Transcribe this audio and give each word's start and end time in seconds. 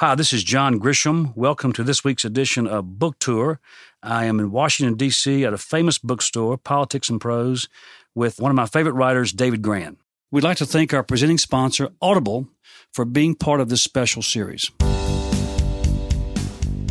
Hi, 0.00 0.14
this 0.14 0.34
is 0.34 0.44
John 0.44 0.78
Grisham. 0.78 1.34
Welcome 1.34 1.72
to 1.72 1.82
this 1.82 2.04
week's 2.04 2.26
edition 2.26 2.66
of 2.66 2.98
Book 2.98 3.18
Tour. 3.18 3.60
I 4.02 4.26
am 4.26 4.38
in 4.38 4.50
Washington, 4.50 4.94
D.C. 4.94 5.42
at 5.42 5.54
a 5.54 5.56
famous 5.56 5.96
bookstore, 5.96 6.58
Politics 6.58 7.08
and 7.08 7.18
Prose, 7.18 7.66
with 8.14 8.38
one 8.38 8.50
of 8.50 8.56
my 8.56 8.66
favorite 8.66 8.92
writers, 8.92 9.32
David 9.32 9.62
Grann. 9.62 9.96
We'd 10.30 10.44
like 10.44 10.58
to 10.58 10.66
thank 10.66 10.92
our 10.92 11.02
presenting 11.02 11.38
sponsor, 11.38 11.88
Audible, 12.02 12.46
for 12.92 13.06
being 13.06 13.34
part 13.34 13.58
of 13.58 13.70
this 13.70 13.80
special 13.80 14.20
series. 14.20 14.70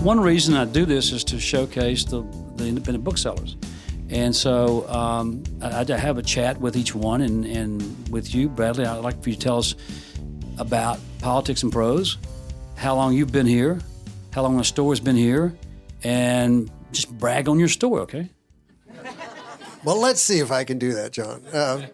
One 0.02 0.20
reason 0.20 0.56
I 0.56 0.66
do 0.66 0.84
this 0.84 1.12
is 1.12 1.24
to 1.26 1.40
showcase 1.40 2.06
the, 2.06 2.24
the 2.56 2.66
independent 2.66 3.04
booksellers. 3.04 3.56
And 4.10 4.36
so 4.36 4.90
um, 4.90 5.44
I, 5.62 5.86
I 5.88 5.98
have 5.98 6.18
a 6.18 6.24
chat 6.24 6.60
with 6.60 6.76
each 6.76 6.96
one, 6.96 7.22
and, 7.22 7.46
and 7.46 8.10
with 8.10 8.34
you, 8.34 8.50
Bradley, 8.50 8.88
I'd 8.88 9.04
like 9.04 9.22
for 9.22 9.30
you 9.30 9.36
to 9.36 9.42
tell 9.42 9.60
us 9.60 9.76
about 10.58 11.00
Politics 11.20 11.62
and 11.62 11.72
Prose 11.72 12.18
how 12.76 12.96
long 12.96 13.14
you've 13.14 13.32
been 13.32 13.46
here, 13.46 13.80
how 14.34 14.44
long 14.44 14.58
the 14.58 14.64
store's 14.64 14.99
been 14.99 15.16
here, 15.16 15.55
and 16.04 16.70
just 16.91 17.16
brag 17.18 17.49
on 17.49 17.59
your 17.59 17.68
store, 17.68 18.02
okay? 18.02 18.30
Well, 19.84 20.02
let's 20.02 20.20
see 20.20 20.40
if 20.40 20.52
I 20.52 20.63
can 20.63 20.80
do 20.80 20.94
that, 20.94 21.12
John. 21.12 21.44
Uh, 21.54 21.88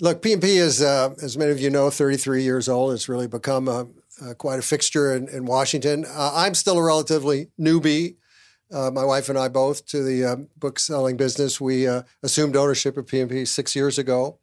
look, 0.00 0.22
P&P 0.22 0.56
is, 0.56 0.80
uh, 0.80 1.14
as 1.20 1.36
many 1.36 1.50
of 1.50 1.58
you 1.58 1.68
know, 1.68 1.90
33 1.90 2.44
years 2.44 2.68
old. 2.68 2.92
It's 2.92 3.08
really 3.08 3.26
become 3.26 3.66
a, 3.66 3.88
a 4.24 4.36
quite 4.36 4.60
a 4.60 4.62
fixture 4.62 5.16
in, 5.16 5.28
in 5.28 5.44
Washington. 5.44 6.04
Uh, 6.08 6.30
I'm 6.32 6.54
still 6.54 6.78
a 6.78 6.82
relatively 6.82 7.48
newbie. 7.58 8.16
Uh, 8.72 8.92
my 8.92 9.04
wife 9.04 9.28
and 9.28 9.36
I 9.38 9.48
both 9.48 9.84
to 9.86 10.04
the 10.04 10.24
uh, 10.24 10.36
book 10.56 10.78
selling 10.78 11.16
business. 11.16 11.60
We 11.60 11.88
uh, 11.88 12.02
assumed 12.22 12.54
ownership 12.54 12.96
of 12.96 13.08
P&P 13.08 13.44
six 13.46 13.74
years 13.74 13.98
ago. 13.98 14.38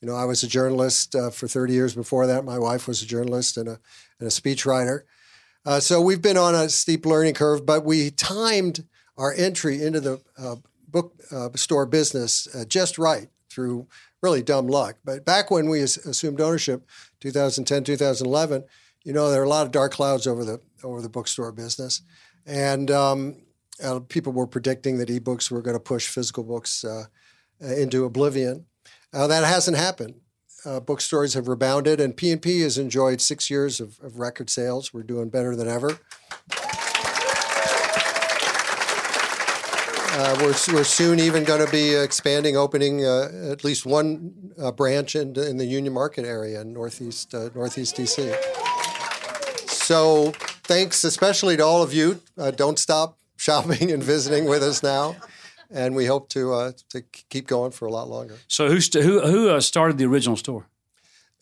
You 0.00 0.06
know, 0.06 0.14
I 0.14 0.24
was 0.24 0.44
a 0.44 0.48
journalist 0.48 1.16
for 1.32 1.48
30 1.48 1.72
years 1.72 1.94
before 1.96 2.28
that. 2.28 2.44
My 2.44 2.60
wife 2.60 2.86
was 2.86 3.02
a 3.02 3.06
journalist 3.06 3.56
and 3.56 3.68
a, 3.68 3.80
and 4.20 4.28
a 4.28 4.30
speechwriter. 4.30 5.00
Uh, 5.66 5.80
so 5.80 6.00
we've 6.00 6.22
been 6.22 6.36
on 6.36 6.54
a 6.54 6.68
steep 6.68 7.04
learning 7.04 7.34
curve, 7.34 7.66
but 7.66 7.84
we 7.84 8.12
timed 8.12 8.84
our 9.18 9.34
entry 9.36 9.82
into 9.82 9.98
the 9.98 10.20
uh, 10.38 10.54
book 10.86 11.20
uh, 11.32 11.48
store 11.56 11.86
business 11.86 12.46
uh, 12.54 12.64
just 12.64 12.98
right 12.98 13.28
through 13.50 13.88
really 14.22 14.44
dumb 14.44 14.68
luck. 14.68 14.96
But 15.04 15.24
back 15.24 15.50
when 15.50 15.68
we 15.68 15.80
assumed 15.80 16.40
ownership, 16.40 16.86
2010, 17.18 17.82
2011, 17.82 18.62
you 19.02 19.12
know, 19.12 19.28
there 19.28 19.40
are 19.40 19.44
a 19.44 19.48
lot 19.48 19.66
of 19.66 19.72
dark 19.72 19.92
clouds 19.92 20.26
over 20.28 20.44
the 20.44 20.60
over 20.84 21.00
the 21.00 21.08
bookstore 21.08 21.50
business, 21.50 22.02
and 22.44 22.90
um, 22.90 23.36
uh, 23.82 24.00
people 24.00 24.32
were 24.32 24.46
predicting 24.46 24.98
that 24.98 25.08
ebooks 25.08 25.50
were 25.50 25.62
going 25.62 25.76
to 25.76 25.80
push 25.80 26.06
physical 26.06 26.44
books 26.44 26.84
uh, 26.84 27.04
into 27.60 28.04
oblivion. 28.04 28.66
that 29.12 29.44
hasn't 29.44 29.76
happened 29.76 30.14
uh, 30.66 30.80
bookstores 30.80 31.34
have 31.34 31.48
rebounded, 31.48 32.00
and 32.00 32.16
P&P 32.16 32.60
has 32.60 32.76
enjoyed 32.76 33.20
six 33.20 33.48
years 33.48 33.80
of, 33.80 33.98
of 34.02 34.18
record 34.18 34.50
sales. 34.50 34.92
We're 34.92 35.04
doing 35.04 35.28
better 35.28 35.54
than 35.54 35.68
ever. 35.68 35.98
Uh, 40.18 40.34
we're, 40.40 40.74
we're 40.74 40.84
soon 40.84 41.20
even 41.20 41.44
going 41.44 41.64
to 41.64 41.70
be 41.70 41.94
expanding, 41.94 42.56
opening 42.56 43.04
uh, 43.04 43.50
at 43.50 43.62
least 43.64 43.84
one 43.86 44.52
uh, 44.58 44.72
branch 44.72 45.14
in, 45.14 45.38
in, 45.38 45.58
the 45.58 45.66
Union 45.66 45.92
Market 45.92 46.24
area 46.24 46.62
in 46.62 46.72
Northeast 46.72 47.34
uh, 47.34 47.50
Northeast 47.54 47.96
DC. 47.96 48.34
So 49.68 50.32
thanks 50.64 51.04
especially 51.04 51.58
to 51.58 51.62
all 51.62 51.82
of 51.82 51.92
you. 51.92 52.22
Uh, 52.38 52.50
don't 52.50 52.78
stop 52.78 53.18
shopping 53.36 53.92
and 53.92 54.02
visiting 54.02 54.46
with 54.46 54.62
us 54.62 54.82
now 54.82 55.16
and 55.70 55.94
we 55.94 56.06
hope 56.06 56.28
to 56.30 56.52
uh, 56.52 56.72
to 56.90 57.02
keep 57.28 57.46
going 57.46 57.72
for 57.72 57.86
a 57.86 57.90
lot 57.90 58.08
longer. 58.08 58.36
So 58.48 58.68
who 58.68 58.80
st- 58.80 59.04
who 59.04 59.20
who 59.20 59.48
uh, 59.48 59.60
started 59.60 59.98
the 59.98 60.04
original 60.04 60.36
store? 60.36 60.68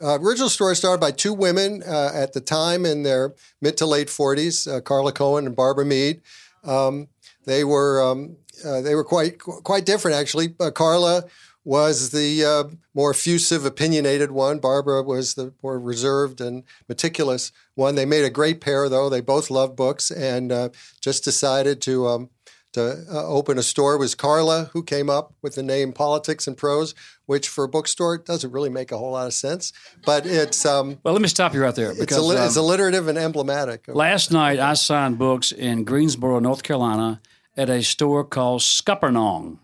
Uh, 0.01 0.19
original 0.21 0.49
store 0.49 0.75
started 0.75 1.01
by 1.01 1.13
two 1.13 1.33
women 1.33 1.83
uh, 1.87 2.11
at 2.13 2.33
the 2.33 2.41
time 2.41 2.85
in 2.85 3.05
their 3.05 3.35
mid 3.61 3.77
to 3.77 3.87
late 3.87 4.11
forties, 4.11 4.67
uh, 4.67 4.81
Carla 4.81 5.13
Cohen 5.13 5.47
and 5.47 5.55
Barbara 5.55 5.85
Mead. 5.85 6.21
Um, 6.65 7.09
they 7.45 7.65
were 7.65 8.03
um, 8.03 8.37
uh, 8.65 8.81
they 8.81 8.95
were 8.95 9.05
quite 9.05 9.39
quite 9.39 9.87
different 9.87 10.17
actually. 10.17 10.49
Carla 10.75 11.25
was 11.67 12.11
the 12.11 12.77
more 12.93 13.13
effusive, 13.13 13.65
opinionated 13.65 14.31
one. 14.31 14.59
Barbara 14.59 15.03
was 15.03 15.35
the 15.35 15.55
more 15.63 15.81
reserved 15.81 16.41
and 16.41 16.63
meticulous 16.89 17.53
one. 17.75 17.95
They 17.95 18.05
made 18.05 18.25
a 18.25 18.31
great 18.31 18.61
pair, 18.61 18.89
though. 18.91 19.09
They 19.09 19.23
both 19.23 19.49
loved 19.51 19.75
books 19.75 20.11
and 20.11 20.71
just 21.01 21.25
decided 21.25 21.81
to 21.83 22.07
um, 22.07 22.31
to 22.75 23.05
uh, 23.11 23.27
open 23.27 23.59
a 23.59 23.63
store 23.63 23.97
was 23.99 24.15
Carla, 24.15 24.71
who 24.73 24.83
came 24.83 25.09
up 25.09 25.33
with 25.43 25.55
the 25.55 25.63
name 25.63 25.93
Politics 25.93 26.47
and 26.47 26.57
Prose, 26.57 26.95
which 27.27 27.49
for 27.49 27.65
a 27.65 27.69
bookstore 27.69 28.19
doesn't 28.19 28.53
really 28.53 28.69
make 28.69 28.93
a 28.93 28.99
whole 28.99 29.13
lot 29.13 29.27
of 29.27 29.33
sense. 29.33 29.73
But 30.05 30.27
it's 30.27 30.67
um, 30.67 30.99
well, 31.03 31.15
let 31.15 31.23
me 31.23 31.29
stop 31.29 31.55
you 31.55 31.63
right 31.63 31.75
there 31.75 31.95
because 31.95 32.19
it's, 32.19 32.41
um, 32.41 32.47
it's 32.47 32.57
alliterative 32.57 33.09
and 33.09 33.17
emblematic. 33.17 33.87
Last 33.89 34.31
night, 34.31 34.59
I 34.59 34.75
signed 34.75 35.19
books 35.19 35.53
in 35.53 35.85
Greensboro, 35.85 36.39
North 36.39 36.63
Carolina, 36.63 37.21
at 37.57 37.71
a 37.71 37.83
store 37.83 38.25
called 38.25 38.61
Scuppernong. 38.61 39.59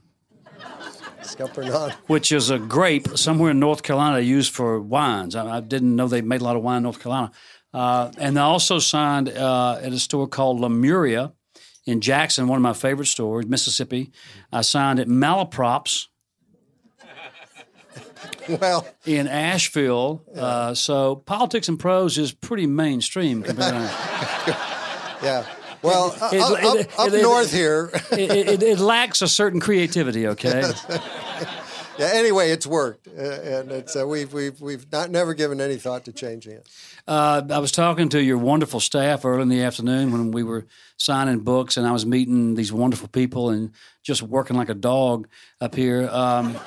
Scuppernong. 1.22 1.92
Which 2.06 2.32
is 2.32 2.50
a 2.50 2.58
grape 2.58 3.08
somewhere 3.16 3.50
in 3.50 3.60
North 3.60 3.82
Carolina 3.82 4.20
used 4.20 4.52
for 4.52 4.80
wines. 4.80 5.36
I, 5.36 5.58
I 5.58 5.60
didn't 5.60 5.94
know 5.94 6.08
they 6.08 6.22
made 6.22 6.40
a 6.40 6.44
lot 6.44 6.56
of 6.56 6.62
wine 6.62 6.78
in 6.78 6.82
North 6.84 7.00
Carolina. 7.00 7.30
Uh, 7.72 8.10
and 8.18 8.38
I 8.38 8.42
also 8.42 8.78
signed 8.78 9.28
uh, 9.28 9.78
at 9.80 9.92
a 9.92 9.98
store 9.98 10.26
called 10.26 10.60
Lemuria 10.60 11.32
in 11.90 12.00
Jackson, 12.00 12.46
one 12.46 12.56
of 12.56 12.62
my 12.62 12.72
favorite 12.72 13.06
stores, 13.06 13.46
Mississippi. 13.46 14.12
I 14.52 14.60
signed 14.62 15.00
at 15.00 15.08
Malaprops. 15.08 16.06
well, 18.48 18.86
in 19.04 19.26
Asheville. 19.26 20.22
Yeah. 20.32 20.42
Uh, 20.42 20.74
so 20.74 21.16
politics 21.16 21.68
and 21.68 21.78
prose 21.78 22.16
is 22.16 22.32
pretty 22.32 22.66
mainstream 22.66 23.42
compared 23.42 23.74
to. 23.74 23.80
yeah. 25.22 25.46
Well, 25.82 26.14
it, 26.32 26.40
up, 26.40 26.76
it, 26.76 26.90
up, 26.98 27.08
it, 27.08 27.22
north 27.22 27.50
here, 27.52 27.90
it, 28.12 28.78
lacks 28.78 29.22
a 29.22 29.28
certain 29.28 29.60
creativity. 29.60 30.26
Okay. 30.26 30.60
yeah. 31.98 32.10
Anyway, 32.12 32.50
it's 32.50 32.66
worked, 32.66 33.08
uh, 33.08 33.22
and 33.22 33.72
it's 33.72 33.96
uh, 33.96 34.06
we've 34.06 34.30
we've 34.34 34.60
we've 34.60 34.92
not 34.92 35.10
never 35.10 35.32
given 35.32 35.58
any 35.58 35.76
thought 35.76 36.04
to 36.04 36.12
changing 36.12 36.52
it. 36.52 36.68
Uh, 37.06 37.42
I 37.50 37.58
was 37.58 37.72
talking 37.72 38.08
to 38.10 38.22
your 38.22 38.38
wonderful 38.38 38.80
staff 38.80 39.24
early 39.24 39.42
in 39.42 39.48
the 39.48 39.62
afternoon 39.62 40.12
when 40.12 40.30
we 40.30 40.42
were 40.42 40.66
signing 40.96 41.40
books, 41.40 41.76
and 41.76 41.86
I 41.86 41.92
was 41.92 42.06
meeting 42.06 42.54
these 42.54 42.72
wonderful 42.72 43.08
people 43.08 43.50
and 43.50 43.72
just 44.02 44.22
working 44.22 44.56
like 44.56 44.68
a 44.68 44.74
dog 44.74 45.28
up 45.60 45.74
here. 45.74 46.08
Um, 46.10 46.58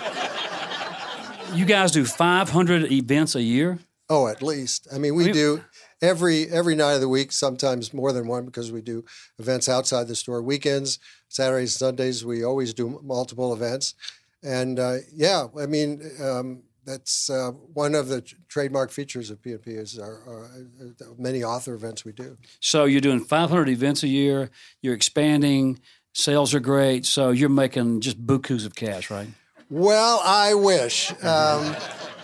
you 1.53 1.65
guys 1.65 1.91
do 1.91 2.05
500 2.05 2.91
events 2.91 3.35
a 3.35 3.41
year? 3.41 3.79
Oh, 4.09 4.27
at 4.27 4.41
least. 4.41 4.87
I 4.93 4.97
mean, 4.97 5.15
we 5.15 5.31
do 5.31 5.63
every 6.01 6.49
every 6.49 6.75
night 6.75 6.93
of 6.93 7.01
the 7.01 7.09
week, 7.09 7.31
sometimes 7.31 7.93
more 7.93 8.11
than 8.11 8.27
one 8.27 8.45
because 8.45 8.71
we 8.71 8.81
do 8.81 9.05
events 9.39 9.69
outside 9.69 10.07
the 10.07 10.15
store. 10.15 10.41
Weekends, 10.41 10.99
Saturdays, 11.29 11.73
Sundays, 11.75 12.25
we 12.25 12.43
always 12.43 12.73
do 12.73 12.99
multiple 13.01 13.53
events. 13.53 13.95
And 14.43 14.77
uh, 14.77 14.97
yeah, 15.13 15.47
I 15.59 15.65
mean, 15.65 16.01
um, 16.21 16.63
that's 16.85 17.29
uh, 17.29 17.51
one 17.51 17.95
of 17.95 18.07
the 18.07 18.21
trademark 18.47 18.91
features 18.91 19.29
of 19.29 19.41
P&P 19.41 19.71
is 19.71 19.97
our, 19.97 20.21
our, 20.27 20.45
uh, 20.45 21.05
many 21.17 21.43
author 21.43 21.73
events 21.73 22.05
we 22.05 22.11
do. 22.11 22.37
So 22.59 22.85
you're 22.85 23.01
doing 23.01 23.19
500 23.19 23.69
events 23.69 24.03
a 24.03 24.07
year. 24.07 24.49
You're 24.81 24.93
expanding. 24.93 25.79
Sales 26.13 26.53
are 26.53 26.59
great. 26.59 27.05
So 27.05 27.31
you're 27.31 27.49
making 27.49 28.01
just 28.01 28.25
bukus 28.25 28.65
of 28.65 28.75
cash, 28.75 29.09
right? 29.09 29.27
Well, 29.69 30.21
I 30.23 30.53
wish. 30.53 31.11
Um, 31.23 31.75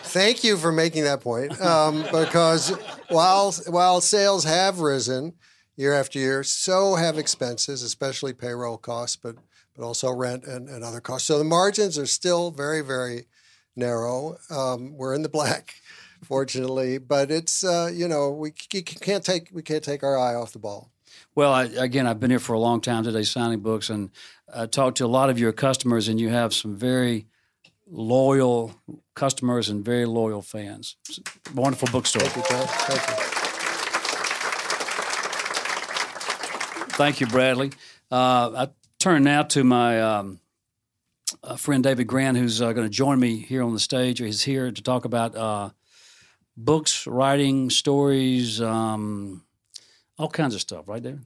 thank 0.04 0.44
you 0.44 0.58
for 0.58 0.72
making 0.72 1.06
that 1.06 1.22
point. 1.22 1.60
Um, 1.60 2.04
because 2.12 2.70
while 3.10 3.52
while 3.68 4.02
sales 4.02 4.44
have 4.44 4.80
risen 4.80 5.34
year 5.76 5.94
after 5.94 6.20
year, 6.20 6.44
so 6.44 6.96
have 6.96 7.18
expenses, 7.18 7.82
especially 7.82 8.34
payroll 8.34 8.78
costs, 8.78 9.16
but 9.16 9.36
but 9.76 9.86
also 9.86 10.12
rent 10.12 10.44
and, 10.44 10.68
and 10.68 10.84
other 10.84 11.00
costs. 11.00 11.28
So 11.28 11.38
the 11.38 11.46
margins 11.46 11.98
are 11.98 12.06
still 12.06 12.52
very, 12.52 12.82
very 12.82 13.28
narrow. 13.80 14.38
Um, 14.50 14.96
we're 14.96 15.16
in 15.16 15.24
the 15.24 15.30
black, 15.30 15.76
fortunately, 16.24 16.98
but 16.98 17.32
it's 17.32 17.64
uh, 17.64 17.90
you 17.94 18.08
know 18.08 18.30
we 18.32 18.52
can't 18.52 19.24
take 19.24 19.50
we 19.52 19.64
can't 19.64 19.84
take 19.84 20.04
our 20.04 20.18
eye 20.18 20.36
off 20.36 20.52
the 20.52 20.60
ball. 20.60 20.92
Well, 21.36 21.54
I, 21.54 21.64
again, 21.64 22.06
I've 22.06 22.20
been 22.20 22.30
here 22.30 22.40
for 22.40 22.54
a 22.54 22.60
long 22.60 22.82
time 22.82 23.04
today, 23.04 23.24
signing 23.24 23.62
books, 23.62 23.90
and 23.90 24.12
I 24.54 24.66
talked 24.66 24.98
to 24.98 25.06
a 25.06 25.08
lot 25.08 25.30
of 25.30 25.40
your 25.40 25.52
customers, 25.52 26.08
and 26.08 26.20
you 26.20 26.30
have 26.30 26.54
some 26.54 26.76
very 26.76 27.28
loyal 27.88 28.76
customers 29.16 29.70
and 29.70 29.84
very 29.84 30.06
loyal 30.06 30.42
fans. 30.42 30.96
Wonderful 31.56 31.88
bookstore. 31.92 32.22
Thank 32.24 32.50
you. 32.50 32.68
Thank 32.68 33.10
you. 33.10 33.40
Thank 36.96 37.22
you, 37.22 37.28
Bradley. 37.28 37.72
Uh, 38.12 38.68
I 38.68 38.70
turn 39.00 39.24
now 39.24 39.44
to 39.44 39.64
my 39.64 40.02
um, 40.02 40.40
uh, 41.44 41.56
friend 41.56 41.84
David 41.84 42.08
Grann, 42.08 42.36
who's 42.36 42.62
uh, 42.62 42.74
going 42.74 42.86
to 42.86 42.92
join 42.92 43.20
me 43.20 43.38
here 43.38 43.64
on 43.64 43.74
the 43.74 43.80
stage. 43.80 44.20
He's 44.20 44.44
here 44.44 44.72
to 44.72 44.82
talk 44.82 45.06
about 45.06 45.36
uh, 45.36 45.70
books, 46.58 47.08
writing, 47.08 47.70
stories, 47.70 48.62
um, 48.62 49.44
all 50.18 50.30
kinds 50.30 50.56
of 50.56 50.62
stuff, 50.62 50.88
right 50.88 51.02
there. 51.02 51.20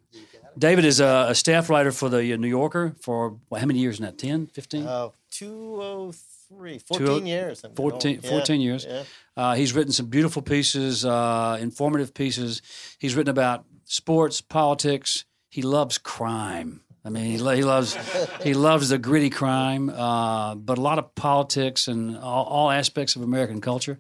David 0.58 0.86
is 0.86 1.00
a, 1.00 1.28
a, 1.30 1.36
staff 1.36 1.68
writer 1.70 1.92
for 1.92 2.10
the 2.10 2.38
New 2.38 2.48
Yorker 2.48 2.96
for 3.00 3.40
well, 3.50 3.60
how 3.60 3.66
many 3.66 3.80
years 3.80 4.00
now? 4.00 4.12
10, 4.16 4.48
15? 4.48 4.86
Uh, 4.86 5.10
203 5.32 6.34
three, 6.56 6.80
14 6.80 7.26
years. 7.26 7.66
14, 7.76 8.22
14 8.22 8.62
years. 8.62 8.86
Yeah. 8.88 9.04
Uh, 9.36 9.56
he's 9.56 9.74
written 9.74 9.92
some 9.92 10.08
beautiful 10.08 10.42
pieces, 10.42 11.06
uh, 11.06 11.58
informative 11.60 12.14
pieces. 12.14 12.62
He's 13.00 13.16
written 13.16 13.32
about 13.32 13.66
sports, 13.86 14.42
politics. 14.42 15.26
He 15.50 15.62
loves 15.62 15.98
crime. 15.98 16.82
I 17.06 17.10
mean, 17.10 17.26
he, 17.26 17.32
he 17.38 17.64
loves 17.64 17.98
he 18.44 18.54
loves 18.54 18.90
the 18.90 18.98
gritty 18.98 19.30
crime, 19.30 19.90
uh, 19.90 20.56
but 20.56 20.78
a 20.78 20.82
lot 20.82 21.00
of 21.00 21.14
politics 21.16 21.88
and 21.88 22.18
all, 22.18 22.46
all 22.46 22.72
aspects 22.72 23.16
of 23.18 23.22
American 23.22 23.60
culture. 23.60 24.00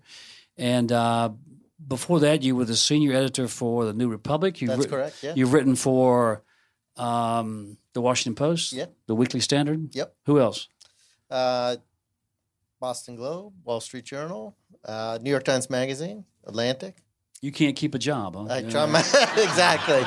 And 0.58 0.92
uh, 0.92 1.32
before 1.86 2.22
that, 2.22 2.44
you 2.44 2.56
were 2.56 2.66
the 2.66 2.76
senior 2.78 3.14
editor 3.14 3.48
for 3.48 3.86
the 3.86 3.94
New 3.94 4.08
Republic. 4.08 4.62
You've 4.62 4.70
That's 4.70 4.82
writ- 4.82 4.90
correct, 4.90 5.24
yeah. 5.24 5.34
You've 5.36 5.52
written 5.52 5.76
for 5.76 6.44
um, 6.96 7.78
the 7.94 8.02
Washington 8.02 8.36
Post, 8.36 8.72
Yep. 8.74 8.94
the 9.08 9.16
Weekly 9.16 9.40
Standard. 9.42 9.94
Yep. 9.94 10.16
Who 10.26 10.40
else? 10.40 10.70
Uh, 11.30 11.78
Boston 12.80 13.16
Globe, 13.16 13.54
Wall 13.64 13.82
Street 13.82 14.06
Journal, 14.06 14.56
uh, 14.86 15.18
New 15.22 15.30
York 15.30 15.44
Times 15.44 15.70
Magazine, 15.70 16.26
Atlantic. 16.46 16.96
You 17.42 17.52
can't 17.52 17.76
keep 17.76 17.96
a 17.96 18.00
job, 18.00 18.36
huh? 18.36 18.46
I 18.54 18.62
try 18.62 18.86
my 18.86 19.00
exactly 19.38 20.04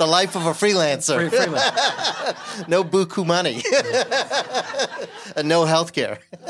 the 0.00 0.06
life 0.06 0.34
of 0.34 0.46
a 0.46 0.52
freelancer. 0.52 1.28
Free- 1.28 1.28
freelance. 1.28 2.68
no 2.68 2.82
buku 2.82 3.24
money, 3.24 3.62
and 5.36 5.46
no 5.46 5.66
health 5.66 5.92
care. 5.92 6.18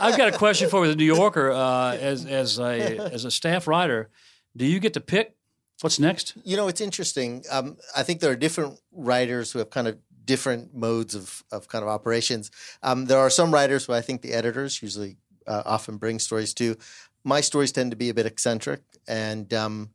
I've 0.00 0.16
got 0.16 0.32
a 0.32 0.38
question 0.38 0.70
for 0.70 0.84
you, 0.84 0.92
the 0.92 0.96
New 0.96 1.04
Yorker. 1.04 1.50
Uh, 1.50 1.96
as 1.96 2.24
as 2.24 2.60
a 2.60 2.98
as 3.12 3.24
a 3.24 3.30
staff 3.30 3.66
writer, 3.66 4.08
do 4.56 4.64
you 4.64 4.78
get 4.78 4.94
to 4.94 5.00
pick 5.00 5.34
what's 5.80 5.98
next? 5.98 6.34
You 6.44 6.56
know, 6.56 6.68
it's 6.68 6.80
interesting. 6.80 7.44
Um, 7.50 7.76
I 7.96 8.04
think 8.04 8.20
there 8.20 8.30
are 8.30 8.36
different 8.36 8.78
writers 8.92 9.50
who 9.50 9.58
have 9.58 9.70
kind 9.70 9.88
of 9.88 9.98
different 10.24 10.72
modes 10.72 11.16
of, 11.16 11.42
of 11.50 11.66
kind 11.66 11.82
of 11.82 11.88
operations. 11.88 12.52
Um, 12.84 13.06
there 13.06 13.18
are 13.18 13.30
some 13.30 13.52
writers 13.52 13.86
who 13.86 13.92
I 13.92 14.00
think 14.00 14.22
the 14.22 14.32
editors 14.32 14.80
usually 14.80 15.16
uh, 15.48 15.64
often 15.66 15.96
bring 15.96 16.20
stories 16.20 16.54
to. 16.54 16.76
My 17.24 17.40
stories 17.40 17.72
tend 17.72 17.90
to 17.90 17.96
be 17.96 18.10
a 18.10 18.14
bit 18.14 18.26
eccentric, 18.26 18.82
and 19.08 19.52
um, 19.52 19.90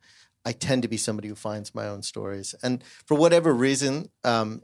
I 0.48 0.54
tend 0.54 0.84
to 0.84 0.88
be 0.88 0.96
somebody 0.96 1.28
who 1.28 1.36
finds 1.36 1.76
my 1.76 1.90
own 1.90 2.02
stories. 2.04 2.56
And 2.64 2.82
for 3.06 3.18
whatever 3.18 3.54
reason, 3.54 4.10
um, 4.24 4.62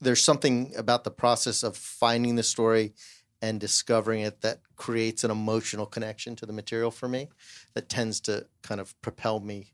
there's 0.00 0.24
something 0.24 0.72
about 0.76 1.04
the 1.04 1.12
process 1.12 1.62
of 1.62 1.76
finding 1.76 2.34
the 2.34 2.42
story 2.42 2.94
and 3.40 3.60
discovering 3.60 4.22
it 4.22 4.40
that 4.40 4.58
creates 4.74 5.22
an 5.22 5.30
emotional 5.30 5.86
connection 5.86 6.34
to 6.34 6.46
the 6.46 6.52
material 6.52 6.90
for 6.90 7.08
me 7.08 7.28
that 7.74 7.88
tends 7.88 8.20
to 8.22 8.46
kind 8.62 8.80
of 8.80 9.00
propel 9.02 9.38
me 9.38 9.72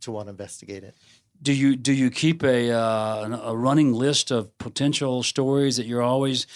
to 0.00 0.12
want 0.12 0.26
to 0.26 0.30
investigate 0.30 0.84
it. 0.84 0.94
Do 1.40 1.54
you 1.54 1.74
do 1.74 1.92
you 1.94 2.10
keep 2.10 2.42
a 2.42 2.70
uh, 2.70 3.40
a 3.44 3.56
running 3.56 3.94
list 3.94 4.30
of 4.30 4.56
potential 4.58 5.22
stories 5.22 5.78
that 5.78 5.86
you're 5.86 6.02
always? 6.02 6.46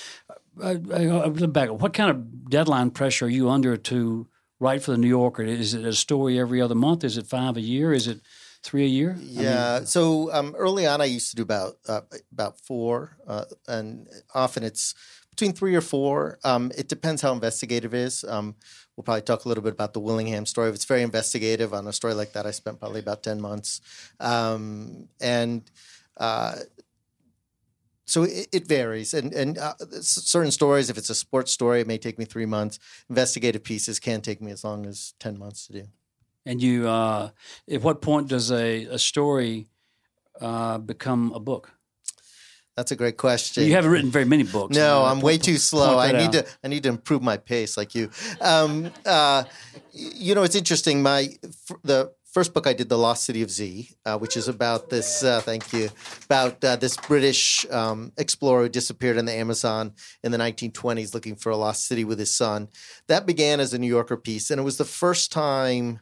Uh, 0.60 0.74
uh, 0.92 1.28
back. 1.28 1.70
What 1.70 1.94
kind 1.94 2.10
of 2.10 2.50
deadline 2.50 2.90
pressure 2.90 3.26
are 3.26 3.28
you 3.28 3.48
under 3.48 3.76
to 3.76 4.26
write 4.60 4.82
for 4.82 4.92
the 4.92 4.98
New 4.98 5.08
Yorker? 5.08 5.42
Is 5.42 5.74
it 5.74 5.84
a 5.84 5.92
story 5.92 6.38
every 6.38 6.60
other 6.60 6.74
month? 6.76 7.02
Is 7.02 7.16
it 7.18 7.26
five 7.26 7.56
a 7.56 7.60
year? 7.60 7.92
Is 7.92 8.06
it 8.06 8.20
three 8.62 8.84
a 8.84 8.88
year? 8.88 9.12
I 9.12 9.14
mean, 9.22 9.32
Yeah. 9.32 9.84
so 9.84 10.32
um, 10.32 10.54
early 10.56 10.86
on, 10.86 11.00
I 11.00 11.06
used 11.06 11.30
to 11.30 11.36
do 11.36 11.42
about 11.42 11.78
uh, 11.88 12.02
about 12.32 12.60
four, 12.60 13.16
uh, 13.26 13.46
and 13.66 14.06
often 14.34 14.62
it's 14.62 14.94
between 15.30 15.52
three 15.54 15.74
or 15.74 15.80
four. 15.80 16.38
Um, 16.44 16.70
it 16.76 16.88
depends 16.88 17.22
how 17.22 17.32
investigative 17.32 17.94
it 17.94 18.00
is. 18.00 18.24
Um, 18.24 18.54
we'll 18.96 19.04
probably 19.04 19.22
talk 19.22 19.44
a 19.46 19.48
little 19.48 19.64
bit 19.64 19.72
about 19.72 19.94
the 19.94 20.00
Willingham 20.00 20.44
story. 20.44 20.68
If 20.68 20.74
it's 20.74 20.84
very 20.84 21.02
investigative 21.02 21.72
on 21.72 21.86
a 21.86 21.92
story 21.92 22.12
like 22.14 22.32
that, 22.34 22.44
I 22.46 22.50
spent 22.50 22.78
probably 22.80 23.00
about 23.00 23.22
ten 23.22 23.40
months, 23.40 23.80
um, 24.20 25.08
and. 25.20 25.62
Uh, 26.16 26.56
so 28.10 28.24
it, 28.24 28.48
it 28.52 28.66
varies, 28.66 29.14
and 29.14 29.32
and 29.32 29.58
uh, 29.58 29.74
certain 30.00 30.50
stories, 30.50 30.90
if 30.90 30.98
it's 30.98 31.10
a 31.10 31.14
sports 31.14 31.52
story, 31.52 31.80
it 31.80 31.86
may 31.86 31.98
take 31.98 32.18
me 32.18 32.24
three 32.24 32.46
months. 32.46 32.78
Investigative 33.08 33.62
pieces 33.62 33.98
can 34.00 34.20
take 34.20 34.40
me 34.40 34.50
as 34.52 34.64
long 34.64 34.86
as 34.86 35.14
ten 35.18 35.38
months 35.38 35.66
to 35.66 35.72
do. 35.72 35.84
And 36.46 36.62
you, 36.62 36.88
uh, 36.88 37.30
at 37.70 37.82
what 37.82 38.00
point 38.00 38.28
does 38.28 38.50
a, 38.50 38.84
a 38.86 38.98
story 38.98 39.66
uh, 40.40 40.78
become 40.78 41.32
a 41.34 41.40
book? 41.40 41.70
That's 42.76 42.92
a 42.92 42.96
great 42.96 43.18
question. 43.18 43.64
You 43.64 43.74
haven't 43.74 43.90
written 43.90 44.10
very 44.10 44.24
many 44.24 44.44
books. 44.44 44.74
No, 44.74 45.04
Uh, 45.04 45.10
I'm 45.10 45.20
way 45.20 45.36
too 45.38 45.58
slow. 45.58 45.98
I 45.98 46.12
need 46.12 46.34
out. 46.36 46.46
to 46.46 46.46
I 46.64 46.68
need 46.68 46.82
to 46.84 46.88
improve 46.88 47.20
my 47.22 47.36
pace, 47.36 47.76
like 47.76 47.94
you. 47.94 48.10
Um, 48.40 48.90
uh, 49.04 49.44
you 49.92 50.34
know, 50.34 50.44
it's 50.44 50.54
interesting. 50.56 51.02
My 51.02 51.28
f- 51.44 51.78
the 51.84 52.12
first 52.32 52.54
book 52.54 52.66
I 52.66 52.72
did, 52.72 52.88
The 52.88 52.98
Lost 52.98 53.24
City 53.24 53.42
of 53.42 53.50
Z, 53.50 53.90
uh, 54.06 54.18
which 54.18 54.36
is 54.36 54.48
about 54.48 54.88
this. 54.90 55.22
Uh, 55.22 55.40
thank 55.40 55.72
you. 55.72 55.90
About 56.24 56.62
uh, 56.64 56.76
this 56.76 56.96
British 56.96 57.66
um, 57.70 58.12
explorer 58.16 58.62
who 58.62 58.68
disappeared 58.68 59.16
in 59.16 59.24
the 59.24 59.32
Amazon 59.32 59.92
in 60.22 60.32
the 60.32 60.38
1920s, 60.38 61.14
looking 61.14 61.36
for 61.36 61.50
a 61.50 61.56
lost 61.56 61.86
city 61.86 62.04
with 62.04 62.18
his 62.18 62.32
son. 62.32 62.68
That 63.08 63.26
began 63.26 63.60
as 63.60 63.74
a 63.74 63.78
New 63.78 63.88
Yorker 63.88 64.16
piece, 64.16 64.50
and 64.50 64.60
it 64.60 64.64
was 64.64 64.78
the 64.78 64.84
first 64.84 65.32
time 65.32 66.00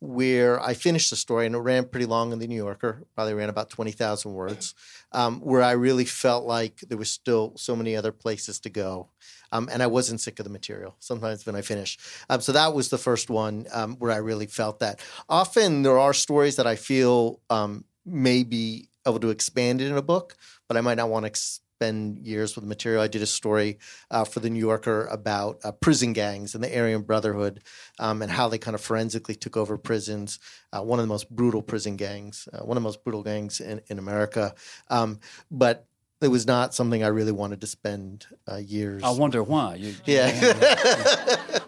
where 0.00 0.62
I 0.62 0.74
finished 0.74 1.10
the 1.10 1.16
story, 1.16 1.46
and 1.46 1.56
it 1.56 1.58
ran 1.58 1.84
pretty 1.84 2.06
long 2.06 2.32
in 2.32 2.38
the 2.38 2.46
New 2.46 2.56
Yorker. 2.56 3.02
Probably 3.14 3.34
ran 3.34 3.48
about 3.48 3.68
twenty 3.70 3.92
thousand 3.92 4.32
words, 4.32 4.74
um, 5.12 5.40
where 5.40 5.62
I 5.62 5.72
really 5.72 6.04
felt 6.04 6.44
like 6.44 6.80
there 6.88 6.98
was 6.98 7.10
still 7.10 7.52
so 7.56 7.74
many 7.74 7.96
other 7.96 8.12
places 8.12 8.60
to 8.60 8.70
go, 8.70 9.08
um, 9.52 9.68
and 9.72 9.82
I 9.82 9.86
wasn't 9.86 10.20
sick 10.20 10.38
of 10.38 10.44
the 10.44 10.50
material. 10.50 10.96
Sometimes 11.00 11.46
when 11.46 11.56
I 11.56 11.62
finish, 11.62 11.98
um, 12.28 12.40
so 12.40 12.52
that 12.52 12.74
was 12.74 12.88
the 12.88 12.98
first 12.98 13.30
one 13.30 13.66
um, 13.72 13.96
where 13.96 14.12
I 14.12 14.16
really 14.18 14.46
felt 14.46 14.80
that. 14.80 15.00
Often 15.28 15.82
there 15.82 15.98
are 15.98 16.14
stories 16.14 16.56
that 16.56 16.66
I 16.66 16.76
feel 16.76 17.40
um, 17.50 17.84
may 18.04 18.44
be 18.44 18.88
able 19.06 19.20
to 19.20 19.30
expand 19.30 19.80
it 19.80 19.90
in 19.90 19.96
a 19.96 20.02
book, 20.02 20.36
but 20.68 20.76
I 20.76 20.80
might 20.80 20.96
not 20.96 21.08
want 21.10 21.24
to. 21.24 21.28
Ex- 21.28 21.60
Spend 21.78 22.18
years 22.26 22.56
with 22.56 22.64
the 22.64 22.68
material. 22.68 23.00
I 23.00 23.06
did 23.06 23.22
a 23.22 23.26
story 23.26 23.78
uh, 24.10 24.24
for 24.24 24.40
the 24.40 24.50
New 24.50 24.58
Yorker 24.58 25.06
about 25.06 25.60
uh, 25.62 25.70
prison 25.70 26.12
gangs 26.12 26.56
and 26.56 26.64
the 26.64 26.76
Aryan 26.76 27.02
Brotherhood 27.02 27.62
um, 28.00 28.20
and 28.20 28.32
how 28.32 28.48
they 28.48 28.58
kind 28.58 28.74
of 28.74 28.80
forensically 28.80 29.36
took 29.36 29.56
over 29.56 29.78
prisons. 29.78 30.40
Uh, 30.72 30.82
one 30.82 30.98
of 30.98 31.04
the 31.04 31.08
most 31.08 31.30
brutal 31.30 31.62
prison 31.62 31.96
gangs, 31.96 32.48
uh, 32.52 32.64
one 32.64 32.76
of 32.76 32.82
the 32.82 32.84
most 32.84 33.04
brutal 33.04 33.22
gangs 33.22 33.60
in, 33.60 33.80
in 33.86 34.00
America. 34.00 34.56
Um, 34.90 35.20
but 35.52 35.86
it 36.20 36.28
was 36.28 36.46
not 36.46 36.74
something 36.74 37.02
I 37.04 37.08
really 37.08 37.32
wanted 37.32 37.60
to 37.60 37.66
spend 37.66 38.26
uh, 38.50 38.56
years. 38.56 39.02
I 39.02 39.10
wonder 39.10 39.42
why. 39.42 39.76
You, 39.76 39.88
you 39.88 39.94
yeah, 40.06 40.30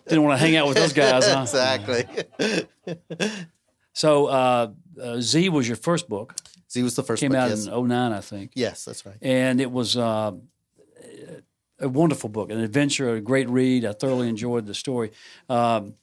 didn't 0.08 0.24
want 0.24 0.38
to 0.38 0.44
hang 0.44 0.56
out 0.56 0.66
with 0.66 0.76
those 0.76 0.92
guys, 0.92 1.26
huh? 1.26 1.42
exactly. 1.42 2.04
So 3.92 4.26
uh, 4.26 4.70
uh, 5.00 5.20
Z 5.20 5.48
was 5.48 5.68
your 5.68 5.76
first 5.76 6.08
book. 6.08 6.34
Z 6.70 6.82
was 6.82 6.94
the 6.94 7.02
first 7.02 7.20
Came 7.20 7.32
book. 7.32 7.40
out 7.40 7.50
yes. 7.50 7.66
in 7.66 7.88
09, 7.88 8.12
I 8.12 8.20
think. 8.20 8.52
yes, 8.54 8.84
that's 8.84 9.04
right. 9.04 9.16
And 9.20 9.60
it 9.60 9.70
was 9.70 9.96
uh, 9.96 10.32
a 11.80 11.88
wonderful 11.88 12.28
book, 12.30 12.50
an 12.50 12.60
adventure, 12.60 13.14
a 13.14 13.20
great 13.20 13.48
read. 13.48 13.84
I 13.84 13.92
thoroughly 13.92 14.28
enjoyed 14.28 14.66
the 14.66 14.74
story. 14.74 15.10
Um, 15.48 15.94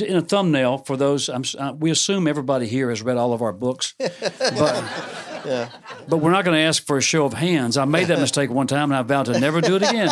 in 0.00 0.16
a 0.16 0.22
thumbnail, 0.22 0.78
for 0.78 0.96
those, 0.96 1.28
I'm, 1.28 1.44
uh, 1.58 1.74
we 1.74 1.90
assume 1.90 2.26
everybody 2.26 2.66
here 2.66 2.88
has 2.88 3.02
read 3.02 3.16
all 3.16 3.32
of 3.32 3.42
our 3.42 3.52
books, 3.52 3.94
but, 3.98 4.84
but 6.08 6.18
we're 6.18 6.30
not 6.30 6.44
going 6.44 6.56
to 6.56 6.62
ask 6.62 6.84
for 6.86 6.96
a 6.96 7.02
show 7.02 7.24
of 7.24 7.32
hands. 7.34 7.76
I 7.76 7.84
made 7.84 8.08
that 8.08 8.18
mistake 8.18 8.50
one 8.50 8.66
time, 8.66 8.90
and 8.90 8.94
I 8.94 9.02
vowed 9.02 9.26
to 9.26 9.38
never 9.38 9.60
do 9.60 9.76
it 9.76 9.82
again. 9.82 10.10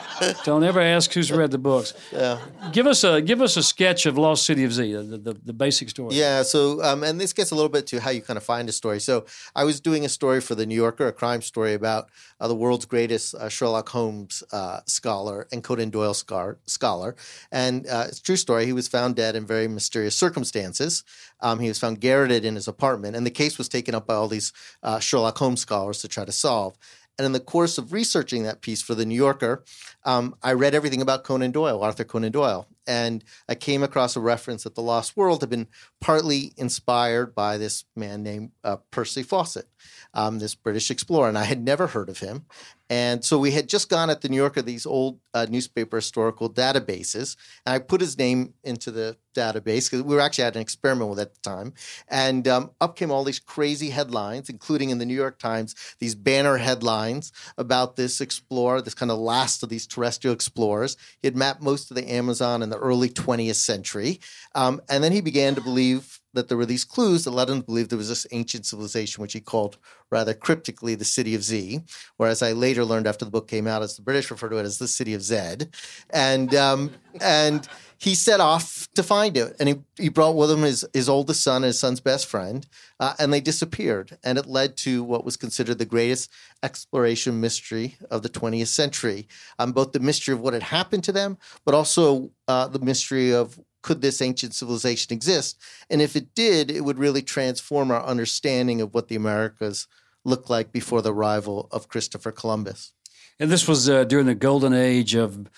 Don't 0.44 0.64
ever 0.64 0.80
ask 0.80 1.12
who's 1.12 1.30
read 1.30 1.50
the 1.50 1.58
books. 1.58 1.94
Yeah. 2.12 2.40
Give 2.72 2.86
us 2.86 3.04
a 3.04 3.20
give 3.20 3.40
us 3.40 3.56
a 3.56 3.62
sketch 3.62 4.06
of 4.06 4.18
Lost 4.18 4.44
City 4.44 4.64
of 4.64 4.72
Z, 4.72 4.92
the, 4.92 5.02
the, 5.02 5.34
the 5.44 5.52
basic 5.52 5.90
story. 5.90 6.14
Yeah. 6.14 6.42
So, 6.42 6.82
um, 6.82 7.02
and 7.02 7.20
this 7.20 7.32
gets 7.32 7.50
a 7.50 7.54
little 7.54 7.68
bit 7.68 7.86
to 7.88 8.00
how 8.00 8.10
you 8.10 8.22
kind 8.22 8.36
of 8.36 8.42
find 8.42 8.68
a 8.68 8.72
story. 8.72 9.00
So, 9.00 9.26
I 9.54 9.64
was 9.64 9.80
doing 9.80 10.04
a 10.04 10.08
story 10.08 10.40
for 10.40 10.54
the 10.54 10.66
New 10.66 10.74
Yorker, 10.74 11.06
a 11.06 11.12
crime 11.12 11.42
story 11.42 11.74
about 11.74 12.10
uh, 12.40 12.48
the 12.48 12.54
world's 12.54 12.86
greatest 12.86 13.34
uh, 13.34 13.48
Sherlock 13.48 13.88
Holmes 13.88 14.42
uh, 14.52 14.80
scholar 14.86 15.46
and 15.52 15.62
Conan 15.62 15.90
Doyle 15.90 16.14
scar- 16.14 16.58
scholar. 16.66 17.16
And 17.50 17.86
uh, 17.86 18.06
it's 18.08 18.20
a 18.20 18.22
true 18.22 18.36
story. 18.36 18.66
He 18.66 18.72
was 18.72 18.88
found 18.88 19.16
dead 19.16 19.36
in 19.36 19.46
very 19.46 19.68
mysterious 19.68 20.16
circumstances. 20.16 21.04
Um, 21.40 21.60
he 21.60 21.68
was 21.68 21.78
found 21.78 22.00
garroted 22.00 22.44
in 22.44 22.54
his 22.54 22.68
apartment, 22.68 23.16
and 23.16 23.24
the 23.24 23.30
case 23.30 23.58
was 23.58 23.68
taken 23.68 23.94
up 23.94 24.06
by 24.06 24.14
all 24.14 24.28
these 24.28 24.52
uh, 24.82 24.98
Sherlock 24.98 25.38
Holmes 25.38 25.60
scholars 25.60 26.00
to 26.02 26.08
try 26.08 26.24
to 26.24 26.32
solve. 26.32 26.76
And 27.18 27.26
in 27.26 27.32
the 27.32 27.40
course 27.40 27.78
of 27.78 27.92
researching 27.92 28.44
that 28.44 28.60
piece 28.60 28.80
for 28.80 28.94
the 28.94 29.04
New 29.04 29.16
Yorker, 29.16 29.64
um, 30.04 30.36
I 30.40 30.52
read 30.52 30.74
everything 30.74 31.02
about 31.02 31.24
Conan 31.24 31.50
Doyle, 31.50 31.82
Arthur 31.82 32.04
Conan 32.04 32.30
Doyle, 32.30 32.68
and 32.86 33.24
I 33.48 33.56
came 33.56 33.82
across 33.82 34.14
a 34.14 34.20
reference 34.20 34.62
that 34.62 34.76
the 34.76 34.82
Lost 34.82 35.16
World 35.16 35.40
had 35.40 35.50
been 35.50 35.66
partly 36.00 36.52
inspired 36.56 37.34
by 37.34 37.58
this 37.58 37.84
man 37.96 38.22
named 38.22 38.52
uh, 38.62 38.76
Percy 38.92 39.24
Fawcett, 39.24 39.68
um, 40.14 40.38
this 40.38 40.54
British 40.54 40.92
explorer, 40.92 41.28
and 41.28 41.36
I 41.36 41.44
had 41.44 41.62
never 41.62 41.88
heard 41.88 42.08
of 42.08 42.20
him. 42.20 42.46
And 42.90 43.24
so 43.24 43.38
we 43.38 43.50
had 43.50 43.68
just 43.68 43.88
gone 43.88 44.08
at 44.10 44.22
the 44.22 44.28
New 44.28 44.36
Yorker 44.36 44.62
these 44.62 44.86
old 44.86 45.20
uh, 45.34 45.46
newspaper 45.48 45.96
historical 45.96 46.48
databases, 46.48 47.36
and 47.66 47.74
I 47.74 47.78
put 47.78 48.00
his 48.00 48.16
name 48.16 48.54
into 48.64 48.90
the 48.90 49.16
database 49.36 49.90
because 49.90 50.02
we 50.02 50.14
were 50.14 50.20
actually 50.20 50.44
at 50.44 50.56
an 50.56 50.62
experiment 50.62 51.10
with 51.10 51.18
it 51.18 51.22
at 51.22 51.34
the 51.34 51.40
time, 51.40 51.74
and 52.08 52.48
um, 52.48 52.70
up 52.80 52.96
came 52.96 53.10
all 53.10 53.24
these 53.24 53.38
crazy 53.38 53.90
headlines, 53.90 54.48
including 54.48 54.90
in 54.90 54.98
the 54.98 55.06
New 55.06 55.14
York 55.14 55.38
Times, 55.38 55.74
these 55.98 56.14
banner 56.14 56.56
headlines 56.56 57.30
about 57.58 57.96
this 57.96 58.20
explorer, 58.20 58.80
this 58.80 58.94
kind 58.94 59.10
of 59.10 59.18
last 59.18 59.62
of 59.62 59.68
these 59.68 59.86
terrestrial 59.86 60.34
explorers. 60.34 60.96
He 61.20 61.26
had 61.26 61.36
mapped 61.36 61.62
most 61.62 61.90
of 61.90 61.94
the 61.96 62.10
Amazon 62.10 62.62
in 62.62 62.70
the 62.70 62.78
early 62.78 63.10
20th 63.10 63.56
century, 63.56 64.20
um, 64.54 64.80
and 64.88 65.04
then 65.04 65.12
he 65.12 65.20
began 65.20 65.54
to 65.54 65.60
believe 65.60 66.20
that 66.38 66.48
there 66.48 66.56
were 66.56 66.66
these 66.66 66.84
clues 66.84 67.24
that 67.24 67.32
led 67.32 67.50
him 67.50 67.60
to 67.60 67.66
believe 67.66 67.88
there 67.88 67.98
was 67.98 68.08
this 68.08 68.26
ancient 68.30 68.64
civilization, 68.64 69.20
which 69.20 69.32
he 69.32 69.40
called 69.40 69.76
rather 70.10 70.32
cryptically 70.32 70.94
the 70.94 71.04
City 71.04 71.34
of 71.34 71.42
Z, 71.42 71.80
whereas 72.16 72.42
I 72.42 72.52
later 72.52 72.84
learned 72.84 73.06
after 73.06 73.24
the 73.24 73.30
book 73.30 73.48
came 73.48 73.66
out, 73.66 73.82
as 73.82 73.96
the 73.96 74.02
British 74.02 74.30
refer 74.30 74.48
to 74.48 74.56
it 74.56 74.64
as 74.64 74.78
the 74.78 74.88
City 74.88 75.14
of 75.14 75.22
Zed, 75.22 75.74
and 76.10 76.54
um, 76.54 76.92
and 77.20 77.68
he 78.00 78.14
set 78.14 78.38
off 78.38 78.88
to 78.94 79.02
find 79.02 79.36
it, 79.36 79.56
and 79.58 79.68
he, 79.68 79.76
he 79.96 80.08
brought 80.08 80.36
with 80.36 80.50
him 80.50 80.62
his, 80.62 80.86
his 80.94 81.08
oldest 81.08 81.42
son 81.42 81.56
and 81.56 81.66
his 81.66 81.80
son's 81.80 81.98
best 81.98 82.26
friend, 82.26 82.64
uh, 83.00 83.14
and 83.18 83.32
they 83.32 83.40
disappeared. 83.40 84.16
And 84.22 84.38
it 84.38 84.46
led 84.46 84.76
to 84.78 85.02
what 85.02 85.24
was 85.24 85.36
considered 85.36 85.78
the 85.78 85.84
greatest 85.84 86.30
exploration 86.62 87.40
mystery 87.40 87.96
of 88.08 88.22
the 88.22 88.28
20th 88.28 88.68
century. 88.68 89.26
Um, 89.58 89.72
both 89.72 89.90
the 89.90 89.98
mystery 89.98 90.32
of 90.32 90.40
what 90.40 90.54
had 90.54 90.62
happened 90.62 91.02
to 91.04 91.12
them, 91.12 91.38
but 91.64 91.74
also 91.74 92.30
uh, 92.46 92.68
the 92.68 92.78
mystery 92.78 93.34
of 93.34 93.58
could 93.82 94.00
this 94.00 94.20
ancient 94.20 94.54
civilization 94.54 95.12
exist? 95.12 95.60
And 95.88 96.02
if 96.02 96.16
it 96.16 96.34
did, 96.34 96.70
it 96.70 96.84
would 96.84 96.98
really 96.98 97.22
transform 97.22 97.90
our 97.90 98.04
understanding 98.04 98.80
of 98.80 98.94
what 98.94 99.08
the 99.08 99.16
Americas 99.16 99.86
looked 100.24 100.50
like 100.50 100.72
before 100.72 101.02
the 101.02 101.12
arrival 101.12 101.68
of 101.70 101.88
Christopher 101.88 102.32
Columbus. 102.32 102.92
And 103.38 103.50
this 103.50 103.68
was 103.68 103.88
uh, 103.88 104.04
during 104.04 104.26
the 104.26 104.34
golden 104.34 104.72
age 104.74 105.14
of 105.14 105.48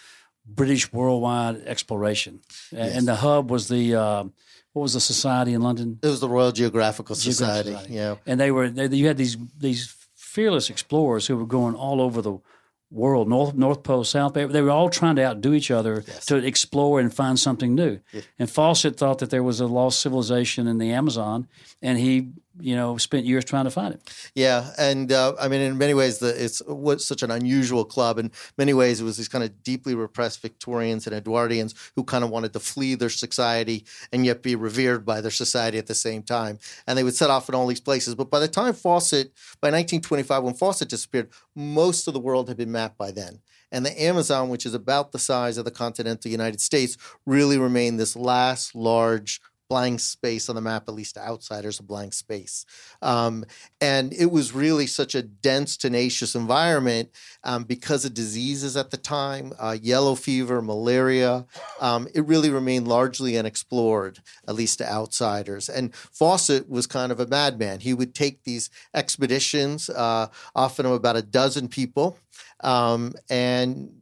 British 0.46 0.92
worldwide 0.92 1.62
exploration, 1.66 2.40
yes. 2.72 2.96
and 2.96 3.06
the 3.06 3.16
hub 3.16 3.50
was 3.50 3.68
the 3.68 3.94
uh, 3.94 4.24
what 4.72 4.82
was 4.82 4.94
the 4.94 5.00
society 5.00 5.52
in 5.52 5.62
London? 5.62 5.98
It 6.02 6.06
was 6.06 6.20
the 6.20 6.28
Royal 6.28 6.52
Geographical 6.52 7.14
Society. 7.14 7.70
Society. 7.70 7.94
Yeah, 7.94 8.16
and 8.26 8.38
they 8.38 8.50
were 8.50 8.68
they, 8.68 8.86
you 8.86 9.06
had 9.06 9.16
these 9.16 9.36
these 9.58 9.94
fearless 10.14 10.70
explorers 10.70 11.26
who 11.26 11.36
were 11.36 11.46
going 11.46 11.74
all 11.74 12.00
over 12.00 12.20
the 12.20 12.38
world, 12.90 13.28
North 13.28 13.54
North 13.54 13.82
Pole, 13.82 14.04
South 14.04 14.34
Pole. 14.34 14.48
They 14.48 14.62
were 14.62 14.70
all 14.70 14.90
trying 14.90 15.16
to 15.16 15.24
outdo 15.24 15.52
each 15.52 15.70
other 15.70 16.04
yes. 16.06 16.26
to 16.26 16.36
explore 16.36 17.00
and 17.00 17.12
find 17.12 17.38
something 17.38 17.74
new. 17.74 18.00
Yeah. 18.12 18.22
And 18.38 18.50
Fawcett 18.50 18.96
thought 18.96 19.18
that 19.18 19.30
there 19.30 19.42
was 19.42 19.60
a 19.60 19.66
lost 19.66 20.00
civilization 20.00 20.66
in 20.66 20.78
the 20.78 20.90
Amazon, 20.90 21.48
and 21.80 21.98
he 21.98 22.28
you 22.62 22.76
know 22.76 22.96
spent 22.96 23.24
years 23.26 23.44
trying 23.44 23.64
to 23.64 23.70
find 23.70 23.94
it. 23.94 24.30
Yeah, 24.34 24.70
and 24.78 25.10
uh, 25.10 25.34
I 25.40 25.48
mean, 25.48 25.60
in 25.60 25.78
many 25.78 25.94
ways, 25.94 26.18
the, 26.18 26.44
it's 26.44 26.62
was 26.66 27.06
such 27.06 27.22
an 27.22 27.30
unusual 27.30 27.84
club. 27.84 28.18
In 28.18 28.30
many 28.56 28.74
ways, 28.74 29.00
it 29.00 29.04
was 29.04 29.16
these 29.16 29.28
kind 29.28 29.44
of 29.44 29.62
deeply 29.62 29.94
repressed 29.94 30.42
Victorians 30.42 31.06
and 31.06 31.14
Edwardians 31.14 31.74
who 31.96 32.04
kind 32.04 32.24
of 32.24 32.30
wanted 32.30 32.52
to 32.52 32.60
flee 32.60 32.94
their 32.94 33.10
society 33.10 33.84
and 34.12 34.24
yet 34.24 34.42
be 34.42 34.54
revered 34.54 35.04
by 35.04 35.20
their 35.20 35.30
society 35.30 35.78
at 35.78 35.86
the 35.86 35.94
same 35.94 36.22
time. 36.22 36.58
And 36.86 36.96
they 36.96 37.04
would 37.04 37.14
set 37.14 37.30
off 37.30 37.48
in 37.48 37.54
all 37.54 37.66
these 37.66 37.80
places. 37.80 38.14
But 38.14 38.30
by 38.30 38.40
the 38.40 38.48
time 38.48 38.74
Fawcett, 38.74 39.32
by 39.60 39.68
1925, 39.68 40.42
when 40.42 40.54
Fawcett 40.54 40.88
disappeared, 40.88 41.30
most 41.54 42.06
of 42.08 42.14
the 42.14 42.20
world 42.20 42.48
had 42.48 42.56
been 42.56 42.72
mapped 42.72 42.98
by 42.98 43.10
then. 43.10 43.40
And 43.72 43.86
the 43.86 44.02
Amazon, 44.02 44.48
which 44.48 44.66
is 44.66 44.74
about 44.74 45.12
the 45.12 45.18
size 45.18 45.56
of 45.56 45.64
the 45.64 45.70
continental 45.70 46.30
United 46.30 46.60
States, 46.60 46.96
really 47.24 47.56
remained 47.56 48.00
this 48.00 48.16
last 48.16 48.74
large 48.74 49.40
blank 49.70 50.00
space 50.00 50.48
on 50.48 50.56
the 50.56 50.60
map, 50.60 50.88
at 50.88 50.94
least 50.94 51.14
to 51.14 51.20
outsiders, 51.20 51.78
a 51.78 51.82
blank 51.84 52.12
space. 52.12 52.66
Um, 53.00 53.44
and 53.80 54.12
it 54.12 54.30
was 54.30 54.52
really 54.52 54.88
such 54.88 55.14
a 55.14 55.22
dense, 55.22 55.76
tenacious 55.76 56.34
environment 56.34 57.10
um, 57.44 57.62
because 57.62 58.04
of 58.04 58.12
diseases 58.12 58.76
at 58.76 58.90
the 58.90 58.96
time, 58.96 59.52
uh, 59.60 59.76
yellow 59.80 60.16
fever, 60.16 60.60
malaria. 60.60 61.46
Um, 61.80 62.08
it 62.12 62.26
really 62.26 62.50
remained 62.50 62.88
largely 62.88 63.38
unexplored, 63.38 64.18
at 64.48 64.56
least 64.56 64.78
to 64.78 64.92
outsiders. 64.92 65.68
And 65.68 65.94
Fawcett 65.94 66.68
was 66.68 66.88
kind 66.88 67.12
of 67.12 67.20
a 67.20 67.26
madman. 67.28 67.78
He 67.78 67.94
would 67.94 68.12
take 68.12 68.42
these 68.42 68.70
expeditions, 68.92 69.88
uh, 69.88 70.26
often 70.56 70.84
of 70.84 70.92
about 70.92 71.16
a 71.16 71.22
dozen 71.22 71.68
people, 71.68 72.18
um, 72.64 73.14
and 73.30 73.92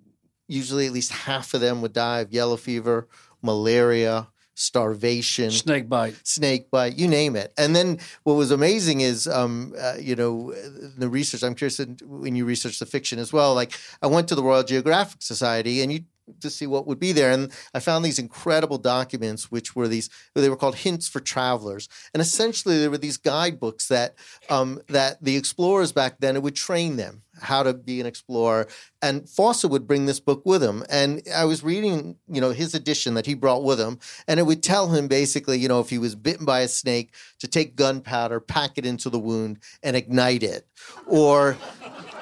usually 0.49 0.87
at 0.87 0.93
least 0.93 1.13
half 1.13 1.53
of 1.53 1.61
them 1.61 1.83
would 1.83 1.93
die 1.93 2.21
of 2.21 2.33
yellow 2.33 2.57
fever, 2.57 3.07
malaria, 3.43 4.29
starvation, 4.59 5.51
snake 5.51 5.89
bite, 5.89 6.15
snake 6.25 6.71
bite, 6.71 6.97
you 6.97 7.09
name 7.09 7.37
it. 7.37 7.53
And 7.57 7.75
then 7.75 7.99
what 8.25 8.35
was 8.35 8.51
amazing 8.51 9.01
is, 9.01 9.27
um, 9.27 9.75
uh, 9.79 9.95
you 10.01 10.17
know, 10.17 10.53
the 10.97 11.09
research. 11.09 11.43
I'm 11.43 11.55
curious 11.55 11.79
when 12.03 12.35
you 12.35 12.45
research 12.45 12.79
the 12.79 12.87
fiction 12.87 13.19
as 13.19 13.33
well. 13.33 13.55
Like 13.55 13.73
I 14.03 14.07
went 14.07 14.29
to 14.29 14.35
the 14.35 14.43
Royal 14.43 14.65
Geographic 14.65 15.23
Society, 15.23 15.83
and 15.83 15.93
you 15.93 16.01
to 16.41 16.51
see 16.51 16.67
what 16.67 16.87
would 16.87 16.99
be 16.99 17.13
there. 17.13 17.31
And 17.31 17.53
I 17.75 17.81
found 17.81 18.05
these 18.05 18.19
incredible 18.19 18.79
documents, 18.79 19.51
which 19.51 19.75
were 19.75 19.89
these 19.89 20.11
they 20.35 20.49
were 20.49 20.57
called 20.57 20.77
hints 20.77 21.09
for 21.09 21.21
travelers. 21.21 21.89
And 22.13 22.21
essentially, 22.21 22.79
there 22.79 22.91
were 22.91 22.99
these 22.99 23.17
guidebooks 23.17 23.89
that 23.89 24.15
um, 24.51 24.81
that 24.89 25.23
the 25.23 25.37
explorers 25.37 25.93
back 25.93 26.19
then 26.21 26.37
it 26.37 26.43
would 26.43 26.57
train 26.57 26.97
them 26.97 27.23
how 27.41 27.63
to 27.63 27.75
be 27.75 28.01
an 28.01 28.07
explorer. 28.07 28.69
And 29.03 29.29
Fawcett 29.29 29.71
would 29.71 29.87
bring 29.87 30.07
this 30.07 30.21
book 30.21 30.43
with 30.45 30.63
him. 30.63 30.85
And 30.91 31.23
I 31.35 31.45
was 31.45 31.63
reading, 31.63 32.17
you 32.29 32.41
know, 32.41 32.51
his 32.51 32.75
edition 32.75 33.15
that 33.15 33.27
he 33.27 33.35
brought 33.35 33.65
with 33.65 33.81
him, 33.81 33.99
and 34.27 34.41
it 34.41 34.45
would 34.45 34.63
tell 34.63 34.89
him 34.89 35.09
basically, 35.09 35.59
you 35.59 35.69
know, 35.69 35.81
if 35.81 35.91
he 35.91 35.99
was 35.99 36.15
bitten 36.15 36.45
by 36.45 36.61
a 36.61 36.69
snake, 36.69 37.15
to 37.39 37.49
take 37.49 37.77
gunpowder, 37.77 38.41
pack 38.41 38.73
it 38.77 38.87
into 38.87 39.11
the 39.11 39.19
wound, 39.19 39.59
and 39.83 39.97
ignite 39.97 40.43
it, 40.43 40.67
or 41.07 41.57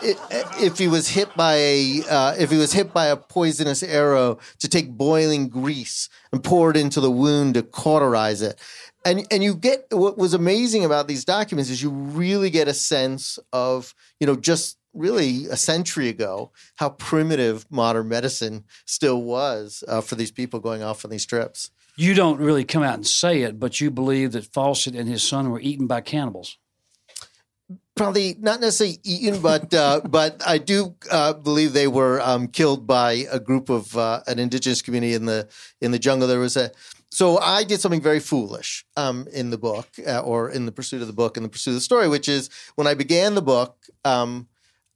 if 0.02 0.78
he 0.78 0.88
was 0.88 1.08
hit 1.08 1.35
by 1.37 1.54
a 1.54 2.02
uh, 2.08 2.35
if 2.38 2.50
he 2.50 2.56
was 2.56 2.73
hit 2.73 2.92
by 2.92 3.06
a 3.06 3.16
poisonous 3.16 3.82
arrow 3.82 4.38
to 4.58 4.68
take 4.68 4.90
boiling 4.90 5.49
grease 5.49 6.08
and 6.32 6.44
pour 6.44 6.70
it 6.70 6.76
into 6.76 7.00
the 7.00 7.11
wound 7.11 7.54
to 7.54 7.62
cauterize 7.62 8.42
it 8.42 8.61
and 9.06 9.26
and 9.30 9.42
you 9.42 9.54
get 9.54 9.87
what 9.90 10.18
was 10.18 10.35
amazing 10.35 10.85
about 10.85 11.08
these 11.08 11.25
documents 11.25 11.70
is 11.70 11.82
you 11.82 11.90
really 11.90 12.50
get 12.50 12.68
a 12.68 12.75
sense 12.75 13.38
of 13.52 13.94
you 14.20 14.26
know 14.26 14.37
just 14.37 14.76
really 14.97 15.47
a 15.47 15.57
century 15.57 16.09
ago 16.09 16.50
how 16.76 16.91
primitive 16.91 17.67
modern 17.71 18.09
medicine 18.09 18.65
still 18.85 19.23
was 19.23 19.85
uh, 19.88 20.00
for 20.00 20.15
these 20.15 20.31
people 20.31 20.61
going 20.61 20.83
off 20.83 21.05
on 21.05 21.11
these 21.11 21.26
trips 21.26 21.71
you 21.97 22.15
don't 22.15 22.38
really 22.38 22.65
come 22.65 22.83
out 22.83 22.95
and 22.95 23.07
say 23.07 23.43
it 23.43 23.59
but 23.59 23.81
you 23.81 23.91
believe 23.91 24.33
that 24.33 24.53
fawcett 24.53 24.95
and 24.95 25.09
his 25.09 25.23
son 25.23 25.50
were 25.50 25.61
eaten 25.61 25.87
by 25.87 26.00
cannibals 26.00 26.59
probably 27.97 28.37
not 28.38 28.61
necessarily 28.61 28.99
eaten, 29.03 29.41
but 29.41 29.75
uh, 29.75 30.00
but 30.09 30.41
I 30.47 30.59
do 30.59 30.95
uh, 31.11 31.33
believe 31.33 31.73
they 31.73 31.88
were 31.88 32.21
um, 32.21 32.47
killed 32.47 32.87
by 32.87 33.25
a 33.31 33.41
group 33.41 33.69
of 33.69 33.97
uh, 33.97 34.21
an 34.29 34.38
indigenous 34.38 34.83
community 34.83 35.15
in 35.15 35.25
the 35.25 35.49
in 35.81 35.91
the 35.91 35.99
jungle. 35.99 36.29
There 36.29 36.38
was 36.38 36.57
a 36.57 36.71
so 37.11 37.38
I 37.38 37.65
did 37.65 37.81
something 37.81 38.03
very 38.03 38.21
foolish 38.21 38.85
um, 38.97 39.26
in 39.33 39.50
the 39.50 39.59
book, 39.59 39.88
uh, 40.07 40.21
or 40.21 40.50
in 40.50 40.67
the 40.67 40.73
pursuit 40.73 41.00
of 41.00 41.07
the 41.07 41.15
book, 41.15 41.37
in 41.37 41.43
the 41.43 41.49
pursuit 41.49 41.71
of 41.71 41.76
the 41.76 41.81
story, 41.81 42.09
which 42.09 42.29
is 42.29 42.50
when 42.75 42.87
I 42.87 42.95
began 42.95 43.35
the 43.35 43.43
book, 43.43 43.79
um, 44.05 44.49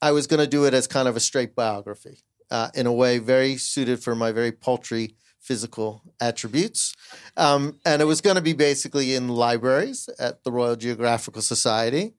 I 0.03 0.13
was 0.13 0.27
going 0.27 0.41
to 0.41 0.47
do 0.47 0.65
it 0.65 0.75
as 0.75 0.87
kind 0.87 1.09
of 1.09 1.17
a 1.17 1.21
straight 1.21 1.55
biography, 1.55 2.23
uh, 2.51 2.69
in 2.75 2.87
a 2.87 2.93
way 2.93 3.19
very 3.19 3.57
suited 3.57 4.03
for 4.03 4.15
my 4.15 4.33
very 4.33 4.53
paltry 4.53 5.15
physical 5.41 6.03
attributes. 6.21 6.95
Um, 7.37 7.81
and 7.85 8.01
it 8.01 8.05
was 8.05 8.21
going 8.21 8.37
to 8.37 8.43
be 8.43 8.53
basically 8.53 9.15
in 9.15 9.29
libraries 9.29 10.09
at 10.19 10.45
the 10.45 10.53
Royal 10.53 10.77
Geographical 10.77 11.43
Society. 11.43 12.13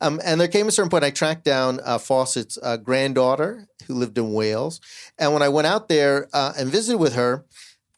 Um, 0.00 0.20
and 0.24 0.40
there 0.40 0.48
came 0.48 0.68
a 0.68 0.70
certain 0.70 0.90
point 0.90 1.04
I 1.04 1.10
tracked 1.10 1.44
down 1.44 1.80
uh, 1.84 1.98
Fawcett's 1.98 2.58
uh, 2.62 2.76
granddaughter 2.76 3.68
who 3.86 3.94
lived 3.94 4.16
in 4.18 4.32
Wales. 4.32 4.80
And 5.18 5.32
when 5.32 5.42
I 5.42 5.48
went 5.48 5.66
out 5.66 5.88
there 5.88 6.28
uh, 6.32 6.52
and 6.56 6.70
visited 6.70 6.98
with 6.98 7.14
her, 7.14 7.44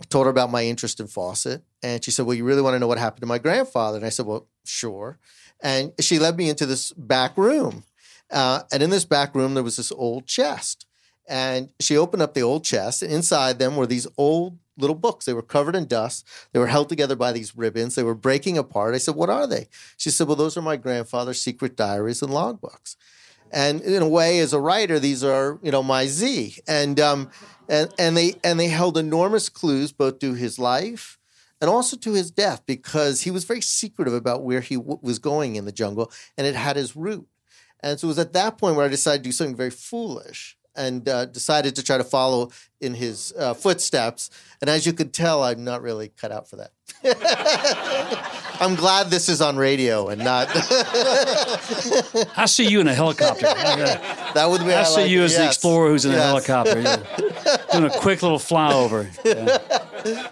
I 0.00 0.04
told 0.06 0.26
her 0.26 0.30
about 0.30 0.50
my 0.50 0.64
interest 0.64 1.00
in 1.00 1.06
Fawcett. 1.06 1.62
And 1.82 2.02
she 2.02 2.10
said, 2.10 2.26
Well, 2.26 2.36
you 2.36 2.44
really 2.44 2.62
want 2.62 2.74
to 2.74 2.78
know 2.78 2.88
what 2.88 2.98
happened 2.98 3.20
to 3.20 3.26
my 3.26 3.38
grandfather? 3.38 3.98
And 3.98 4.06
I 4.06 4.10
said, 4.10 4.26
Well, 4.26 4.48
sure. 4.64 5.18
And 5.62 5.92
she 6.00 6.18
led 6.18 6.36
me 6.36 6.50
into 6.50 6.66
this 6.66 6.92
back 6.92 7.36
room. 7.36 7.84
Uh, 8.32 8.62
and 8.72 8.82
in 8.82 8.90
this 8.90 9.04
back 9.04 9.34
room, 9.34 9.54
there 9.54 9.62
was 9.62 9.76
this 9.76 9.92
old 9.92 10.26
chest. 10.26 10.86
And 11.28 11.68
she 11.78 11.96
opened 11.96 12.22
up 12.22 12.34
the 12.34 12.42
old 12.42 12.64
chest, 12.64 13.02
and 13.02 13.12
inside 13.12 13.58
them 13.58 13.76
were 13.76 13.86
these 13.86 14.08
old 14.16 14.58
little 14.76 14.96
books. 14.96 15.24
They 15.24 15.34
were 15.34 15.42
covered 15.42 15.76
in 15.76 15.86
dust. 15.86 16.26
They 16.52 16.58
were 16.58 16.66
held 16.66 16.88
together 16.88 17.14
by 17.14 17.32
these 17.32 17.56
ribbons. 17.56 17.94
They 17.94 18.02
were 18.02 18.14
breaking 18.14 18.58
apart. 18.58 18.94
I 18.94 18.98
said, 18.98 19.14
What 19.14 19.30
are 19.30 19.46
they? 19.46 19.68
She 19.96 20.10
said, 20.10 20.26
Well, 20.26 20.36
those 20.36 20.56
are 20.56 20.62
my 20.62 20.76
grandfather's 20.76 21.40
secret 21.40 21.76
diaries 21.76 22.22
and 22.22 22.32
logbooks. 22.32 22.96
And 23.52 23.82
in 23.82 24.02
a 24.02 24.08
way, 24.08 24.38
as 24.40 24.52
a 24.52 24.60
writer, 24.60 24.98
these 24.98 25.22
are, 25.22 25.58
you 25.62 25.70
know, 25.70 25.82
my 25.82 26.06
Z. 26.06 26.58
And 26.66 26.98
um, 26.98 27.30
and 27.68 27.92
and 27.98 28.16
they 28.16 28.34
and 28.42 28.58
they 28.58 28.68
held 28.68 28.96
enormous 28.96 29.48
clues 29.48 29.92
both 29.92 30.18
to 30.20 30.34
his 30.34 30.58
life 30.58 31.18
and 31.60 31.70
also 31.70 31.96
to 31.96 32.12
his 32.12 32.30
death 32.30 32.62
because 32.66 33.22
he 33.22 33.30
was 33.30 33.44
very 33.44 33.60
secretive 33.60 34.14
about 34.14 34.42
where 34.42 34.60
he 34.60 34.74
w- 34.74 34.98
was 35.00 35.18
going 35.18 35.56
in 35.56 35.64
the 35.64 35.72
jungle, 35.72 36.10
and 36.36 36.46
it 36.46 36.56
had 36.56 36.76
his 36.76 36.96
route. 36.96 37.26
And 37.82 37.98
so 37.98 38.06
it 38.06 38.08
was 38.08 38.18
at 38.18 38.32
that 38.34 38.58
point 38.58 38.76
where 38.76 38.84
I 38.84 38.88
decided 38.88 39.22
to 39.22 39.28
do 39.28 39.32
something 39.32 39.56
very 39.56 39.70
foolish 39.70 40.56
and 40.74 41.08
uh, 41.08 41.26
decided 41.26 41.76
to 41.76 41.82
try 41.82 41.98
to 41.98 42.04
follow 42.04 42.50
in 42.80 42.94
his 42.94 43.32
uh, 43.38 43.54
footsteps. 43.54 44.30
And 44.60 44.70
as 44.70 44.86
you 44.86 44.92
could 44.92 45.12
tell, 45.12 45.42
I'm 45.42 45.64
not 45.64 45.82
really 45.82 46.08
cut 46.08 46.32
out 46.32 46.48
for 46.48 46.56
that. 46.56 46.70
I'm 48.60 48.76
glad 48.76 49.08
this 49.08 49.28
is 49.28 49.40
on 49.40 49.56
radio 49.56 50.08
and 50.08 50.22
not. 50.22 50.48
I 52.36 52.46
see 52.46 52.68
you 52.68 52.80
in 52.80 52.86
a 52.86 52.94
helicopter. 52.94 53.42
that 53.42 54.46
would 54.48 54.60
be. 54.60 54.72
I, 54.72 54.80
I 54.80 54.84
see 54.84 55.00
like 55.02 55.10
you 55.10 55.22
as 55.22 55.32
yes. 55.32 55.40
the 55.40 55.46
explorer 55.46 55.88
who's 55.88 56.04
in 56.04 56.12
yes. 56.12 56.20
a 56.20 56.26
helicopter, 56.26 56.80
yeah. 56.80 57.56
doing 57.72 57.90
a 57.90 57.98
quick 57.98 58.22
little 58.22 58.38
flyover. 58.38 59.08
Yeah. 60.04 60.28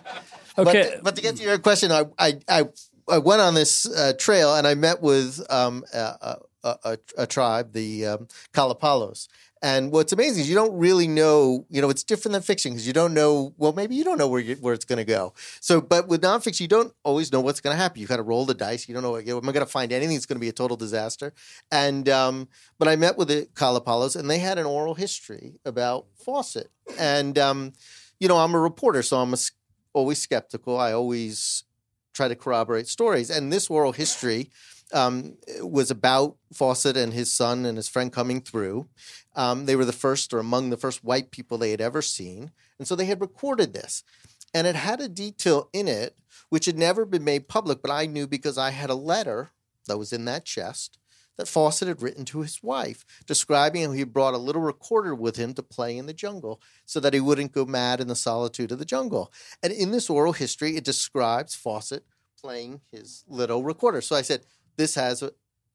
Okay, 0.59 0.91
but, 0.97 1.05
but, 1.05 1.17
to 1.17 1.23
get 1.23 1.37
to 1.37 1.43
your 1.45 1.59
question, 1.59 1.93
I 1.93 2.05
I 2.19 2.39
I, 2.49 2.65
I 3.09 3.19
went 3.19 3.41
on 3.41 3.55
this 3.55 3.87
uh, 3.87 4.13
trail 4.19 4.57
and 4.57 4.67
I 4.67 4.75
met 4.75 5.01
with 5.01 5.41
um, 5.49 5.85
a, 5.95 6.39
a, 6.63 6.99
a, 7.19 7.27
tribe, 7.27 7.73
the 7.73 8.07
um, 8.07 8.29
Kalapalos. 8.53 9.29
And 9.63 9.93
what's 9.93 10.13
amazing 10.13 10.41
is 10.43 10.49
you 10.49 10.55
don't 10.55 10.77
really 10.79 11.07
know, 11.07 11.67
you 11.69 11.83
know, 11.83 11.91
it's 11.91 12.03
different 12.03 12.33
than 12.33 12.43
fiction 12.43 12.73
because 12.73 12.87
you 12.87 12.95
don't 12.95 13.13
know, 13.13 13.53
well, 13.59 13.73
maybe 13.73 13.95
you 13.95 14.05
don't 14.05 14.17
know 14.17 14.29
where, 14.29 14.41
you, 14.41 14.55
where 14.57 14.73
it's 14.73 14.87
going 14.87 14.99
to 14.99 15.05
go. 15.05 15.35
So, 15.61 15.83
but 15.83 16.09
with 16.09 16.23
nonfiction, 16.23 16.61
you 16.61 16.69
don't 16.69 16.95
always 17.05 17.31
know 17.31 17.41
what's 17.41 17.61
going 17.61 17.75
to 17.75 17.83
happen. 17.83 18.01
You 18.01 18.07
kind 18.07 18.21
of 18.21 18.27
roll 18.27 18.47
the 18.47 18.55
dice. 18.55 18.89
You 18.89 18.95
don't 18.95 19.03
know 19.03 19.17
am 19.17 19.49
I 19.49 19.53
going 19.53 19.55
to 19.55 19.67
find 19.67 19.93
anything 19.93 20.17
that's 20.17 20.27
going 20.27 20.37
to 20.37 20.41
be 20.41 20.49
a 20.49 20.53
total 20.53 20.79
disaster? 20.79 21.35
And, 21.71 22.09
um, 22.09 22.49
but 22.79 22.89
I 22.89 22.97
met 22.97 23.19
with 23.19 23.29
the 23.29 23.49
Kalapalos 23.55 24.17
and 24.17 24.31
they 24.31 24.39
had 24.39 24.59
an 24.59 24.65
oral 24.65 24.95
history 24.95 25.61
about 25.67 26.07
Fawcett. 26.15 26.71
And, 26.99 27.39
um, 27.39 27.73
you 28.19 28.29
know, 28.29 28.39
I'm 28.39 28.55
a 28.55 28.61
reporter, 28.61 29.03
so 29.03 29.19
I'm 29.19 29.35
a, 29.35 29.39
always 29.93 30.21
skeptical. 30.21 30.79
I 30.79 30.93
always 30.93 31.65
try 32.15 32.29
to 32.29 32.37
corroborate 32.37 32.89
stories. 32.89 33.31
And 33.31 33.53
this 33.53 33.71
oral 33.71 33.93
history, 33.93 34.51
um, 34.93 35.37
was 35.61 35.91
about 35.91 36.37
Fawcett 36.53 36.97
and 36.97 37.13
his 37.13 37.33
son 37.33 37.65
and 37.65 37.77
his 37.77 37.89
friend 37.89 38.13
coming 38.13 38.41
through. 38.41 38.89
Um, 39.37 39.67
they 39.67 39.77
were 39.77 39.85
the 39.85 39.93
first 39.93 40.33
or 40.33 40.39
among 40.39 40.71
the 40.71 40.77
first 40.77 41.05
white 41.05 41.31
people 41.31 41.59
they 41.59 41.71
had 41.71 41.81
ever 41.81 42.03
seen. 42.03 42.51
And 42.79 42.89
so 42.89 42.97
they 42.97 43.05
had 43.07 43.21
recorded 43.21 43.73
this. 43.73 44.03
And 44.53 44.67
it 44.67 44.75
had 44.75 45.01
a 45.01 45.09
detail 45.09 45.69
in 45.73 45.87
it 45.87 46.17
which 46.51 46.67
had 46.67 46.77
never 46.77 47.05
been 47.05 47.25
made 47.25 47.49
public, 47.49 47.81
but 47.81 47.91
I 47.91 48.07
knew 48.07 48.27
because 48.27 48.59
I 48.59 48.71
had 48.71 48.91
a 48.91 48.95
letter 48.95 49.53
that 49.87 49.99
was 49.99 50.13
in 50.13 50.27
that 50.27 50.45
chest 50.45 50.99
that 51.37 51.49
Fawcett 51.49 51.89
had 51.89 52.03
written 52.03 52.27
to 52.27 52.43
his 52.43 52.63
wife, 52.63 53.05
describing 53.27 53.85
how 53.85 53.93
he 53.93 54.05
brought 54.05 54.35
a 54.35 54.39
little 54.39 54.61
recorder 54.61 55.15
with 55.15 55.37
him 55.37 55.55
to 55.55 55.63
play 55.63 55.97
in 55.97 56.05
the 56.05 56.13
jungle 56.13 56.61
so 56.85 57.01
that 57.01 57.15
he 57.15 57.21
wouldn't 57.21 57.53
go 57.53 57.65
mad 57.65 57.99
in 57.99 58.09
the 58.09 58.15
solitude 58.15 58.73
of 58.73 58.79
the 58.79 58.85
jungle. 58.85 59.33
And 59.63 59.73
in 59.73 59.91
this 59.91 60.11
oral 60.11 60.35
history, 60.35 60.77
it 60.77 60.85
describes 60.85 61.55
Fawcett 61.55 62.05
playing 62.39 62.83
his 62.93 63.25
little 63.27 63.63
recorder. 63.63 64.03
So 64.03 64.17
I 64.17 64.23
said, 64.23 64.43
this 64.81 64.95
has 64.95 65.23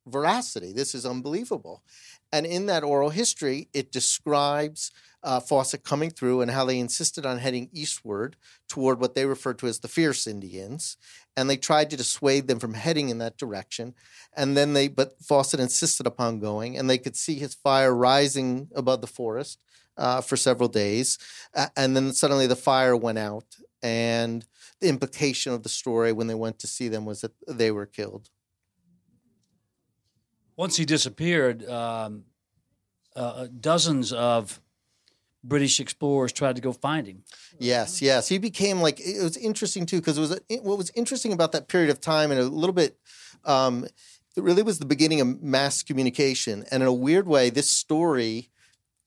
veracity. 0.07 0.71
This 0.74 0.95
is 0.95 1.05
unbelievable. 1.05 1.83
And 2.31 2.45
in 2.45 2.65
that 2.65 2.83
oral 2.83 3.09
history, 3.09 3.69
it 3.74 3.91
describes 3.91 4.91
uh, 5.24 5.39
Fawcett 5.39 5.83
coming 5.83 6.12
through 6.12 6.41
and 6.41 6.51
how 6.51 6.65
they 6.65 6.79
insisted 6.79 7.25
on 7.25 7.39
heading 7.39 7.69
eastward 7.71 8.35
toward 8.67 9.00
what 9.00 9.15
they 9.15 9.25
referred 9.25 9.57
to 9.59 9.67
as 9.67 9.79
the 9.79 9.88
fierce 9.88 10.27
Indians. 10.27 10.97
And 11.38 11.50
they 11.50 11.57
tried 11.57 11.89
to 11.89 11.97
dissuade 11.97 12.47
them 12.47 12.59
from 12.59 12.74
heading 12.74 13.09
in 13.09 13.17
that 13.19 13.38
direction. 13.38 13.95
And 14.35 14.55
then 14.55 14.74
they, 14.74 14.88
but 14.88 15.21
Fawcett 15.21 15.59
insisted 15.59 16.05
upon 16.05 16.39
going, 16.39 16.77
and 16.77 16.89
they 16.89 16.97
could 16.97 17.15
see 17.15 17.35
his 17.35 17.53
fire 17.53 17.93
rising 17.93 18.69
above 18.75 19.01
the 19.01 19.07
forest 19.07 19.59
uh, 19.97 20.21
for 20.21 20.35
several 20.35 20.69
days. 20.69 21.17
Uh, 21.53 21.67
and 21.75 21.95
then 21.95 22.12
suddenly 22.12 22.47
the 22.47 22.55
fire 22.55 22.95
went 22.95 23.17
out. 23.17 23.45
And 23.81 24.45
the 24.81 24.89
implication 24.89 25.53
of 25.53 25.63
the 25.63 25.69
story 25.69 26.12
when 26.12 26.27
they 26.27 26.35
went 26.35 26.59
to 26.59 26.67
see 26.67 26.88
them 26.88 27.05
was 27.05 27.21
that 27.21 27.33
they 27.47 27.71
were 27.71 27.85
killed 27.85 28.29
once 30.57 30.77
he 30.77 30.85
disappeared, 30.85 31.67
um, 31.69 32.24
uh, 33.15 33.47
dozens 33.59 34.12
of 34.12 34.62
British 35.43 35.79
explorers 35.79 36.31
tried 36.31 36.55
to 36.55 36.62
go 36.62 36.74
find 36.74 37.07
him. 37.07 37.24
Yes, 37.59 38.01
yes, 38.01 38.27
he 38.27 38.38
became 38.38 38.81
like 38.81 39.00
it 39.00 39.21
was 39.21 39.38
interesting 39.38 39.85
too 39.85 40.00
because 40.00 40.17
it 40.17 40.21
was 40.21 40.39
what 40.62 40.77
was 40.77 40.91
interesting 40.95 41.31
about 41.31 41.51
that 41.51 41.67
period 41.67 41.89
of 41.89 42.01
time 42.01 42.31
and 42.31 42.39
a 42.39 42.43
little 42.43 42.74
bit. 42.74 42.97
Um, 43.43 43.85
it 44.35 44.43
really 44.43 44.63
was 44.63 44.79
the 44.79 44.85
beginning 44.85 45.21
of 45.21 45.41
mass 45.41 45.83
communication, 45.83 46.65
and 46.71 46.83
in 46.83 46.88
a 46.88 46.93
weird 46.93 47.27
way, 47.27 47.50
this 47.50 47.69
story, 47.69 48.50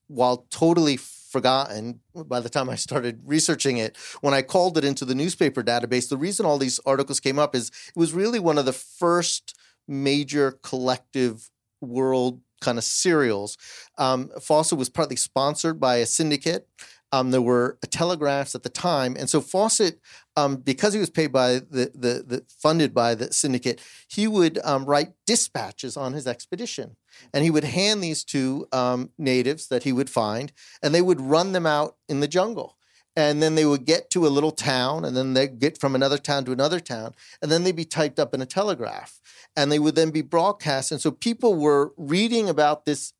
while 0.07 0.47
totally 0.50 0.97
forgotten 0.97 2.00
by 2.14 2.40
the 2.40 2.49
time 2.49 2.71
I 2.71 2.76
started 2.76 3.21
researching 3.25 3.76
it. 3.76 3.97
When 4.21 4.33
I 4.33 4.43
called 4.43 4.78
it 4.78 4.85
into 4.85 5.05
the 5.05 5.14
newspaper 5.14 5.62
database, 5.62 6.09
the 6.09 6.17
reason 6.17 6.47
all 6.47 6.57
these 6.57 6.81
articles 6.87 7.21
came 7.21 7.38
up 7.38 7.55
is 7.55 7.69
it 7.69 7.99
was 7.99 8.12
really 8.12 8.38
one 8.38 8.57
of 8.57 8.64
the 8.64 8.73
first 8.73 9.55
major 9.88 10.52
collective 10.62 11.50
world 11.80 12.40
kind 12.61 12.78
of 12.78 12.85
serials. 12.85 13.57
Um, 13.99 14.30
Fawcett 14.40 14.78
was 14.78 14.88
partly 14.88 15.16
sponsored 15.16 15.80
by 15.80 15.97
a 15.97 16.07
syndicate. 16.07 16.68
Um, 17.11 17.30
there 17.30 17.40
were 17.40 17.78
telegraphs 17.88 18.54
at 18.54 18.64
the 18.64 18.68
time, 18.68 19.16
and 19.18 19.30
so 19.30 19.40
Fawcett, 19.40 19.99
um, 20.37 20.57
because 20.57 20.92
he 20.92 21.00
was 21.00 21.09
paid 21.09 21.33
by 21.33 21.54
the, 21.54 21.90
the, 21.95 22.23
the 22.26 22.45
funded 22.49 22.92
by 22.92 23.14
the 23.14 23.33
syndicate, 23.33 23.80
he 24.09 24.28
would 24.28 24.59
um, 24.62 24.85
write 24.85 25.12
dispatches 25.26 25.97
on 25.97 26.12
his 26.12 26.26
expedition, 26.26 26.97
and 27.33 27.45
he 27.45 27.50
would 27.50 27.64
hand 27.64 28.02
these 28.02 28.25
to 28.25 28.66
um, 28.73 29.11
natives 29.16 29.68
that 29.68 29.85
he 29.85 29.92
would 29.92 30.11
find, 30.11 30.52
and 30.83 30.95
they 30.95 31.00
would 31.00 31.21
run 31.21 31.52
them 31.52 31.64
out 31.64 31.97
in 32.11 32.21
the 32.21 32.28
jungle 32.28 32.78
and 33.19 33.43
then 33.43 33.57
they 33.57 33.65
would 33.65 33.85
get 33.85 34.11
to 34.11 34.29
a 34.29 34.31
little 34.31 34.53
town 34.53 35.05
and 35.05 35.17
then 35.17 35.35
they'd 35.35 35.59
get 35.59 35.77
from 35.77 35.97
another 35.97 36.19
town 36.19 36.45
to 36.45 36.53
another 36.53 36.79
town 36.79 37.13
and 37.43 37.51
then 37.51 37.65
they'd 37.65 37.75
be 37.75 37.85
typed 37.85 38.21
up 38.21 38.33
in 38.33 38.41
a 38.41 38.47
telegraph 38.47 39.21
and 39.57 39.73
they 39.73 39.81
would 39.81 39.97
then 39.97 40.13
be 40.13 40.23
broadcast. 40.23 40.93
And 40.93 41.01
so 41.01 41.11
people 41.11 41.57
were 41.57 41.93
reading 41.97 42.49
about 42.49 42.85
this 42.85 43.13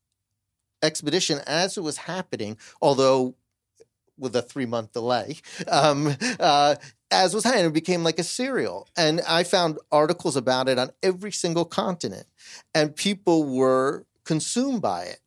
expedition 0.85 1.40
as 1.49 1.76
it 1.76 1.81
was 1.81 1.96
happening 1.96 2.57
although 2.81 3.35
with 4.16 4.37
a 4.37 4.42
three 4.42 4.66
month 4.66 4.92
delay 4.92 5.38
um, 5.66 6.14
uh, 6.38 6.77
as 7.11 7.35
was 7.35 7.42
happening. 7.42 7.66
It 7.66 7.72
became 7.72 8.05
like 8.05 8.20
a 8.20 8.25
serial. 8.25 8.87
And 8.96 9.20
i 9.29 9.42
found 9.42 9.81
articles 9.90 10.37
about 10.37 10.68
it 10.68 10.79
on 10.79 10.90
every 11.03 11.33
single 11.33 11.64
continent 11.64 12.29
and 12.72 12.94
people 12.94 13.53
were 13.53 14.07
consumed 14.25 14.81
by 14.81 15.05
it. 15.07 15.18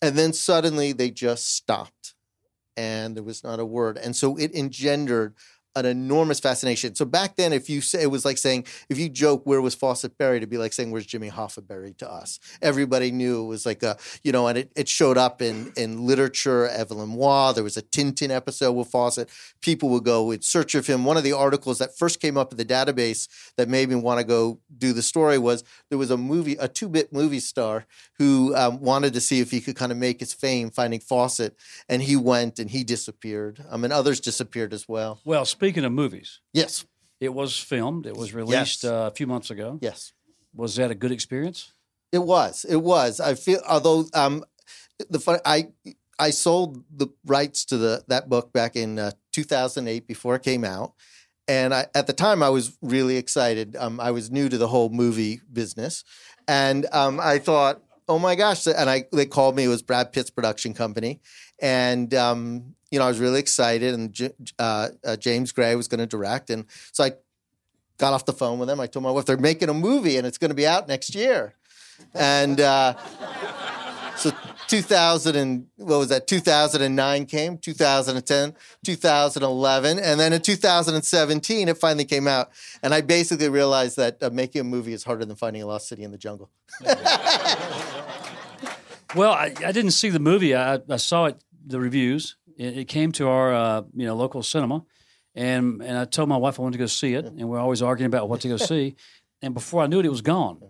And 0.00 0.16
then 0.16 0.32
suddenly 0.32 0.92
they 0.92 1.10
just 1.10 1.52
stopped 1.52 1.99
and 2.76 3.16
there 3.16 3.22
was 3.22 3.44
not 3.44 3.60
a 3.60 3.64
word. 3.64 3.98
And 3.98 4.14
so 4.14 4.36
it 4.36 4.54
engendered 4.54 5.34
an 5.76 5.86
enormous 5.86 6.40
fascination. 6.40 6.94
So 6.94 7.04
back 7.04 7.36
then, 7.36 7.52
if 7.52 7.70
you 7.70 7.80
say 7.80 8.02
it 8.02 8.10
was 8.10 8.24
like 8.24 8.38
saying, 8.38 8.66
if 8.88 8.98
you 8.98 9.08
joke 9.08 9.42
where 9.44 9.60
was 9.60 9.74
Fawcett 9.74 10.18
buried, 10.18 10.38
it'd 10.38 10.50
be 10.50 10.58
like 10.58 10.72
saying 10.72 10.90
where's 10.90 11.06
Jimmy 11.06 11.30
Hoffa 11.30 11.66
buried 11.66 11.98
to 11.98 12.10
us. 12.10 12.40
Everybody 12.60 13.12
knew 13.12 13.44
it 13.44 13.46
was 13.46 13.64
like 13.64 13.82
a, 13.82 13.96
you 14.24 14.32
know, 14.32 14.48
and 14.48 14.58
it, 14.58 14.72
it 14.74 14.88
showed 14.88 15.16
up 15.16 15.40
in 15.40 15.72
in 15.76 16.06
literature. 16.06 16.66
Evelyn 16.68 17.14
Waugh, 17.14 17.52
there 17.52 17.64
was 17.64 17.76
a 17.76 17.82
Tintin 17.82 18.30
episode 18.30 18.72
with 18.72 18.88
Fawcett. 18.88 19.28
People 19.60 19.90
would 19.90 20.04
go 20.04 20.30
in 20.32 20.42
search 20.42 20.74
of 20.74 20.86
him. 20.86 21.04
One 21.04 21.16
of 21.16 21.24
the 21.24 21.32
articles 21.32 21.78
that 21.78 21.96
first 21.96 22.20
came 22.20 22.36
up 22.36 22.50
in 22.50 22.58
the 22.58 22.64
database 22.64 23.28
that 23.56 23.68
made 23.68 23.88
me 23.88 23.94
want 23.94 24.18
to 24.18 24.24
go 24.24 24.58
do 24.76 24.92
the 24.92 25.02
story 25.02 25.38
was 25.38 25.62
there 25.88 25.98
was 25.98 26.10
a 26.10 26.16
movie, 26.16 26.56
a 26.58 26.66
two 26.66 26.88
bit 26.88 27.12
movie 27.12 27.40
star 27.40 27.86
who 28.18 28.54
um, 28.56 28.80
wanted 28.80 29.12
to 29.14 29.20
see 29.20 29.40
if 29.40 29.50
he 29.50 29.60
could 29.60 29.76
kind 29.76 29.92
of 29.92 29.98
make 29.98 30.20
his 30.20 30.32
fame 30.32 30.70
finding 30.70 31.00
Fawcett, 31.00 31.56
and 31.88 32.02
he 32.02 32.16
went 32.16 32.58
and 32.58 32.70
he 32.70 32.82
disappeared. 32.82 33.64
I 33.70 33.76
mean, 33.76 33.92
others 33.92 34.20
disappeared 34.20 34.72
as 34.72 34.88
well. 34.88 35.20
Well 35.24 35.44
speaking 35.60 35.84
of 35.84 35.92
movies, 35.92 36.40
yes, 36.54 36.86
it 37.20 37.34
was 37.34 37.58
filmed. 37.58 38.06
It 38.06 38.16
was 38.16 38.32
released 38.32 38.82
yes. 38.82 38.90
uh, 38.90 39.10
a 39.12 39.14
few 39.14 39.26
months 39.26 39.50
ago. 39.50 39.78
Yes, 39.82 40.14
was 40.54 40.76
that 40.76 40.90
a 40.90 40.94
good 40.94 41.12
experience? 41.12 41.74
It 42.12 42.22
was. 42.22 42.64
It 42.64 42.82
was. 42.82 43.20
I 43.20 43.34
feel 43.34 43.60
although 43.68 44.06
um, 44.14 44.42
the 45.10 45.18
fun, 45.20 45.38
I 45.44 45.68
I 46.18 46.30
sold 46.30 46.82
the 46.90 47.08
rights 47.26 47.66
to 47.66 47.76
the 47.76 48.04
that 48.08 48.30
book 48.30 48.54
back 48.54 48.74
in 48.74 48.98
uh, 48.98 49.12
2008 49.32 50.06
before 50.06 50.34
it 50.34 50.42
came 50.42 50.64
out. 50.64 50.94
And 51.46 51.74
I, 51.74 51.86
at 51.94 52.06
the 52.06 52.12
time, 52.12 52.42
I 52.42 52.48
was 52.48 52.78
really 52.80 53.16
excited. 53.16 53.76
Um, 53.76 53.98
I 54.00 54.12
was 54.12 54.30
new 54.30 54.48
to 54.48 54.56
the 54.56 54.68
whole 54.68 54.88
movie 54.88 55.40
business, 55.52 56.04
and 56.48 56.86
um, 56.92 57.20
I 57.20 57.38
thought, 57.38 57.82
"Oh 58.08 58.18
my 58.18 58.34
gosh!" 58.34 58.66
And 58.66 58.88
I 58.88 59.04
they 59.12 59.26
called 59.26 59.56
me. 59.56 59.64
It 59.64 59.68
was 59.68 59.82
Brad 59.82 60.12
Pitt's 60.12 60.30
production 60.30 60.72
company, 60.72 61.20
and 61.60 62.14
um, 62.14 62.76
you 62.90 62.98
know, 62.98 63.04
I 63.04 63.08
was 63.08 63.20
really 63.20 63.40
excited, 63.40 63.94
and 63.94 64.32
uh, 64.58 64.88
uh, 65.04 65.16
James 65.16 65.52
Gray 65.52 65.74
was 65.76 65.88
going 65.88 66.00
to 66.00 66.06
direct, 66.06 66.50
and 66.50 66.66
so 66.92 67.04
I 67.04 67.12
got 67.98 68.12
off 68.12 68.26
the 68.26 68.32
phone 68.32 68.58
with 68.58 68.68
him. 68.68 68.80
I 68.80 68.86
told 68.86 69.04
my 69.04 69.10
wife 69.10 69.26
they're 69.26 69.36
making 69.36 69.68
a 69.68 69.74
movie, 69.74 70.16
and 70.16 70.26
it's 70.26 70.38
going 70.38 70.50
to 70.50 70.54
be 70.54 70.66
out 70.66 70.88
next 70.88 71.14
year, 71.14 71.54
and 72.14 72.60
uh, 72.60 72.94
so 74.16 74.32
2000 74.68 75.34
and 75.34 75.66
what 75.76 75.98
was 75.98 76.08
that? 76.10 76.26
2009 76.26 77.26
came, 77.26 77.58
2010, 77.58 78.54
2011, 78.84 79.98
and 79.98 80.20
then 80.20 80.32
in 80.32 80.40
2017 80.40 81.68
it 81.68 81.76
finally 81.76 82.04
came 82.04 82.28
out, 82.28 82.50
and 82.82 82.94
I 82.94 83.00
basically 83.00 83.48
realized 83.48 83.96
that 83.96 84.22
uh, 84.22 84.30
making 84.30 84.60
a 84.60 84.64
movie 84.64 84.92
is 84.92 85.04
harder 85.04 85.24
than 85.24 85.36
finding 85.36 85.62
a 85.62 85.66
lost 85.66 85.88
city 85.88 86.02
in 86.02 86.10
the 86.12 86.18
jungle. 86.18 86.50
well, 89.14 89.32
I, 89.32 89.54
I, 89.64 89.72
didn't 89.72 89.90
see 89.90 90.08
the 90.08 90.20
movie. 90.20 90.54
I, 90.54 90.80
I 90.88 90.96
saw 90.96 91.26
it, 91.26 91.42
the 91.66 91.80
reviews 91.80 92.36
it, 92.60 92.78
it 92.78 92.88
came 92.88 93.10
to 93.12 93.28
our 93.28 93.54
uh, 93.54 93.82
you 93.94 94.06
know 94.06 94.14
local 94.14 94.42
cinema, 94.42 94.84
and 95.34 95.82
and 95.82 95.96
I 95.96 96.04
told 96.04 96.28
my 96.28 96.36
wife 96.36 96.60
I 96.60 96.62
wanted 96.62 96.78
to 96.78 96.82
go 96.82 96.86
see 96.86 97.14
it, 97.14 97.24
and 97.24 97.48
we're 97.48 97.58
always 97.58 97.82
arguing 97.82 98.06
about 98.06 98.28
what 98.28 98.42
to 98.42 98.48
go 98.48 98.56
see, 98.72 98.96
and 99.40 99.54
before 99.54 99.82
I 99.82 99.86
knew 99.86 99.98
it, 99.98 100.06
it 100.06 100.10
was 100.10 100.22
gone. 100.22 100.60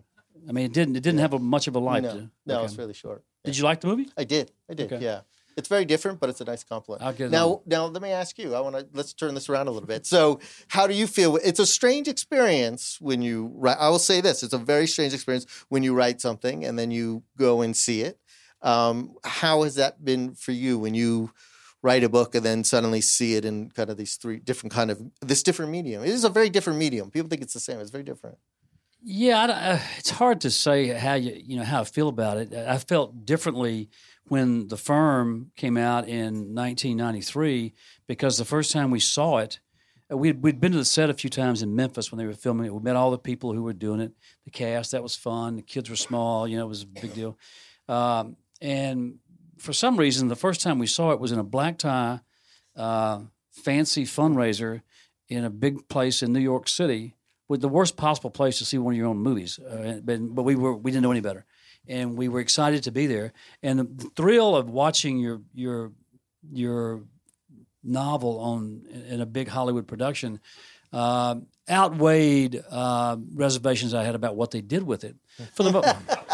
I 0.49 0.53
mean, 0.53 0.65
it 0.65 0.73
didn't 0.73 0.97
it 0.97 1.03
didn't 1.03 1.21
have 1.21 1.35
a, 1.35 1.39
much 1.39 1.67
of 1.67 1.75
a 1.75 1.81
life. 1.81 2.05
No, 2.05 2.13
to, 2.13 2.31
no, 2.47 2.57
okay. 2.57 2.65
it's 2.67 2.79
really 2.79 2.95
short. 2.95 3.25
Did 3.45 3.57
you 3.57 3.65
like 3.65 3.81
the 3.81 3.89
movie? 3.89 4.09
I 4.17 4.25
did. 4.25 4.53
I 4.71 4.75
did. 4.75 4.93
Okay. 4.93 5.05
Yeah. 5.05 5.23
It's 5.57 5.69
very 5.69 5.85
different, 5.85 6.21
but 6.21 6.31
it's 6.31 6.41
a 6.41 6.45
nice 6.45 6.63
complement. 6.63 7.03
I'll 7.03 7.13
get 7.13 7.31
now, 7.31 7.63
now 7.67 7.87
let 7.87 8.01
me 8.01 8.11
ask 8.13 8.39
you. 8.39 8.55
I 8.55 8.61
want 8.61 8.77
to 8.77 8.87
let's 8.95 9.13
turn 9.13 9.35
this 9.35 9.49
around 9.49 9.67
a 9.67 9.73
little 9.73 9.89
bit. 9.89 10.07
So, 10.07 10.39
how 10.69 10.87
do 10.87 10.95
you 10.95 11.07
feel? 11.07 11.37
It's 11.37 11.59
a 11.59 11.67
strange 11.67 12.07
experience 12.07 12.99
when 13.01 13.21
you 13.21 13.51
write. 13.57 13.79
I 13.79 13.89
will 13.89 13.99
say 13.99 14.21
this: 14.21 14.45
it's 14.45 14.55
a 14.55 14.59
very 14.59 14.87
strange 14.87 15.13
experience 15.13 15.47
when 15.69 15.83
you 15.83 15.93
write 15.93 16.21
something 16.21 16.65
and 16.65 16.79
then 16.79 16.93
you 16.93 17.25
go 17.37 17.63
and 17.63 17.77
see 17.77 18.03
it. 18.03 18.19
Um, 18.63 19.17
how 19.25 19.63
has 19.63 19.75
that 19.75 20.05
been 20.05 20.35
for 20.35 20.53
you 20.53 20.79
when 20.79 20.95
you 20.95 21.33
write 21.83 22.05
a 22.05 22.09
book 22.09 22.35
and 22.35 22.45
then 22.45 22.65
suddenly 22.65 23.01
see 23.01 23.35
it 23.35 23.45
in 23.45 23.71
kind 23.71 23.91
of 23.91 23.97
these 23.97 24.17
three 24.17 24.39
different 24.39 24.73
kind 24.73 24.91
of 24.91 25.01
this 25.21 25.43
different 25.43 25.71
medium. 25.71 26.03
It 26.03 26.11
is 26.11 26.25
a 26.25 26.29
very 26.29 26.51
different 26.51 26.79
medium. 26.79 27.11
People 27.11 27.29
think 27.29 27.43
it's 27.43 27.55
the 27.55 27.61
same. 27.61 27.81
It's 27.81 27.91
very 27.91 28.05
different. 28.05 28.39
Yeah, 29.03 29.45
uh, 29.45 29.79
it's 29.97 30.11
hard 30.11 30.43
to 30.43 30.51
say 30.51 30.89
how 30.89 31.15
you 31.15 31.41
you 31.43 31.57
know 31.57 31.65
how 31.65 31.81
I 31.81 31.85
feel 31.85 32.09
about 32.09 32.37
it. 32.37 32.53
I 32.55 32.79
felt 32.79 33.25
differently 33.25 33.89
when 34.29 34.69
the 34.69 34.77
firm 34.77 35.51
came 35.57 35.77
out 35.77 36.07
in 36.07 36.55
1993 36.55 37.75
because 38.07 38.39
the 38.39 38.45
first 38.45 38.71
time 38.71 38.91
we 38.91 39.01
saw 39.01 39.39
it, 39.39 39.59
uh, 40.11 40.17
we'd, 40.17 40.43
we'd 40.43 40.61
been 40.61 40.71
to 40.71 40.79
the 40.79 40.85
set 40.85 41.11
a 41.11 41.15
few 41.15 41.29
times 41.29 41.63
in 41.63 41.75
Memphis 41.75 42.13
when 42.13 42.19
they 42.19 42.27
were 42.27 42.33
filming 42.33 42.67
it. 42.67 42.75
We 42.75 42.81
met 42.81 42.95
all 42.95 43.11
the 43.11 43.19
people 43.19 43.53
who 43.53 43.63
were 43.63 43.73
doing 43.73 44.01
it, 44.01 44.13
the 44.45 44.51
cast. 44.51 44.93
That 44.93 45.03
was 45.03 45.17
fun. 45.17 45.57
The 45.57 45.63
kids 45.63 45.91
were 45.91 45.97
small. 45.97 46.47
You 46.47 46.59
know, 46.59 46.67
it 46.67 46.69
was 46.69 46.83
a 46.83 46.87
big 46.87 47.13
deal. 47.13 47.39
Um, 47.89 48.37
and 48.61 49.19
for 49.61 49.73
some 49.73 49.97
reason, 49.97 50.29
the 50.29 50.37
first 50.37 50.61
time 50.61 50.79
we 50.79 50.87
saw 50.87 51.13
it 51.13 51.21
was 51.21 51.33
in 51.33 51.39
a 51.39 51.45
black 51.45 51.79
tie, 51.79 52.21
uh, 52.77 53.21
fancy 53.51 54.05
fundraiser 54.05 54.83
in 55.29 55.45
a 55.45 55.51
big 55.51 55.89
place 55.89 56.23
in 56.23 56.33
New 56.33 56.41
York 56.41 56.69
City 56.69 57.15
with 57.49 57.61
the 57.61 57.69
worst 57.69 57.97
possible 57.97 58.31
place 58.31 58.59
to 58.59 58.65
see 58.65 58.79
one 58.79 58.95
of 58.95 58.99
your 58.99 59.09
own 59.09 59.19
movies. 59.19 59.59
Uh, 59.59 60.01
but, 60.03 60.35
but 60.35 60.43
we 60.43 60.57
were 60.57 60.75
we 60.75 60.91
didn't 60.91 61.03
know 61.03 61.11
any 61.11 61.21
better, 61.21 61.45
and 61.87 62.17
we 62.17 62.29
were 62.29 62.41
excited 62.41 62.83
to 62.85 62.91
be 62.91 63.07
there. 63.07 63.33
And 63.63 63.81
the, 63.81 64.11
thrill 64.17 64.57
of 64.57 64.71
watching 64.71 65.19
your 65.19 65.43
your 65.53 65.93
your 66.51 67.03
novel 67.83 68.41
on 68.41 68.83
in 69.09 69.21
a 69.21 69.27
big 69.27 69.49
Hollywood 69.49 69.87
production 69.87 70.41
uh, 70.93 71.37
outweighed 71.69 72.63
uh, 72.71 73.17
reservations 73.35 73.95
I 73.95 74.05
had 74.05 74.15
about 74.15 74.37
what 74.37 74.51
they 74.51 74.61
did 74.61 74.83
with 74.83 75.05
it. 75.05 75.17
For 75.55 75.63
the 75.63 75.97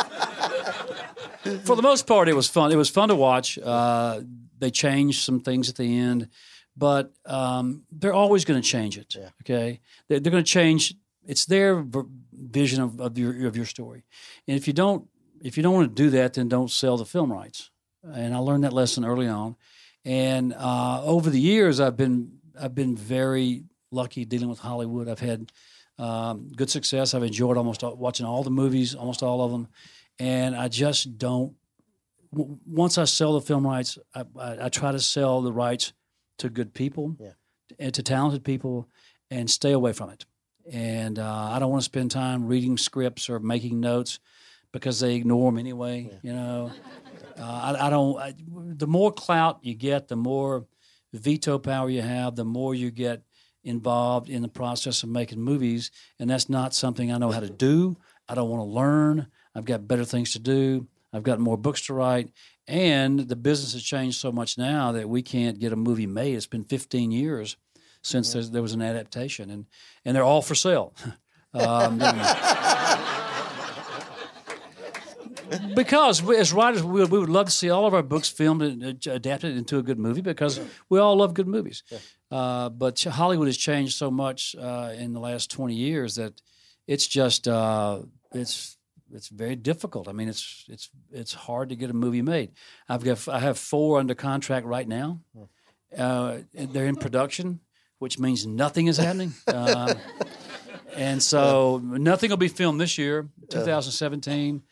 for 1.64 1.76
the 1.76 1.82
most 1.82 2.06
part, 2.06 2.28
it 2.28 2.35
was 2.35 2.48
fun. 2.48 2.72
It 2.72 2.76
was 2.76 2.90
fun 2.90 3.09
to 3.09 3.14
watch. 3.14 3.59
Uh, 3.59 4.20
they 4.59 4.70
changed 4.70 5.22
some 5.22 5.40
things 5.40 5.68
at 5.68 5.76
the 5.76 5.98
end, 5.98 6.28
but 6.76 7.12
um, 7.24 7.85
they're 7.90 8.12
always 8.12 8.44
going 8.44 8.61
to 8.61 8.66
change 8.66 8.98
it. 8.98 9.14
Yeah. 9.14 9.30
Okay, 9.42 9.80
they're, 10.09 10.20
they're 10.20 10.32
going 10.32 10.44
to 10.44 10.50
change. 10.50 10.94
It's 11.26 11.44
their 11.46 11.82
v- 11.82 12.02
vision 12.32 12.82
of, 12.82 13.00
of 13.00 13.18
your 13.18 13.46
of 13.46 13.56
your 13.56 13.66
story, 13.66 14.04
and 14.46 14.56
if 14.56 14.66
you 14.66 14.72
don't 14.72 15.09
if 15.42 15.56
you 15.56 15.62
don't 15.62 15.74
want 15.74 15.96
to 15.96 16.02
do 16.02 16.11
that, 16.11 16.35
then 16.35 16.48
don't 16.48 16.70
sell 16.70 16.96
the 16.96 17.04
film 17.04 17.32
rights. 17.32 17.70
And 18.02 18.35
I 18.35 18.38
learned 18.38 18.64
that 18.64 18.72
lesson 18.72 19.04
early 19.04 19.26
on. 19.26 19.56
And 20.04 20.54
uh, 20.54 21.02
over 21.04 21.30
the 21.30 21.40
years, 21.40 21.80
I've 21.80 21.96
been 21.96 22.38
I've 22.61 22.74
been 22.74 22.96
very 22.96 23.64
lucky 23.90 24.24
dealing 24.24 24.48
with 24.48 24.61
Hollywood. 24.61 25.09
I've 25.09 25.20
had 25.20 25.50
um, 25.98 26.52
good 26.54 26.70
success. 26.70 27.14
I've 27.14 27.22
enjoyed 27.22 27.56
almost 27.56 27.82
all, 27.82 27.96
watching 27.96 28.26
all 28.26 28.42
the 28.42 28.50
movies, 28.50 28.94
almost 28.94 29.22
all 29.22 29.42
of 29.42 29.50
them, 29.50 29.68
and 30.18 30.55
I 30.57 30.68
just 30.68 31.18
don't. 31.18 31.55
W- 32.33 32.59
once 32.66 32.98
I 32.98 33.05
sell 33.05 33.35
the 33.35 33.40
film 33.40 33.66
rights, 33.66 33.98
I, 34.14 34.24
I, 34.38 34.66
I 34.66 34.68
try 34.68 34.92
to 34.92 35.00
sell 35.00 35.42
the 35.42 35.52
rights 35.52 35.92
to 36.38 36.48
good 36.50 36.74
people 36.74 37.16
Yeah. 37.18 37.33
and 37.79 37.94
to 37.94 38.02
talented 38.02 38.44
people, 38.44 38.88
and 39.31 39.50
stay 39.50 39.72
away 39.72 39.92
from 39.92 40.11
it. 40.11 40.26
And 40.70 41.18
uh, 41.18 41.48
I 41.52 41.59
don't 41.59 41.70
want 41.70 41.81
to 41.83 41.85
spend 41.85 42.11
time 42.11 42.46
reading 42.46 42.76
scripts 42.76 43.31
or 43.31 43.38
making 43.38 43.79
notes 43.81 44.18
because 44.72 44.98
they 45.00 45.14
ignore 45.14 45.50
them 45.50 45.59
anyway. 45.59 46.11
You 46.22 46.33
know, 46.33 46.72
uh, 47.38 47.42
I, 47.79 47.87
I 47.87 47.90
don't. 47.90 48.18
I, 48.18 48.35
the 48.76 48.87
more 48.87 49.12
clout 49.12 49.61
you 49.62 49.74
get, 49.74 50.09
the 50.09 50.16
more 50.16 50.66
veto 51.12 51.59
power 51.59 51.88
you 51.88 52.02
have, 52.02 52.35
the 52.37 52.44
more 52.44 52.74
you 52.74 52.90
get 52.90 53.22
involved 53.64 54.29
in 54.29 54.42
the 54.42 54.48
process 54.48 55.02
of 55.02 55.09
making 55.09 55.40
movies, 55.40 55.90
and 56.18 56.29
that's 56.31 56.48
not 56.48 56.74
something 56.74 57.11
I 57.12 57.18
know 57.18 57.31
how 57.31 57.40
to 57.40 57.50
do. 57.50 57.96
I 58.29 58.35
don't 58.35 58.48
want 58.50 58.61
to 58.61 58.66
learn. 58.74 59.26
I've 59.57 59.64
got 59.64 59.88
better 59.88 60.05
things 60.05 60.33
to 60.33 60.38
do. 60.38 60.87
I've 61.12 61.23
got 61.23 61.40
more 61.40 61.57
books 61.57 61.87
to 61.87 61.95
write, 61.95 62.31
and 62.69 63.21
the 63.21 63.37
business 63.37 63.73
has 63.73 63.83
changed 63.83 64.21
so 64.21 64.31
much 64.31 64.59
now 64.59 64.92
that 64.92 65.09
we 65.09 65.23
can't 65.23 65.59
get 65.59 65.73
a 65.73 65.77
movie 65.77 66.07
made. 66.07 66.35
It's 66.35 66.47
been 66.47 66.64
15 66.64 67.11
years 67.11 67.57
since 68.03 68.33
there's- 68.33 68.51
there 68.51 68.61
was 68.62 68.75
an 68.75 68.83
adaptation, 68.83 69.49
and 69.51 69.66
and 70.05 70.14
they're 70.14 70.23
all 70.25 70.42
for 70.42 70.55
sale. 70.55 70.95
um, 71.55 71.99
because 75.75 76.23
we, 76.23 76.37
as 76.37 76.53
writers, 76.53 76.83
we, 76.83 77.05
we 77.05 77.19
would 77.19 77.29
love 77.29 77.47
to 77.47 77.53
see 77.53 77.71
all 77.71 77.87
of 77.87 77.95
our 77.95 78.03
books 78.03 78.29
filmed 78.29 78.62
and 78.62 78.85
uh, 79.07 79.12
adapted 79.12 79.57
into 79.57 79.79
a 79.79 79.83
good 79.83 79.99
movie 79.99 80.21
because 80.21 80.61
we 80.88 80.99
all 80.99 81.16
love 81.16 81.35
good 81.35 81.47
movies. 81.47 81.83
Uh, 82.31 82.69
but 82.69 83.01
Hollywood 83.03 83.47
has 83.47 83.57
changed 83.57 83.97
so 83.97 84.11
much 84.11 84.57
uh, 84.59 84.92
in 84.97 85.12
the 85.12 85.21
last 85.21 85.51
twenty 85.51 85.75
years 85.77 86.16
that 86.16 86.40
it's 86.87 87.07
just 87.07 87.47
uh, 87.47 88.01
it's 88.33 88.75
it's 89.12 89.29
very 89.29 89.57
difficult. 89.57 90.09
I 90.09 90.12
mean, 90.12 90.29
it's 90.29 90.64
it's 90.69 90.90
it's 91.12 91.33
hard 91.35 91.69
to 91.71 91.77
get 91.77 91.90
a 91.90 91.95
movie 91.95 92.23
made. 92.23 92.53
I've 92.88 93.05
got 93.05 93.27
I 93.29 93.40
have 93.40 93.59
four 93.59 93.99
under 93.99 94.14
contract 94.14 94.66
right 94.66 94.87
now. 94.88 95.21
Uh, 95.97 96.38
and 96.55 96.73
they're 96.73 96.87
in 96.87 96.97
production, 96.97 97.61
which 97.99 98.19
means 98.19 98.47
nothing 98.47 98.87
is 98.88 98.97
happening. 98.99 99.33
Um, 99.49 99.97
and 100.97 101.23
so 101.23 101.79
nothing 101.85 102.31
will 102.31 102.37
be 102.38 102.49
filmed 102.49 102.81
this 102.81 102.97
year, 102.97 103.29
2017. 103.51 104.62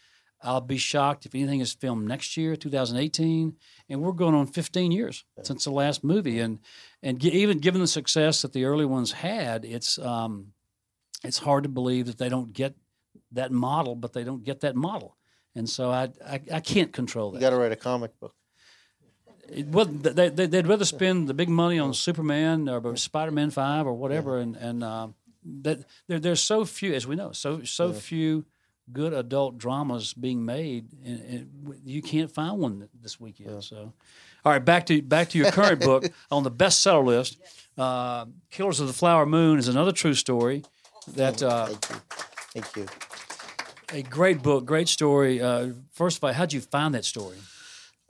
I'll 0.43 0.61
be 0.61 0.77
shocked 0.79 1.27
if 1.27 1.35
anything 1.35 1.61
is 1.61 1.73
filmed 1.73 2.07
next 2.09 2.37
year, 2.37 2.57
2018, 2.57 3.57
and 3.89 4.01
we're 4.03 4.13
going 4.13 4.35
on 4.35 4.47
15 4.47 4.91
years 4.93 5.25
since 5.43 5.65
the 5.65 5.71
last 5.71 6.03
movie. 6.05 6.41
And 6.41 6.59
and 7.03 7.19
gi- 7.19 7.31
even 7.33 7.59
given 7.59 7.81
the 7.81 7.87
success 7.87 8.43
that 8.43 8.53
the 8.53 8.65
early 8.65 8.85
ones 8.87 9.13
had, 9.13 9.65
it's 9.65 9.99
um, 9.99 10.53
it's 11.23 11.39
hard 11.39 11.63
to 11.65 11.69
believe 11.71 12.07
that 12.07 12.19
they 12.19 12.29
don't 12.29 12.53
get 12.53 12.75
that 13.35 13.53
model, 13.53 13.95
but 13.95 14.13
they 14.13 14.25
don't 14.25 14.45
get 14.45 14.61
that 14.61 14.77
model. 14.77 15.17
And 15.55 15.69
so 15.69 15.91
I 15.91 16.11
I, 16.27 16.41
I 16.53 16.61
can't 16.61 16.93
control 16.93 17.31
that. 17.31 17.37
You 17.37 17.41
that. 17.41 17.51
got 17.51 17.57
to 17.57 17.63
write 17.63 17.73
a 17.73 17.77
comic 17.77 18.19
book. 18.19 18.35
It, 19.49 19.67
well, 19.67 19.85
they, 19.85 20.31
they, 20.31 20.47
they'd 20.47 20.67
rather 20.67 20.87
spend 20.87 21.29
the 21.29 21.35
big 21.35 21.49
money 21.49 21.79
on 21.79 21.93
Superman 21.93 22.69
or 22.69 22.97
Spider-Man 22.97 23.51
Five 23.51 23.87
or 23.87 23.93
whatever, 23.93 24.39
and 24.39 24.57
and 24.57 24.83
uh, 24.83 25.09
that 25.63 25.85
there, 26.09 26.19
there's 26.19 26.43
so 26.43 26.65
few, 26.65 26.95
as 26.95 27.07
we 27.07 27.17
know, 27.17 27.33
so 27.33 27.63
so 27.65 27.93
few 27.93 28.45
good 28.93 29.13
adult 29.13 29.59
dramas 29.59 30.13
being 30.13 30.45
made, 30.45 30.89
and, 31.05 31.21
and 31.21 31.81
you 31.85 32.03
can't 32.03 32.31
find 32.31 32.59
one 32.59 32.89
this 33.01 33.19
weekend. 33.19 33.65
So, 33.65 33.93
all 34.45 34.53
right, 34.53 34.65
back 34.65 34.87
to 34.87 35.01
back 35.03 35.31
to 35.31 35.39
your 35.39 35.51
current 35.51 35.81
book 35.81 36.05
on 36.31 36.43
the 36.43 36.51
bestseller 36.51 37.05
list. 37.05 37.39
Uh, 37.77 38.27
Killers 38.51 38.81
of 38.81 38.87
the 38.87 38.93
Flower 38.93 39.27
Moon 39.27 39.59
is 39.59 39.69
another 39.69 39.93
true 39.93 40.15
story. 40.15 40.63
That 41.17 41.43
uh, 41.43 41.69
Thank 42.55 42.77
you. 42.77 42.87
A 43.93 44.03
great 44.03 44.43
book, 44.43 44.65
great 44.65 44.89
story. 44.89 45.41
Uh, 45.43 45.73
first 45.93 46.19
of 46.19 46.25
all, 46.25 46.33
how'd 46.33 46.53
you 46.53 46.61
find 46.61 46.95
that 46.95 47.05
story? 47.05 47.37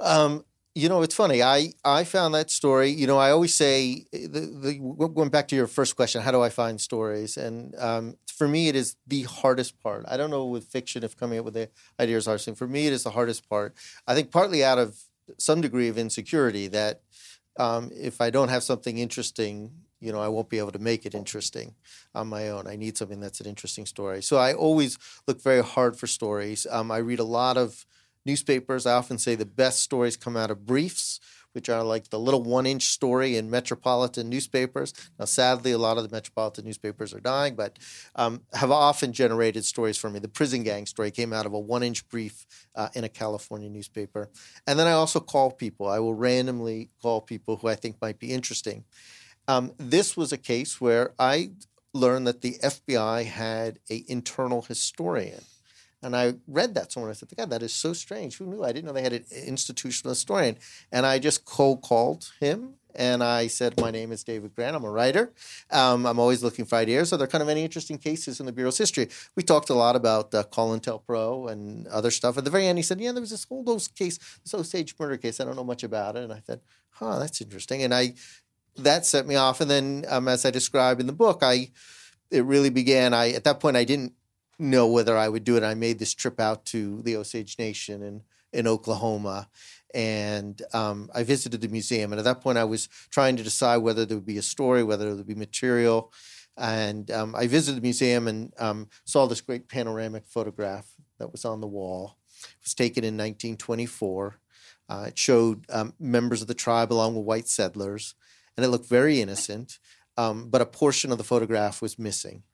Um, 0.01 0.45
you 0.75 0.89
know, 0.89 1.03
it's 1.03 1.15
funny. 1.15 1.43
I 1.43 1.73
I 1.85 2.05
found 2.05 2.35
that 2.35 2.51
story. 2.51 2.91
You 2.91 3.07
know, 3.07 3.17
I 3.17 3.31
always 3.31 3.55
say 3.55 4.07
the, 4.13 4.41
the 4.41 5.09
going 5.15 5.29
back 5.29 5.49
to 5.49 5.57
your 5.57 5.67
first 5.67 5.95
question, 5.95 6.21
how 6.21 6.33
do 6.33 6.43
I 6.43 6.49
find 6.49 6.81
stories? 6.81 7.37
And 7.37 7.75
um, 7.79 8.17
for 8.27 8.49
me, 8.49 8.69
it 8.69 8.75
is 8.75 8.97
the 9.07 9.23
hardest 9.23 9.81
part. 9.81 10.05
I 10.09 10.17
don't 10.17 10.31
know 10.31 10.47
with 10.47 10.65
fiction 10.65 11.05
if 11.05 11.17
coming 11.17 11.39
up 11.39 11.45
with 11.45 11.55
the 11.55 11.69
ideas 12.01 12.27
hard 12.27 12.41
thing. 12.41 12.55
For 12.57 12.67
me, 12.67 12.87
it 12.87 12.93
is 12.93 13.05
the 13.05 13.11
hardest 13.11 13.49
part. 13.49 13.75
I 14.07 14.15
think 14.15 14.31
partly 14.33 14.65
out 14.65 14.79
of 14.79 14.99
some 15.39 15.61
degree 15.61 15.89
of 15.89 15.97
insecurity 15.97 16.67
that 16.69 17.03
um, 17.57 17.91
if 17.95 18.21
I 18.21 18.31
don't 18.31 18.49
have 18.49 18.65
something 18.65 18.99
interesting, 18.99 19.71
you 20.05 20.13
know, 20.13 20.21
I 20.21 20.29
won't 20.29 20.51
be 20.51 20.59
able 20.59 20.73
to 20.73 20.79
make 20.79 21.07
it 21.07 21.15
interesting 21.15 21.75
on 22.15 22.29
my 22.29 22.51
own. 22.51 22.67
I 22.67 22.77
need 22.77 22.97
something 22.99 23.21
that's 23.21 23.41
an 23.41 23.47
interesting 23.47 23.87
story. 23.87 24.23
So 24.23 24.37
I 24.37 24.53
always 24.53 24.99
look 25.27 25.43
very 25.43 25.63
hard 25.63 25.97
for 25.97 26.07
stories. 26.07 26.67
Um, 26.71 26.91
I 26.91 26.99
read 26.99 27.21
a 27.21 27.25
lot 27.25 27.57
of 27.57 27.87
newspapers. 28.27 28.87
I 28.87 28.93
often 28.93 29.19
say 29.19 29.35
the 29.35 29.47
best 29.47 29.81
stories 29.81 30.17
come 30.17 30.37
out 30.37 30.51
of 30.51 30.67
briefs, 30.67 31.21
which 31.53 31.69
are 31.69 31.83
like 31.83 32.11
the 32.11 32.19
little 32.19 32.43
one 32.43 32.67
inch 32.67 32.85
story 32.87 33.37
in 33.37 33.49
metropolitan 33.49 34.29
newspapers. 34.29 34.93
Now, 35.19 35.25
sadly, 35.25 35.73
a 35.73 35.79
lot 35.79 35.97
of 35.97 36.03
the 36.03 36.15
metropolitan 36.15 36.65
newspapers 36.65 37.15
are 37.15 37.21
dying, 37.21 37.55
but 37.55 37.79
um, 38.17 38.43
have 38.53 38.71
often 38.71 39.13
generated 39.13 39.65
stories 39.65 39.97
for 39.97 40.11
me. 40.11 40.19
The 40.19 40.29
prison 40.29 40.65
gang 40.65 40.87
story 40.87 41.11
came 41.11 41.33
out 41.33 41.47
of 41.47 41.53
a 41.53 41.59
one 41.59 41.83
inch 41.83 42.09
brief 42.09 42.45
uh, 42.75 42.89
in 42.95 43.05
a 43.05 43.09
California 43.09 43.71
newspaper. 43.71 44.31
And 44.67 44.79
then 44.79 44.87
I 44.87 44.93
also 44.93 45.21
call 45.21 45.51
people. 45.51 45.89
I 45.89 46.01
will 46.01 46.15
randomly 46.15 46.91
call 47.01 47.21
people 47.21 47.57
who 47.57 47.69
I 47.69 47.77
think 47.77 47.97
might 48.03 48.19
be 48.19 48.33
interesting. 48.33 48.85
Um, 49.47 49.73
this 49.79 50.17
was 50.17 50.33
a 50.33 50.39
case 50.39 50.81
where 50.81 51.13
I 51.19 51.51
learned 51.93 52.27
that 52.27 52.41
the 52.41 52.59
FBI 52.63 53.25
had 53.25 53.79
a 53.91 54.05
internal 54.09 54.63
historian. 54.63 55.43
And 56.03 56.15
I 56.15 56.35
read 56.47 56.75
that 56.75 56.93
somewhere. 56.93 57.11
I 57.11 57.15
said, 57.15 57.31
God, 57.35 57.51
that 57.51 57.63
is 57.63 57.73
so 57.73 57.95
strange. 57.95 58.37
Who 58.37 58.47
knew? 58.47 58.63
I 58.63 58.73
didn't 58.73 58.87
know 58.87 58.93
they 58.93 59.03
had 59.03 59.15
an 59.15 59.25
institutional 59.47 60.11
historian. 60.11 60.59
And 60.93 61.07
I 61.07 61.19
just 61.19 61.47
cold 61.47 61.81
called 61.81 62.31
him 62.41 62.75
and 62.95 63.23
I 63.25 63.49
said, 63.49 63.81
My 63.81 63.91
name 63.91 64.13
is 64.13 64.23
David 64.23 64.55
Grann. 64.55 64.75
I'm 64.75 64.85
a 64.85 64.91
writer. 64.91 65.33
Um, 65.71 66.07
I'm 66.07 66.19
always 66.19 66.43
looking 66.43 66.65
for 66.65 66.77
ideas. 66.77 67.13
Are 67.13 67.17
there 67.17 67.27
kind 67.27 67.43
of 67.43 67.49
any 67.49 67.65
interesting 67.65 67.99
cases 67.99 68.41
in 68.41 68.47
the 68.47 68.53
Bureau's 68.53 68.79
history? 68.79 69.09
We 69.35 69.43
talked 69.43 69.71
a 69.71 69.75
lot 69.75 69.97
about 69.97 70.33
uh, 70.35 70.45
Pro 70.45 71.49
and 71.49 71.87
other 71.89 72.11
stuff. 72.11 72.39
At 72.39 72.45
the 72.45 72.51
very 72.51 72.67
end, 72.67 72.79
he 72.79 72.83
said, 72.83 73.01
Yeah, 73.01 73.13
there 73.13 73.21
was 73.21 73.31
this 73.31 73.45
whole 73.45 73.65
case, 73.97 74.19
this 74.43 74.55
Osage 74.55 74.95
murder 74.99 75.17
case. 75.17 75.41
I 75.41 75.45
don't 75.45 75.57
know 75.57 75.65
much 75.65 75.83
about 75.83 76.17
it. 76.17 76.25
And 76.25 76.33
I 76.33 76.43
said, 76.47 76.61
Huh, 76.91 77.19
that's 77.19 77.41
interesting. 77.41 77.83
And 77.83 77.93
I, 77.93 78.15
that 78.77 79.07
set 79.07 79.27
me 79.27 79.37
off. 79.37 79.61
And 79.61 79.71
then, 79.71 80.05
um, 80.09 80.29
as 80.29 80.45
I 80.45 80.51
describe 80.51 81.01
in 81.01 81.07
the 81.07 81.13
book, 81.13 81.41
I, 81.43 81.71
it 82.31 82.45
really 82.45 82.71
began. 82.71 83.15
I 83.15 83.31
at 83.31 83.45
that 83.45 83.61
point 83.61 83.77
I 83.77 83.85
didn't 83.85 84.13
know 84.59 84.87
whether 84.87 85.17
I 85.17 85.29
would 85.29 85.45
do 85.45 85.57
it. 85.57 85.63
I 85.63 85.75
made 85.75 85.99
this 85.99 86.15
trip 86.15 86.41
out 86.41 86.65
to 86.67 87.03
the 87.03 87.17
Osage 87.17 87.59
Nation 87.59 88.03
in 88.03 88.23
in 88.53 88.69
Oklahoma, 88.69 89.49
and 89.95 90.63
um, 90.73 91.11
I 91.15 91.25
visited 91.25 91.61
the 91.61 91.69
museum. 91.69 92.13
And 92.13 92.19
at 92.19 92.25
that 92.25 92.41
point, 92.41 92.59
I 92.59 92.65
was 92.65 92.89
trying 93.11 93.37
to 93.37 93.43
decide 93.43 93.79
whether 93.79 94.05
there 94.05 94.17
would 94.17 94.27
be 94.27 94.39
a 94.39 94.43
story, 94.43 94.83
whether 94.83 95.07
there 95.07 95.17
would 95.17 95.27
be 95.27 95.35
material. 95.35 96.13
And 96.57 97.11
um, 97.11 97.35
I 97.35 97.49
visited 97.49 97.79
the 97.79 97.87
museum 97.87 98.29
and 98.29 98.53
um, 98.59 98.89
saw 99.05 99.27
this 99.27 99.41
great 99.41 99.69
panoramic 99.69 100.25
photograph 100.25 100.87
that 101.19 101.33
was 101.33 101.45
on 101.45 101.61
the 101.61 101.67
wall. 101.67 102.17
It 102.43 102.65
was 102.65 102.75
taken 102.75 103.03
in 103.03 103.15
1924. 103.15 104.39
Uh, 104.89 105.05
it 105.09 105.19
showed 105.19 105.65
um, 105.71 105.95
members 105.99 106.43
of 106.43 106.49
the 106.49 106.55
tribe 106.55 106.93
along 106.93 107.17
with 107.17 107.25
white 107.25 107.49
settlers, 107.49 108.15
and 108.57 108.65
it 108.65 108.69
looked 108.69 108.89
very 108.89 109.21
innocent. 109.21 109.79
Um, 110.17 110.49
but 110.49 110.61
a 110.61 110.67
portion 110.67 111.11
of 111.11 111.19
the 111.19 111.25
photograph 111.25 111.83
was 111.83 111.99
missing. 111.99 112.45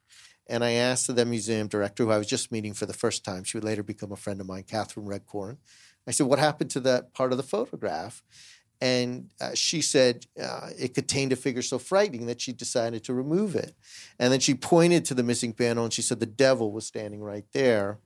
And 0.46 0.64
I 0.64 0.72
asked 0.72 1.14
the 1.14 1.24
museum 1.26 1.68
director, 1.68 2.04
who 2.04 2.10
I 2.10 2.18
was 2.18 2.26
just 2.26 2.50
meeting 2.50 2.74
for 2.74 2.86
the 2.86 2.92
first 2.92 3.24
time, 3.24 3.44
she 3.44 3.56
would 3.56 3.64
later 3.64 3.82
become 3.82 4.10
a 4.10 4.16
friend 4.16 4.40
of 4.40 4.46
mine, 4.46 4.64
Kathryn 4.64 5.06
Red 5.06 5.26
Corn. 5.26 5.58
I 6.06 6.10
said, 6.10 6.26
What 6.26 6.38
happened 6.38 6.70
to 6.70 6.80
that 6.80 7.12
part 7.14 7.32
of 7.32 7.36
the 7.36 7.44
photograph? 7.44 8.22
And 8.80 9.30
uh, 9.40 9.54
she 9.54 9.82
said 9.82 10.26
uh, 10.42 10.70
it 10.78 10.94
contained 10.94 11.32
a 11.32 11.36
figure 11.36 11.62
so 11.62 11.78
frightening 11.78 12.26
that 12.26 12.40
she 12.40 12.52
decided 12.52 13.04
to 13.04 13.14
remove 13.14 13.54
it. 13.54 13.74
And 14.18 14.32
then 14.32 14.40
she 14.40 14.54
pointed 14.54 15.04
to 15.04 15.14
the 15.14 15.22
missing 15.22 15.52
panel 15.52 15.84
and 15.84 15.92
she 15.92 16.02
said 16.02 16.18
the 16.18 16.26
devil 16.26 16.72
was 16.72 16.86
standing 16.86 17.20
right 17.20 17.44
there. 17.52 17.98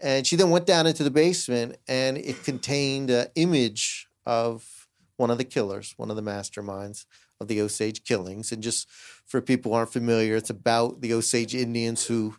And 0.00 0.26
she 0.26 0.36
then 0.36 0.48
went 0.48 0.66
down 0.66 0.86
into 0.86 1.04
the 1.04 1.10
basement 1.10 1.76
and 1.86 2.16
it 2.16 2.42
contained 2.44 3.10
an 3.10 3.26
image 3.34 4.08
of 4.24 4.79
one 5.20 5.30
of 5.30 5.36
the 5.36 5.44
killers, 5.44 5.92
one 5.98 6.10
of 6.10 6.16
the 6.16 6.22
masterminds 6.22 7.04
of 7.40 7.46
the 7.46 7.60
Osage 7.60 8.04
killings. 8.04 8.52
And 8.52 8.62
just 8.62 8.88
for 9.26 9.42
people 9.42 9.70
who 9.70 9.76
aren't 9.76 9.92
familiar, 9.92 10.34
it's 10.34 10.48
about 10.50 11.02
the 11.02 11.12
Osage 11.12 11.54
Indians 11.54 12.06
who, 12.06 12.36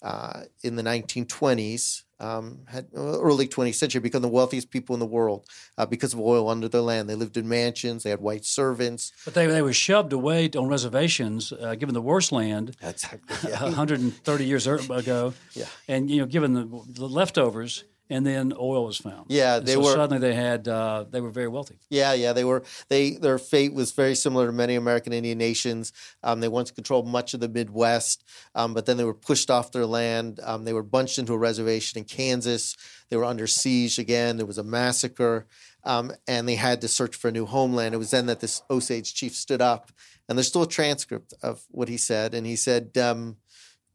uh, 0.00 0.44
in 0.62 0.76
the 0.76 0.82
1920s, 0.82 2.04
um, 2.20 2.60
had 2.68 2.86
early 2.94 3.48
20th 3.48 3.74
century 3.74 4.00
become 4.00 4.22
the 4.22 4.28
wealthiest 4.28 4.70
people 4.70 4.94
in 4.94 5.00
the 5.00 5.06
world 5.06 5.46
uh, 5.76 5.86
because 5.86 6.12
of 6.12 6.20
oil 6.20 6.48
under 6.48 6.68
their 6.68 6.82
land. 6.82 7.08
They 7.08 7.14
lived 7.16 7.36
in 7.36 7.48
mansions. 7.48 8.04
They 8.04 8.10
had 8.10 8.20
white 8.20 8.44
servants. 8.44 9.12
But 9.24 9.34
they, 9.34 9.46
they 9.46 9.62
were 9.62 9.72
shoved 9.72 10.12
away 10.12 10.50
on 10.56 10.68
reservations, 10.68 11.52
uh, 11.52 11.74
given 11.74 11.94
the 11.94 12.02
worst 12.02 12.30
land, 12.30 12.76
exactly, 12.82 13.50
yeah. 13.50 13.62
130 13.62 14.44
years 14.44 14.66
ago. 14.66 15.32
Yeah. 15.54 15.64
And 15.88 16.10
you 16.10 16.20
know, 16.20 16.26
given 16.26 16.52
the, 16.52 16.66
the 16.86 17.08
leftovers, 17.08 17.84
and 18.10 18.26
then 18.26 18.52
oil 18.58 18.84
was 18.84 18.98
found. 18.98 19.26
Yeah, 19.28 19.58
and 19.58 19.66
they 19.66 19.74
so 19.74 19.80
were 19.80 19.92
suddenly 19.92 20.18
they 20.18 20.34
had 20.34 20.66
uh, 20.66 21.04
they 21.08 21.20
were 21.20 21.30
very 21.30 21.46
wealthy. 21.46 21.78
Yeah, 21.88 22.12
yeah, 22.12 22.32
they 22.32 22.44
were. 22.44 22.64
They 22.88 23.12
their 23.12 23.38
fate 23.38 23.72
was 23.72 23.92
very 23.92 24.16
similar 24.16 24.46
to 24.46 24.52
many 24.52 24.74
American 24.74 25.12
Indian 25.12 25.38
nations. 25.38 25.92
Um, 26.22 26.40
they 26.40 26.48
once 26.48 26.72
controlled 26.72 27.06
much 27.06 27.32
of 27.32 27.40
the 27.40 27.48
Midwest, 27.48 28.24
um, 28.54 28.74
but 28.74 28.84
then 28.84 28.96
they 28.96 29.04
were 29.04 29.14
pushed 29.14 29.50
off 29.50 29.70
their 29.70 29.86
land. 29.86 30.40
Um, 30.42 30.64
they 30.64 30.72
were 30.72 30.82
bunched 30.82 31.18
into 31.18 31.32
a 31.32 31.38
reservation 31.38 31.98
in 31.98 32.04
Kansas. 32.04 32.76
They 33.08 33.16
were 33.16 33.24
under 33.24 33.46
siege 33.46 33.98
again. 33.98 34.36
There 34.36 34.46
was 34.46 34.58
a 34.58 34.64
massacre, 34.64 35.46
um, 35.84 36.12
and 36.26 36.48
they 36.48 36.56
had 36.56 36.80
to 36.80 36.88
search 36.88 37.14
for 37.14 37.28
a 37.28 37.32
new 37.32 37.46
homeland. 37.46 37.94
It 37.94 37.98
was 37.98 38.10
then 38.10 38.26
that 38.26 38.40
this 38.40 38.62
Osage 38.68 39.14
chief 39.14 39.36
stood 39.36 39.62
up, 39.62 39.92
and 40.28 40.36
there's 40.36 40.48
still 40.48 40.62
a 40.62 40.68
transcript 40.68 41.32
of 41.42 41.62
what 41.70 41.88
he 41.88 41.96
said. 41.96 42.34
And 42.34 42.44
he 42.44 42.56
said 42.56 42.98
um, 42.98 43.36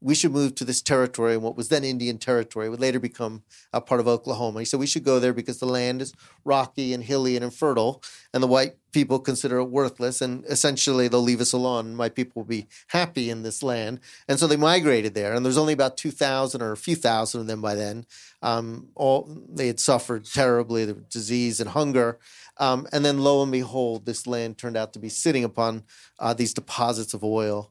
we 0.00 0.14
should 0.14 0.32
move 0.32 0.54
to 0.54 0.64
this 0.64 0.82
territory 0.82 1.34
and 1.34 1.42
what 1.42 1.56
was 1.56 1.68
then 1.68 1.82
Indian 1.82 2.18
territory 2.18 2.68
would 2.68 2.80
later 2.80 3.00
become 3.00 3.42
a 3.72 3.80
part 3.80 4.00
of 4.00 4.06
Oklahoma. 4.06 4.60
He 4.60 4.64
said 4.66 4.78
we 4.78 4.86
should 4.86 5.04
go 5.04 5.18
there 5.18 5.32
because 5.32 5.58
the 5.58 5.66
land 5.66 6.02
is 6.02 6.12
rocky 6.44 6.92
and 6.92 7.02
hilly 7.02 7.34
and 7.34 7.44
infertile, 7.44 8.02
and 8.32 8.42
the 8.42 8.46
white 8.46 8.76
people 8.92 9.18
consider 9.18 9.58
it 9.58 9.64
worthless, 9.64 10.20
and 10.20 10.44
essentially 10.46 11.08
they'll 11.08 11.20
leave 11.20 11.40
us 11.40 11.52
alone. 11.52 11.94
My 11.94 12.08
people 12.08 12.42
will 12.42 12.48
be 12.48 12.66
happy 12.88 13.30
in 13.30 13.42
this 13.42 13.62
land, 13.62 14.00
and 14.28 14.38
so 14.38 14.46
they 14.46 14.56
migrated 14.56 15.14
there. 15.14 15.34
And 15.34 15.44
there's 15.44 15.58
only 15.58 15.72
about 15.72 15.96
two 15.96 16.10
thousand 16.10 16.62
or 16.62 16.72
a 16.72 16.76
few 16.76 16.96
thousand 16.96 17.40
of 17.42 17.46
them 17.46 17.62
by 17.62 17.74
then. 17.74 18.06
Um, 18.42 18.88
all 18.94 19.28
they 19.48 19.66
had 19.66 19.80
suffered 19.80 20.26
terribly, 20.26 20.84
the 20.84 20.94
disease 20.94 21.58
and 21.58 21.70
hunger. 21.70 22.18
Um, 22.58 22.86
and 22.92 23.04
then 23.04 23.18
lo 23.18 23.42
and 23.42 23.52
behold, 23.52 24.06
this 24.06 24.26
land 24.26 24.56
turned 24.56 24.76
out 24.76 24.92
to 24.92 24.98
be 24.98 25.10
sitting 25.10 25.44
upon 25.44 25.84
uh, 26.18 26.32
these 26.32 26.54
deposits 26.54 27.12
of 27.12 27.22
oil 27.22 27.70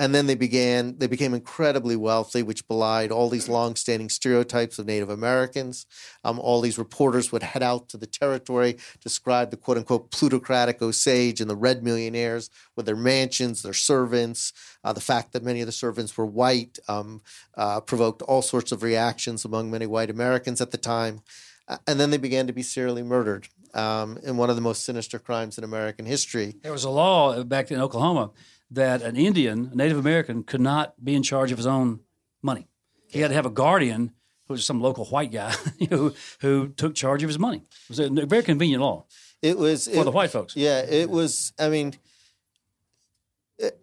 and 0.00 0.14
then 0.14 0.26
they 0.26 0.34
began 0.34 0.96
they 0.96 1.06
became 1.06 1.34
incredibly 1.34 1.94
wealthy 1.94 2.42
which 2.42 2.66
belied 2.66 3.12
all 3.12 3.28
these 3.28 3.50
long-standing 3.50 4.08
stereotypes 4.08 4.78
of 4.78 4.86
native 4.86 5.10
americans. 5.10 5.84
Um, 6.24 6.40
all 6.40 6.62
these 6.62 6.78
reporters 6.78 7.30
would 7.30 7.42
head 7.42 7.62
out 7.62 7.90
to 7.90 7.98
the 7.98 8.06
territory 8.06 8.78
describe 9.02 9.50
the 9.50 9.58
quote-unquote 9.58 10.10
plutocratic 10.10 10.80
osage 10.80 11.40
and 11.42 11.50
the 11.50 11.54
red 11.54 11.84
millionaires 11.84 12.48
with 12.74 12.86
their 12.86 12.96
mansions 12.96 13.62
their 13.62 13.74
servants. 13.74 14.54
Uh, 14.82 14.94
the 14.94 15.02
fact 15.02 15.32
that 15.32 15.44
many 15.44 15.60
of 15.60 15.66
the 15.66 15.72
servants 15.72 16.16
were 16.16 16.26
white 16.26 16.78
um, 16.88 17.20
uh, 17.58 17.80
provoked 17.80 18.22
all 18.22 18.40
sorts 18.40 18.72
of 18.72 18.82
reactions 18.82 19.44
among 19.44 19.70
many 19.70 19.86
white 19.86 20.08
americans 20.08 20.62
at 20.62 20.70
the 20.70 20.78
time. 20.78 21.20
Uh, 21.68 21.76
and 21.86 22.00
then 22.00 22.10
they 22.10 22.16
began 22.16 22.46
to 22.46 22.54
be 22.54 22.62
serially 22.62 23.02
murdered 23.02 23.48
um, 23.74 24.18
in 24.22 24.38
one 24.38 24.48
of 24.48 24.56
the 24.56 24.62
most 24.62 24.82
sinister 24.82 25.18
crimes 25.18 25.58
in 25.58 25.64
american 25.64 26.06
history. 26.06 26.54
There 26.62 26.72
was 26.72 26.84
a 26.84 26.90
law 26.90 27.44
back 27.44 27.70
in 27.70 27.78
Oklahoma 27.78 28.30
that 28.70 29.02
an 29.02 29.16
Indian, 29.16 29.70
a 29.72 29.76
Native 29.76 29.98
American, 29.98 30.42
could 30.44 30.60
not 30.60 31.02
be 31.04 31.14
in 31.14 31.22
charge 31.22 31.50
of 31.52 31.58
his 31.58 31.66
own 31.66 32.00
money. 32.42 32.68
He 33.08 33.20
had 33.20 33.28
to 33.28 33.34
have 33.34 33.46
a 33.46 33.50
guardian 33.50 34.12
who 34.46 34.54
was 34.54 34.64
some 34.64 34.80
local 34.80 35.04
white 35.06 35.32
guy 35.32 35.50
who 35.90 36.14
who 36.40 36.68
took 36.68 36.94
charge 36.94 37.22
of 37.22 37.28
his 37.28 37.38
money. 37.38 37.58
It 37.58 37.88
was 37.88 37.98
a 37.98 38.08
very 38.26 38.42
convenient 38.42 38.82
law 38.82 39.06
it 39.42 39.56
was 39.58 39.88
for 39.88 40.00
it- 40.00 40.04
the 40.04 40.10
white 40.10 40.30
folks. 40.30 40.54
Yeah, 40.56 40.80
it 40.80 41.08
was. 41.10 41.52
I 41.58 41.68
mean, 41.70 41.94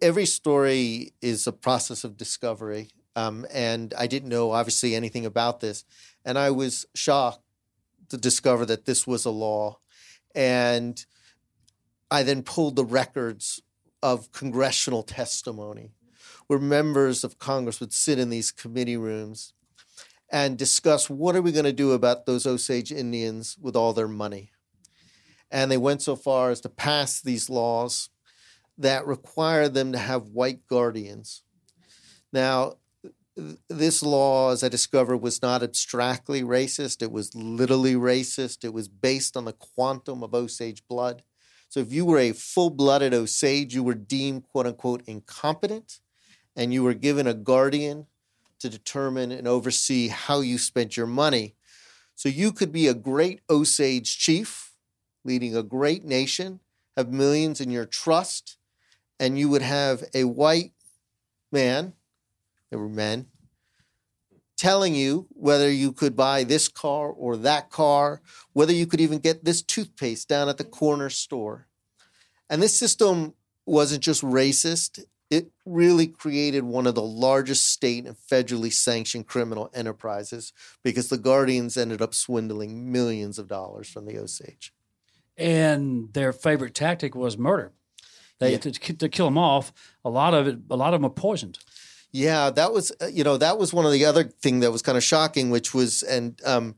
every 0.01 0.25
story 0.25 1.13
is 1.21 1.47
a 1.47 1.51
process 1.51 2.03
of 2.03 2.17
discovery, 2.17 2.89
um, 3.15 3.45
and 3.51 3.93
I 3.97 4.07
didn't 4.07 4.29
know 4.29 4.51
obviously 4.51 4.95
anything 4.95 5.25
about 5.25 5.59
this, 5.59 5.83
and 6.25 6.37
I 6.37 6.51
was 6.51 6.85
shocked 6.95 7.41
to 8.09 8.17
discover 8.17 8.65
that 8.65 8.85
this 8.85 9.05
was 9.05 9.25
a 9.25 9.29
law, 9.31 9.79
and 10.33 11.03
I 12.09 12.23
then 12.23 12.41
pulled 12.43 12.75
the 12.75 12.85
records 12.85 13.61
of 14.13 14.31
congressional 14.31 15.03
testimony, 15.03 15.91
where 16.47 16.59
members 16.59 17.23
of 17.23 17.39
Congress 17.39 17.79
would 17.79 17.93
sit 17.93 18.19
in 18.19 18.29
these 18.29 18.51
committee 18.51 18.97
rooms 18.97 19.53
and 20.29 20.57
discuss 20.57 21.09
what 21.09 21.35
are 21.35 21.41
we 21.41 21.51
going 21.51 21.65
to 21.65 21.73
do 21.73 21.91
about 21.93 22.25
those 22.25 22.45
Osage 22.45 22.91
Indians 22.91 23.57
with 23.61 23.75
all 23.75 23.93
their 23.93 24.07
money 24.07 24.51
and 25.51 25.71
they 25.71 25.77
went 25.77 26.01
so 26.01 26.15
far 26.15 26.51
as 26.51 26.61
to 26.61 26.69
pass 26.69 27.21
these 27.21 27.49
laws 27.49 28.09
that 28.77 29.07
require 29.07 29.69
them 29.69 29.91
to 29.91 29.97
have 29.97 30.27
white 30.27 30.67
guardians. 30.67 31.43
Now, 32.31 32.75
this 33.69 34.03
law, 34.03 34.51
as 34.51 34.63
I 34.63 34.69
discovered, 34.69 35.17
was 35.17 35.41
not 35.41 35.63
abstractly 35.63 36.41
racist. 36.41 37.01
It 37.01 37.11
was 37.11 37.33
literally 37.35 37.95
racist. 37.95 38.63
It 38.63 38.73
was 38.73 38.87
based 38.87 39.37
on 39.37 39.45
the 39.45 39.53
quantum 39.53 40.23
of 40.23 40.33
Osage 40.33 40.83
blood. 40.87 41.23
So 41.69 41.79
if 41.79 41.91
you 41.91 42.05
were 42.05 42.19
a 42.19 42.31
full 42.31 42.69
blooded 42.69 43.13
Osage, 43.13 43.75
you 43.75 43.83
were 43.83 43.93
deemed 43.93 44.43
quote 44.43 44.65
unquote 44.65 45.03
incompetent, 45.05 45.99
and 46.55 46.73
you 46.73 46.83
were 46.83 46.93
given 46.93 47.27
a 47.27 47.33
guardian 47.33 48.07
to 48.59 48.69
determine 48.69 49.31
and 49.31 49.47
oversee 49.47 50.07
how 50.07 50.41
you 50.41 50.57
spent 50.57 50.97
your 50.97 51.07
money. 51.07 51.55
So 52.15 52.29
you 52.29 52.51
could 52.51 52.71
be 52.71 52.87
a 52.87 52.93
great 52.93 53.41
Osage 53.49 54.17
chief 54.17 54.73
leading 55.23 55.55
a 55.55 55.61
great 55.61 56.05
nation, 56.05 56.61
have 56.95 57.11
millions 57.11 57.59
in 57.59 57.69
your 57.69 57.85
trust, 57.85 58.57
and 59.19 59.37
you 59.37 59.49
would 59.49 59.61
have 59.61 60.03
a 60.13 60.23
white 60.23 60.71
man, 61.51 61.93
there 62.69 62.79
were 62.79 62.89
men, 62.89 63.27
telling 64.57 64.95
you 64.95 65.27
whether 65.29 65.69
you 65.71 65.91
could 65.91 66.15
buy 66.15 66.43
this 66.43 66.67
car 66.67 67.09
or 67.09 67.37
that 67.37 67.69
car, 67.69 68.21
whether 68.53 68.73
you 68.73 68.87
could 68.87 68.99
even 68.99 69.19
get 69.19 69.45
this 69.45 69.61
toothpaste 69.61 70.27
down 70.27 70.49
at 70.49 70.57
the 70.57 70.63
corner 70.63 71.09
store. 71.09 71.67
And 72.49 72.61
this 72.61 72.75
system 72.77 73.33
wasn't 73.65 74.03
just 74.03 74.23
racist, 74.23 75.03
it 75.29 75.51
really 75.65 76.07
created 76.07 76.63
one 76.63 76.87
of 76.87 76.95
the 76.95 77.01
largest 77.01 77.69
state 77.69 78.05
and 78.05 78.15
federally 78.15 78.71
sanctioned 78.71 79.27
criminal 79.27 79.69
enterprises 79.73 80.53
because 80.83 81.09
the 81.09 81.17
Guardians 81.17 81.75
ended 81.75 82.01
up 82.01 82.13
swindling 82.13 82.91
millions 82.91 83.37
of 83.37 83.47
dollars 83.47 83.89
from 83.89 84.05
the 84.05 84.17
Osage. 84.17 84.73
and 85.39 86.11
their 86.13 86.33
favorite 86.33 86.73
tactic 86.73 87.13
was 87.13 87.37
murder. 87.37 87.71
They 88.39 88.53
Yeah. 88.53 88.57
to, 88.59 88.71
to 88.71 89.09
kill 89.09 89.27
them 89.27 89.37
off. 89.37 89.71
A 90.03 90.09
lot 90.09 90.33
of 90.33 90.47
it, 90.47 90.57
a 90.69 90.75
lot 90.75 90.93
of 90.93 91.01
them 91.01 91.09
were 91.09 91.13
poisoned. 91.13 91.59
Yeah, 92.11 92.49
that 92.51 92.73
was 92.73 92.91
uh, 93.01 93.07
you 93.07 93.23
know 93.23 93.37
that 93.37 93.57
was 93.57 93.73
one 93.73 93.85
of 93.85 93.91
the 93.91 94.05
other 94.05 94.23
thing 94.23 94.61
that 94.61 94.71
was 94.71 94.81
kind 94.81 94.97
of 94.97 95.03
shocking, 95.03 95.49
which 95.49 95.73
was 95.73 96.03
and 96.03 96.39
um, 96.45 96.75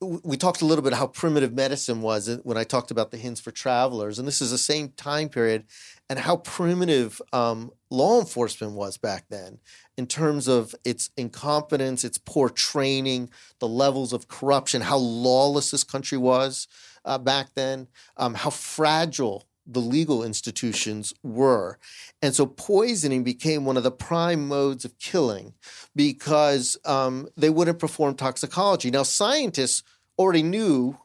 we 0.00 0.36
talked 0.36 0.62
a 0.62 0.64
little 0.64 0.82
bit 0.82 0.94
how 0.94 1.06
primitive 1.06 1.52
medicine 1.52 2.00
was 2.00 2.28
uh, 2.28 2.38
when 2.42 2.56
I 2.56 2.64
talked 2.64 2.90
about 2.90 3.10
the 3.10 3.18
hints 3.18 3.40
for 3.40 3.50
travelers, 3.50 4.18
and 4.18 4.26
this 4.26 4.40
is 4.40 4.50
the 4.50 4.58
same 4.58 4.90
time 4.90 5.28
period, 5.28 5.64
and 6.08 6.18
how 6.18 6.38
primitive 6.38 7.20
um, 7.32 7.70
law 7.90 8.18
enforcement 8.18 8.72
was 8.72 8.96
back 8.96 9.26
then 9.28 9.58
in 9.98 10.06
terms 10.06 10.48
of 10.48 10.74
its 10.84 11.10
incompetence, 11.16 12.02
its 12.02 12.18
poor 12.18 12.48
training, 12.48 13.30
the 13.58 13.68
levels 13.68 14.12
of 14.12 14.28
corruption, 14.28 14.80
how 14.80 14.96
lawless 14.96 15.70
this 15.70 15.84
country 15.84 16.18
was 16.18 16.66
uh, 17.04 17.18
back 17.18 17.48
then, 17.54 17.88
um, 18.16 18.34
how 18.34 18.50
fragile 18.50 19.44
the 19.66 19.80
legal 19.80 20.22
institutions 20.22 21.14
were. 21.22 21.78
And 22.20 22.34
so 22.34 22.46
poisoning 22.46 23.24
became 23.24 23.64
one 23.64 23.76
of 23.76 23.82
the 23.82 23.90
prime 23.90 24.46
modes 24.46 24.84
of 24.84 24.98
killing 24.98 25.54
because 25.94 26.76
um, 26.84 27.28
they 27.36 27.50
wouldn't 27.50 27.78
perform 27.78 28.14
toxicology. 28.14 28.90
Now, 28.90 29.02
scientists 29.02 29.82
already 30.18 30.42
knew 30.42 30.98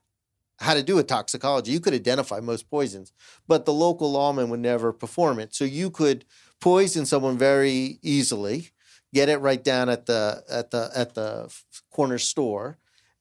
how 0.60 0.74
to 0.74 0.84
do 0.84 1.00
a 1.00 1.04
toxicology. 1.04 1.72
You 1.72 1.80
could 1.80 1.94
identify 1.94 2.40
most 2.40 2.70
poisons, 2.70 3.14
but 3.48 3.66
the 3.66 3.74
local 3.74 4.12
lawman 4.12 4.50
would 4.50 4.60
never 4.60 4.92
perform 4.92 5.40
it. 5.40 5.56
So 5.56 5.64
you 5.64 5.90
could 5.90 6.26
poison 6.60 7.06
someone 7.06 7.38
very 7.38 8.00
easily, 8.02 8.72
get 9.14 9.30
it 9.30 9.38
right 9.38 9.64
down 9.64 9.90
at 9.90 10.06
the 10.06 10.44
at 10.50 10.72
the 10.72 10.92
at 10.94 11.16
the 11.16 11.54
corner 11.92 12.18
store, 12.18 12.78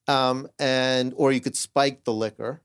um, 0.09 0.49
and 0.59 1.13
or 1.17 1.31
you 1.31 1.41
could 1.41 1.57
spike 1.57 2.05
the 2.05 2.13
liquor, 2.13 2.61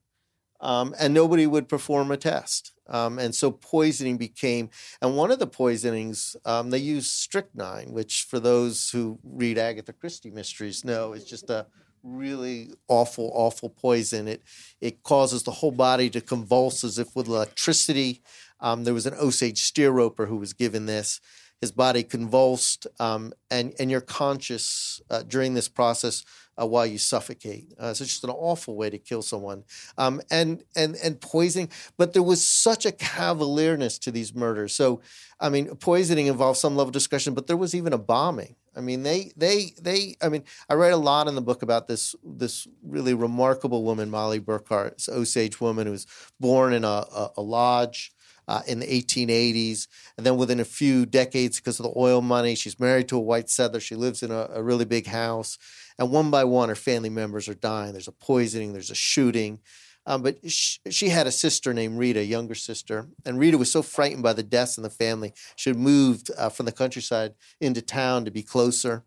um, 0.64 0.96
and 0.98 1.14
nobody 1.14 1.46
would 1.46 1.68
perform 1.68 2.10
a 2.10 2.18
test. 2.18 2.72
Um, 2.88 3.20
and 3.20 3.36
so 3.36 3.52
poisoning 3.52 4.18
became, 4.18 4.70
and 5.02 5.16
one 5.16 5.32
of 5.32 5.40
the 5.40 5.48
poisonings 5.48 6.36
um, 6.46 6.70
they 6.70 6.80
used 6.80 7.12
strychnine, 7.12 7.92
which 7.92 8.24
for 8.24 8.40
those 8.40 8.90
who 8.90 9.20
read 9.24 9.58
Agatha 9.58 9.94
Christie 9.94 10.32
mysteries 10.32 10.84
know 10.84 11.14
is 11.14 11.26
just 11.26 11.50
a 11.50 11.68
really 12.02 12.72
awful, 12.88 13.32
awful 13.34 13.70
poison. 13.70 14.28
It 14.28 14.42
it 14.82 15.04
causes 15.04 15.44
the 15.44 15.52
whole 15.52 15.72
body 15.72 16.10
to 16.10 16.22
convulse 16.22 16.84
as 16.84 16.98
if 16.98 17.16
with 17.16 17.28
electricity. 17.28 18.22
Um, 18.60 18.84
there 18.84 18.94
was 18.94 19.06
an 19.06 19.16
Osage 19.16 19.62
steer 19.62 19.92
roper 19.92 20.26
who 20.26 20.38
was 20.38 20.54
given 20.54 20.86
this. 20.86 21.22
His 21.62 21.72
body 21.72 22.04
convulsed, 22.04 22.88
um, 23.00 23.34
and 23.50 23.74
and 23.80 23.90
you're 23.90 24.02
conscious 24.02 25.02
uh, 25.10 25.24
during 25.24 25.54
this 25.54 25.70
process 25.70 26.26
uh, 26.62 26.66
while 26.66 26.86
you 26.86 26.98
suffocate. 26.98 27.74
Uh, 27.80 27.94
so 27.94 28.04
it's 28.04 28.14
just 28.14 28.24
an 28.24 28.30
awful 28.30 28.76
way 28.76 28.90
to 28.90 28.98
kill 28.98 29.22
someone. 29.22 29.64
Um, 29.98 30.22
and 30.30 30.64
and 30.76 30.96
and 31.04 31.20
poisoning, 31.20 31.70
but 31.98 32.14
there 32.14 32.24
was 32.24 32.44
such 32.44 32.86
a 32.86 32.92
cavalierness 32.92 34.00
to 34.02 34.12
these 34.12 34.34
murders. 34.34 34.74
So, 34.74 35.02
I 35.40 35.50
mean, 35.50 35.76
poisoning 35.76 36.28
involved 36.28 36.60
some 36.60 36.76
level 36.76 36.90
of 36.90 36.94
discretion, 36.94 37.34
but 37.34 37.48
there 37.48 37.58
was 37.58 37.76
even 37.76 37.94
a 37.94 37.98
bombing. 37.98 38.56
I 38.76 38.82
mean, 38.82 39.04
they 39.04 39.32
they 39.36 39.74
they. 39.80 40.16
I 40.22 40.30
mean, 40.30 40.44
I 40.70 40.76
write 40.76 40.94
a 40.94 40.98
lot 40.98 41.28
in 41.28 41.36
the 41.36 41.42
book 41.42 41.62
about 41.62 41.88
this 41.88 42.16
this 42.24 42.68
really 42.84 43.14
remarkable 43.14 43.84
woman, 43.84 44.10
Mollie 44.10 44.40
Burkhart, 44.40 44.96
this 44.96 45.10
Osage 45.10 45.62
woman 45.62 45.86
who 45.86 45.92
was 45.92 46.08
born 46.40 46.74
in 46.74 46.84
a, 46.84 47.06
a, 47.16 47.32
a 47.38 47.42
lodge. 47.42 48.14
Uh, 48.46 48.62
in 48.68 48.80
the 48.80 48.86
1880s. 48.86 49.88
And 50.18 50.26
then 50.26 50.36
within 50.36 50.60
a 50.60 50.66
few 50.66 51.06
decades, 51.06 51.62
because 51.62 51.80
of 51.80 51.86
the 51.86 51.94
oil 51.96 52.22
money, 52.22 52.56
she's 52.56 52.78
married 52.78 53.08
to 53.08 53.16
a 53.16 53.22
white 53.22 53.50
settler. 53.50 53.80
She 53.80 53.96
lives 53.96 54.22
in 54.22 54.32
a, 54.32 54.50
a, 54.54 54.62
really 54.62 54.84
big 54.84 55.08
house. 55.08 55.58
And 56.00 56.12
one 56.12 56.32
by 56.32 56.44
one, 56.44 56.70
her 56.70 56.76
family 56.76 57.10
members 57.10 57.48
are 57.48 57.54
dying. 57.54 57.94
There's 57.94 58.08
a 58.08 58.14
poisoning, 58.14 58.74
there's 58.74 58.92
a 58.92 58.96
shooting. 58.96 59.60
Um, 60.06 60.22
but 60.22 60.50
she, 60.50 60.80
she, 60.90 61.10
had 61.10 61.28
a 61.28 61.32
sister 61.32 61.74
named 61.74 61.98
Rita, 61.98 62.26
younger 62.26 62.56
sister, 62.56 63.08
and 63.26 63.40
Rita 63.40 63.58
was 63.58 63.72
so 63.72 63.82
frightened 63.82 64.22
by 64.22 64.34
the 64.34 64.44
deaths 64.44 64.78
in 64.78 64.84
the 64.84 64.90
family, 64.90 65.34
she 65.56 65.70
had 65.70 65.78
moved 65.78 66.30
uh, 66.38 66.50
from 66.50 66.66
the 66.66 66.74
countryside 66.74 67.36
into 67.62 67.82
town 67.82 68.26
to 68.26 68.32
be 68.32 68.44
closer. 68.44 69.06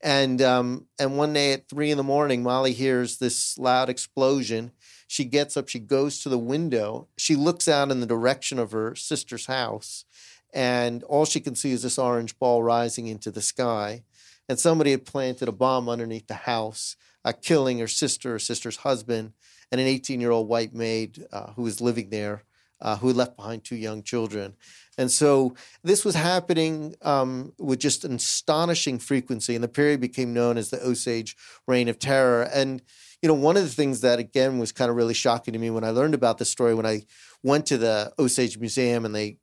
And 0.00 0.40
um, 0.42 0.86
and 1.00 1.16
one 1.16 1.32
day 1.32 1.52
at 1.52 1.68
three 1.68 1.90
in 1.90 1.96
the 1.96 2.04
morning, 2.04 2.42
Molly 2.42 2.72
hears 2.72 3.18
this 3.18 3.58
loud 3.58 3.88
explosion. 3.88 4.70
She 5.08 5.24
gets 5.24 5.56
up, 5.56 5.68
she 5.68 5.78
goes 5.78 6.20
to 6.20 6.28
the 6.28 6.38
window, 6.38 7.08
she 7.16 7.34
looks 7.34 7.66
out 7.66 7.90
in 7.90 8.00
the 8.00 8.06
direction 8.06 8.58
of 8.58 8.72
her 8.72 8.94
sister's 8.94 9.46
house, 9.46 10.04
and 10.52 11.02
all 11.04 11.24
she 11.24 11.40
can 11.40 11.54
see 11.54 11.72
is 11.72 11.82
this 11.82 11.98
orange 11.98 12.38
ball 12.38 12.62
rising 12.62 13.06
into 13.06 13.30
the 13.30 13.42
sky. 13.42 14.02
And 14.48 14.58
somebody 14.58 14.92
had 14.92 15.04
planted 15.04 15.48
a 15.48 15.52
bomb 15.52 15.88
underneath 15.88 16.28
the 16.28 16.34
house, 16.34 16.96
uh, 17.24 17.32
killing 17.32 17.78
her 17.78 17.88
sister, 17.88 18.32
her 18.32 18.38
sister's 18.38 18.78
husband, 18.78 19.32
and 19.72 19.80
an 19.80 19.86
18 19.86 20.20
year 20.20 20.30
old 20.30 20.48
white 20.48 20.74
maid 20.74 21.26
uh, 21.32 21.52
who 21.52 21.62
was 21.62 21.80
living 21.80 22.10
there, 22.10 22.44
uh, 22.80 22.96
who 22.96 23.12
left 23.12 23.36
behind 23.36 23.64
two 23.64 23.76
young 23.76 24.02
children. 24.02 24.54
And 24.98 25.10
so 25.10 25.54
this 25.82 26.04
was 26.04 26.14
happening 26.14 26.94
um, 27.02 27.52
with 27.58 27.80
just 27.80 28.04
an 28.04 28.14
astonishing 28.14 28.98
frequency, 28.98 29.54
and 29.54 29.64
the 29.64 29.68
period 29.68 30.00
became 30.00 30.32
known 30.32 30.56
as 30.56 30.70
the 30.70 30.82
Osage 30.84 31.36
Reign 31.66 31.88
of 31.88 31.98
Terror. 31.98 32.42
And 32.42 32.82
you 33.22 33.28
know, 33.28 33.34
one 33.34 33.56
of 33.56 33.62
the 33.62 33.68
things 33.70 34.02
that 34.02 34.18
again 34.18 34.58
was 34.58 34.72
kind 34.72 34.90
of 34.90 34.96
really 34.96 35.14
shocking 35.14 35.52
to 35.52 35.58
me 35.58 35.70
when 35.70 35.84
I 35.84 35.90
learned 35.90 36.14
about 36.14 36.38
this 36.38 36.50
story, 36.50 36.74
when 36.74 36.86
I 36.86 37.02
went 37.42 37.66
to 37.66 37.78
the 37.78 38.12
Osage 38.18 38.58
Museum 38.58 39.04
and 39.04 39.14
they 39.14 39.38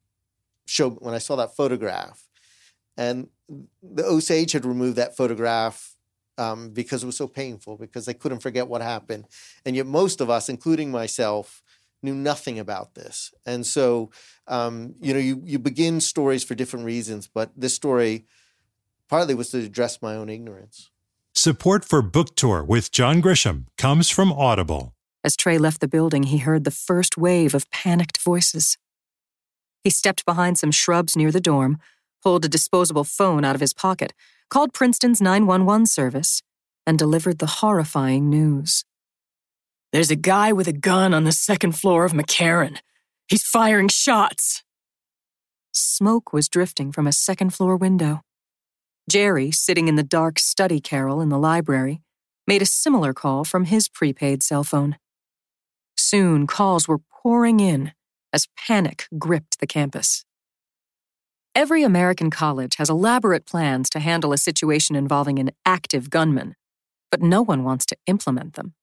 showed 0.66 0.98
when 1.00 1.14
I 1.14 1.20
saw 1.20 1.36
that 1.36 1.56
photograph, 1.56 2.28
and 2.98 3.28
the 3.50 4.06
Osage 4.06 4.52
had 4.52 4.66
removed 4.66 4.98
that 4.98 5.16
photograph 5.18 5.96
um, 6.38 6.70
because 6.72 7.04
it 7.04 7.06
was 7.06 7.18
so 7.18 7.28
painful, 7.28 7.78
because 7.78 8.06
they 8.06 8.14
couldn't 8.14 8.40
forget 8.40 8.68
what 8.68 8.82
happened. 8.82 9.28
And 9.66 9.76
yet, 9.76 9.86
most 9.86 10.22
of 10.22 10.30
us, 10.30 10.50
including 10.50 10.92
myself, 10.92 11.62
knew 12.02 12.16
nothing 12.16 12.60
about 12.60 12.96
this. 12.96 13.34
And 13.46 13.66
so, 13.66 14.12
um, 14.48 14.96
you 15.02 15.14
know, 15.14 15.20
you, 15.20 15.42
you 15.46 15.60
begin 15.60 16.02
stories 16.02 16.44
for 16.44 16.56
different 16.56 16.86
reasons, 16.86 17.28
but 17.28 17.52
this 17.56 17.74
story 17.74 18.26
partly 19.08 19.36
was 19.36 19.50
to 19.52 19.60
address 19.60 20.02
my 20.02 20.16
own 20.16 20.30
ignorance. 20.30 20.90
Support 21.36 21.86
for 21.86 22.02
Book 22.02 22.36
Tour 22.36 22.64
with 22.64 22.92
John 22.92 23.22
Grisham 23.22 23.66
comes 23.78 24.10
from 24.10 24.32
Audible. 24.32 24.94
As 25.24 25.38
Trey 25.38 25.58
left 25.58 25.80
the 25.82 25.88
building, 25.88 26.24
he 26.24 26.40
heard 26.40 26.64
the 26.64 26.72
first 26.72 27.18
wave 27.18 27.56
of 27.56 27.70
panicked 27.72 28.20
voices. 28.20 28.78
He 29.84 29.90
stepped 29.90 30.26
behind 30.26 30.58
some 30.58 30.72
shrubs 30.72 31.16
near 31.16 31.32
the 31.32 31.42
dorm, 31.42 31.80
pulled 32.24 32.46
a 32.46 32.50
disposable 32.50 33.04
phone 33.04 33.44
out 33.44 33.56
of 33.56 33.62
his 33.62 33.74
pocket, 33.74 34.14
called 34.50 34.74
Princeton's 34.74 35.22
911 35.22 35.86
service, 35.88 36.42
and 36.88 36.98
delivered 36.98 37.40
the 37.40 37.60
horrifying 37.62 38.30
news. 38.30 38.86
There's 39.92 40.12
a 40.12 40.16
guy 40.16 40.52
with 40.52 40.68
a 40.68 40.74
gun 40.74 41.14
on 41.14 41.24
the 41.24 41.32
second 41.32 41.74
floor 41.74 42.06
of 42.06 42.14
McCarran. 42.14 42.80
He's 43.28 43.44
firing 43.44 43.90
shots. 43.90 44.64
Smoke 45.72 46.34
was 46.34 46.50
drifting 46.50 46.92
from 46.92 47.08
a 47.08 47.12
second 47.12 47.54
floor 47.54 47.76
window. 47.76 48.22
Jerry, 49.10 49.52
sitting 49.52 49.88
in 49.88 49.96
the 49.96 50.04
dark 50.04 50.40
study 50.40 50.80
carrel 50.80 51.22
in 51.22 51.30
the 51.30 51.38
library, 51.38 52.02
made 52.48 52.62
a 52.62 52.66
similar 52.66 53.14
call 53.14 53.44
from 53.44 53.66
his 53.66 53.90
prepaid 53.90 54.44
cell 54.44 54.64
phone. 54.64 54.98
Soon, 55.96 56.48
calls 56.48 56.88
were 56.88 57.00
pouring 57.22 57.60
in 57.60 57.92
as 58.32 58.48
panic 58.58 59.08
gripped 59.18 59.60
the 59.60 59.68
campus. 59.68 60.26
Every 61.56 61.84
American 61.84 62.32
college 62.32 62.78
has 62.78 62.90
elaborate 62.90 63.46
plans 63.46 63.88
to 63.92 64.00
handle 64.00 64.34
a 64.34 64.40
situation 64.40 64.96
involving 64.96 65.38
an 65.38 65.52
active 65.68 66.10
gunman, 66.10 66.56
but 67.12 67.22
no 67.22 67.44
one 67.44 67.64
wants 67.64 67.86
to 67.88 67.98
implement 68.08 68.56
them. 68.56 68.74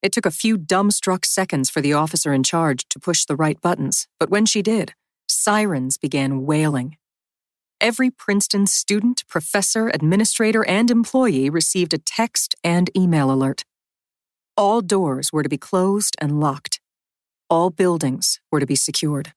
It 0.00 0.12
took 0.12 0.24
a 0.24 0.30
few 0.30 0.56
dumbstruck 0.56 1.24
seconds 1.24 1.68
for 1.68 1.80
the 1.80 1.92
officer 1.92 2.32
in 2.32 2.44
charge 2.44 2.88
to 2.90 3.00
push 3.00 3.24
the 3.24 3.34
right 3.34 3.60
buttons, 3.60 4.06
but 4.20 4.30
when 4.30 4.46
she 4.46 4.62
did, 4.62 4.94
sirens 5.28 5.98
began 5.98 6.46
wailing. 6.46 6.96
Every 7.80 8.08
Princeton 8.08 8.68
student, 8.68 9.24
professor, 9.26 9.88
administrator, 9.88 10.64
and 10.66 10.92
employee 10.92 11.50
received 11.50 11.92
a 11.92 11.98
text 11.98 12.54
and 12.62 12.88
email 12.96 13.32
alert. 13.32 13.64
All 14.56 14.80
doors 14.80 15.32
were 15.32 15.42
to 15.42 15.48
be 15.48 15.58
closed 15.58 16.14
and 16.20 16.38
locked. 16.38 16.80
All 17.48 17.70
buildings 17.70 18.38
were 18.52 18.60
to 18.60 18.66
be 18.66 18.76
secured. 18.76 19.32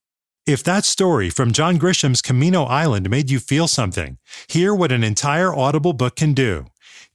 If 0.46 0.62
that 0.66 0.84
story 0.84 1.30
from 1.30 1.54
John 1.54 1.78
Grisham's 1.78 2.22
Camino 2.22 2.66
Island 2.66 3.10
made 3.10 3.32
you 3.32 3.40
feel 3.40 3.70
something, 3.70 4.18
hear 4.48 4.76
what 4.76 4.92
an 4.92 5.02
entire 5.02 5.56
Audible 5.56 5.94
book 5.94 6.18
can 6.18 6.34
do. 6.34 6.66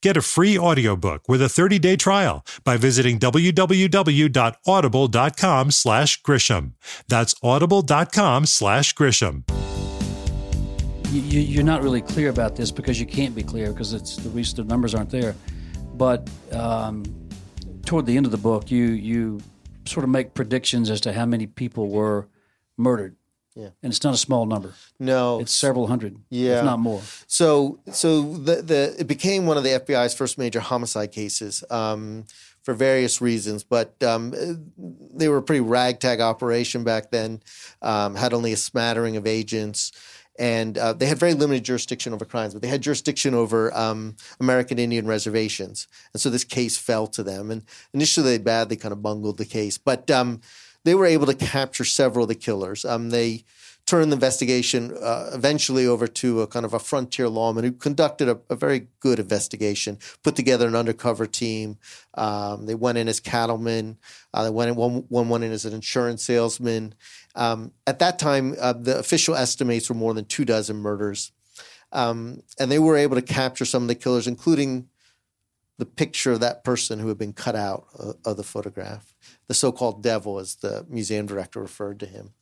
Get 0.01 0.17
a 0.17 0.23
free 0.23 0.59
audiobook 0.59 1.29
with 1.29 1.43
a 1.43 1.47
30-day 1.47 1.97
trial 1.97 2.43
by 2.65 2.79
visiting 2.79 3.19
www.audible.com 3.19 5.71
slash 5.71 6.23
Grisham. 6.23 6.73
That's 7.07 7.35
audible.com 7.43 8.47
slash 8.47 8.95
Grisham. 8.95 9.43
You, 11.13 11.61
are 11.61 11.65
not 11.65 11.83
really 11.83 12.01
clear 12.01 12.31
about 12.31 12.57
this 12.57 12.71
because 12.71 12.99
you 12.99 13.05
can't 13.05 13.35
be 13.35 13.43
clear 13.43 13.73
because 13.73 13.93
it's 13.93 14.17
the, 14.17 14.31
the 14.31 14.65
numbers 14.65 14.95
aren't 14.95 15.11
there. 15.11 15.35
But 15.93 16.31
um, 16.53 17.05
toward 17.85 18.07
the 18.07 18.17
end 18.17 18.25
of 18.25 18.33
the 18.33 18.39
book, 18.39 18.71
you 18.71 18.87
you 18.87 19.41
sort 19.85 20.05
of 20.05 20.11
make 20.11 20.33
predictions 20.33 20.89
as 20.89 21.03
to 21.03 21.13
how 21.13 21.27
many 21.27 21.47
people 21.47 21.89
were 21.89 22.27
murdered. 22.79 23.17
Yeah. 23.55 23.71
And 23.83 23.93
it's 23.93 24.05
not 24.05 24.15
a 24.15 24.19
small 24.19 24.47
number. 24.47 24.75
No. 25.01 25.41
It's 25.41 25.53
several 25.53 25.89
hundred, 25.89 26.17
yeah. 26.31 26.61
if 26.61 26.65
not 26.65 26.79
more. 26.79 27.03
So 27.27 27.81
so 27.93 28.23
the, 28.35 28.63
the 28.63 28.95
it 29.01 29.09
became 29.09 29.47
one 29.47 29.57
of 29.57 29.65
the 29.65 29.71
FBI's 29.71 30.15
first 30.15 30.39
major 30.39 30.61
homicide 30.61 31.11
cases 31.11 31.65
um, 31.69 32.25
for 32.63 32.73
various 32.73 33.21
reasons, 33.21 33.65
but 33.65 34.01
um, 34.03 34.33
they 34.79 35.29
were 35.29 35.39
a 35.39 35.43
pretty 35.43 35.61
ragtag 35.61 36.21
operation 36.21 36.85
back 36.85 37.11
then, 37.11 37.43
um, 37.83 38.15
had 38.15 38.33
only 38.33 38.53
a 38.53 38.57
smattering 38.57 39.17
of 39.17 39.27
agents. 39.27 39.91
And 40.39 40.79
uh, 40.79 40.93
they 40.93 41.07
had 41.07 41.19
very 41.19 41.35
limited 41.35 41.65
jurisdiction 41.65 42.13
over 42.13 42.25
crimes, 42.25 42.53
but 42.53 42.63
they 42.63 42.69
had 42.69 42.81
jurisdiction 42.81 43.35
over 43.35 43.77
um, 43.77 44.15
American 44.39 44.79
Indian 44.79 45.05
reservations. 45.05 45.89
And 46.13 46.21
so 46.21 46.31
this 46.31 46.45
case 46.45 46.77
fell 46.77 47.09
to 47.09 47.25
them. 47.25 47.51
And 47.51 47.63
initially, 47.93 48.37
they 48.37 48.39
badly 48.39 48.77
kind 48.77 48.93
of 48.93 49.03
bungled 49.03 49.39
the 49.39 49.45
case. 49.45 49.79
But 49.79 50.09
um, 50.13 50.41
they 50.85 50.95
were 50.95 51.07
able 51.07 51.27
to 51.27 51.35
capture 51.35 51.85
several 51.85 52.25
of 52.25 52.29
the 52.29 52.35
killers. 52.35 52.85
Um, 52.85 53.11
they 53.11 53.45
turned 53.89 54.13
the 54.13 54.17
investigation 54.17 54.95
uh, 55.01 55.31
eventually 55.33 55.87
over 55.87 56.07
to 56.07 56.43
a 56.43 56.47
kind 56.47 56.67
of 56.67 56.75
a 56.75 56.79
frontier 56.79 57.27
lawman 57.27 57.65
who 57.65 57.73
conducted 57.73 58.29
a, 58.29 58.39
a 58.51 58.55
very 58.55 58.89
good 59.01 59.19
investigation, 59.19 59.97
put 60.23 60.37
together 60.37 60.69
an 60.69 60.77
undercover 60.77 61.27
team. 61.27 61.79
Um, 62.13 62.67
they 62.67 62.75
went 62.75 62.99
in 62.99 63.09
as 63.09 63.19
cattlemen. 63.19 63.97
Uh, 64.35 64.45
they 64.45 64.51
went 64.51 64.69
in, 64.69 64.77
one, 64.77 65.05
one 65.09 65.31
went 65.31 65.43
in 65.43 65.53
as 65.53 65.65
an 65.65 65.73
insurance 65.73 66.23
salesman. 66.23 66.95
Um, 67.35 67.73
at 67.87 67.99
that 68.01 68.19
time, 68.19 68.55
uh, 68.61 68.75
the 68.75 68.99
official 68.99 69.35
estimates 69.35 69.89
were 69.89 69.97
more 69.97 70.13
than 70.13 70.27
two 70.27 70.45
dozen 70.45 70.77
murders. 70.77 71.33
Um, 71.91 72.43
and 72.61 72.71
they 72.71 72.79
were 72.79 72.99
able 72.99 73.17
to 73.17 73.23
capture 73.23 73.65
some 73.65 73.85
of 73.85 73.89
the 73.89 73.95
killers, 73.95 74.27
including 74.27 74.91
the 75.79 75.87
picture 75.87 76.33
of 76.33 76.41
that 76.41 76.65
person 76.65 76.99
who 76.99 77.09
had 77.09 77.19
been 77.19 77.33
cut 77.33 77.55
out 77.55 77.87
of, 77.95 78.17
of 78.25 78.37
the 78.37 78.43
photograph. 78.43 79.15
The 79.47 79.55
so-called 79.55 80.03
devil, 80.03 80.39
as 80.39 80.57
the 80.57 80.85
museum 80.89 81.27
director 81.27 81.61
referred 81.61 82.01
to 82.01 82.07
him. 82.07 82.33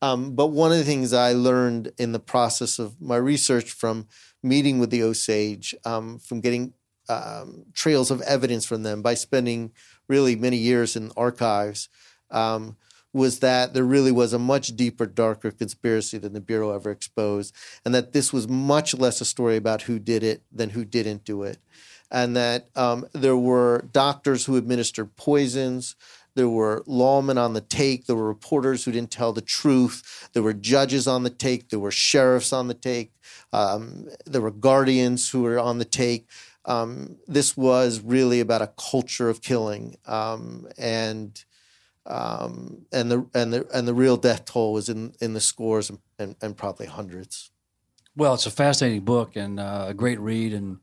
Um, 0.00 0.36
but 0.36 0.48
one 0.48 0.70
of 0.70 0.78
the 0.78 0.84
things 0.84 1.12
I 1.12 1.32
learned 1.32 1.92
in 1.98 2.12
the 2.12 2.20
process 2.20 2.78
of 2.78 3.00
my 3.00 3.16
research 3.16 3.72
from 3.72 4.06
meeting 4.42 4.78
with 4.78 4.90
the 4.90 5.02
Osage, 5.02 5.74
um, 5.84 6.18
from 6.20 6.40
getting 6.40 6.72
um, 7.08 7.64
trails 7.72 8.10
of 8.10 8.20
evidence 8.22 8.64
from 8.64 8.84
them 8.84 9.02
by 9.02 9.14
spending 9.14 9.72
really 10.08 10.36
many 10.36 10.56
years 10.56 10.94
in 10.94 11.10
archives, 11.16 11.88
um, 12.30 12.76
was 13.12 13.40
that 13.40 13.74
there 13.74 13.84
really 13.84 14.12
was 14.12 14.32
a 14.32 14.38
much 14.38 14.76
deeper, 14.76 15.06
darker 15.06 15.50
conspiracy 15.50 16.18
than 16.18 16.34
the 16.34 16.40
Bureau 16.40 16.70
ever 16.70 16.90
exposed, 16.90 17.54
and 17.84 17.94
that 17.94 18.12
this 18.12 18.32
was 18.32 18.46
much 18.46 18.94
less 18.94 19.20
a 19.20 19.24
story 19.24 19.56
about 19.56 19.82
who 19.82 19.98
did 19.98 20.22
it 20.22 20.42
than 20.52 20.70
who 20.70 20.84
didn't 20.84 21.24
do 21.24 21.42
it. 21.42 21.58
And 22.10 22.36
that 22.36 22.68
um, 22.74 23.06
there 23.12 23.36
were 23.36 23.84
doctors 23.92 24.46
who 24.46 24.56
administered 24.56 25.14
poisons, 25.16 25.94
there 26.38 26.48
were 26.48 26.84
lawmen 26.86 27.36
on 27.36 27.54
the 27.54 27.60
take. 27.60 28.06
There 28.06 28.14
were 28.14 28.28
reporters 28.28 28.84
who 28.84 28.92
didn't 28.92 29.10
tell 29.10 29.32
the 29.32 29.40
truth. 29.40 30.28
There 30.34 30.42
were 30.44 30.52
judges 30.52 31.08
on 31.08 31.24
the 31.24 31.30
take. 31.30 31.68
There 31.68 31.80
were 31.80 31.90
sheriffs 31.90 32.52
on 32.52 32.68
the 32.68 32.74
take. 32.74 33.12
Um, 33.52 34.08
there 34.24 34.40
were 34.40 34.52
guardians 34.52 35.30
who 35.30 35.42
were 35.42 35.58
on 35.58 35.78
the 35.78 35.84
take. 35.84 36.28
Um, 36.64 37.16
this 37.26 37.56
was 37.56 38.00
really 38.02 38.38
about 38.38 38.62
a 38.62 38.68
culture 38.78 39.28
of 39.28 39.42
killing, 39.42 39.96
um, 40.06 40.68
and 40.78 41.44
um, 42.06 42.86
and 42.92 43.10
the 43.10 43.26
and 43.34 43.52
the 43.52 43.66
and 43.74 43.88
the 43.88 43.94
real 43.94 44.16
death 44.16 44.44
toll 44.44 44.74
was 44.74 44.88
in 44.88 45.14
in 45.20 45.34
the 45.34 45.40
scores 45.40 45.90
and, 45.90 45.98
and, 46.20 46.36
and 46.40 46.56
probably 46.56 46.86
hundreds. 46.86 47.50
Well, 48.14 48.34
it's 48.34 48.46
a 48.46 48.52
fascinating 48.52 49.00
book 49.00 49.34
and 49.34 49.58
uh, 49.58 49.86
a 49.88 49.94
great 49.94 50.20
read, 50.20 50.52
and 50.52 50.78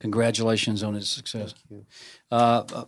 congratulations 0.00 0.82
on 0.82 0.94
its 0.94 1.08
success. 1.08 1.54
Thank 1.68 1.82
you. 1.82 1.86
Uh, 2.30 2.64
uh, 2.72 2.84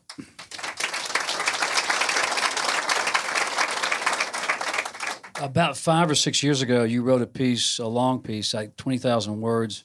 about 5.41 5.77
five 5.77 6.11
or 6.11 6.15
six 6.15 6.43
years 6.43 6.63
ago, 6.63 6.85
you 6.85 7.03
wrote 7.03 7.23
a 7.23 7.27
piece, 7.27 7.79
a 7.79 7.87
long 7.87 8.21
piece, 8.21 8.53
like 8.55 8.77
20,000 8.77 9.41
words 9.41 9.85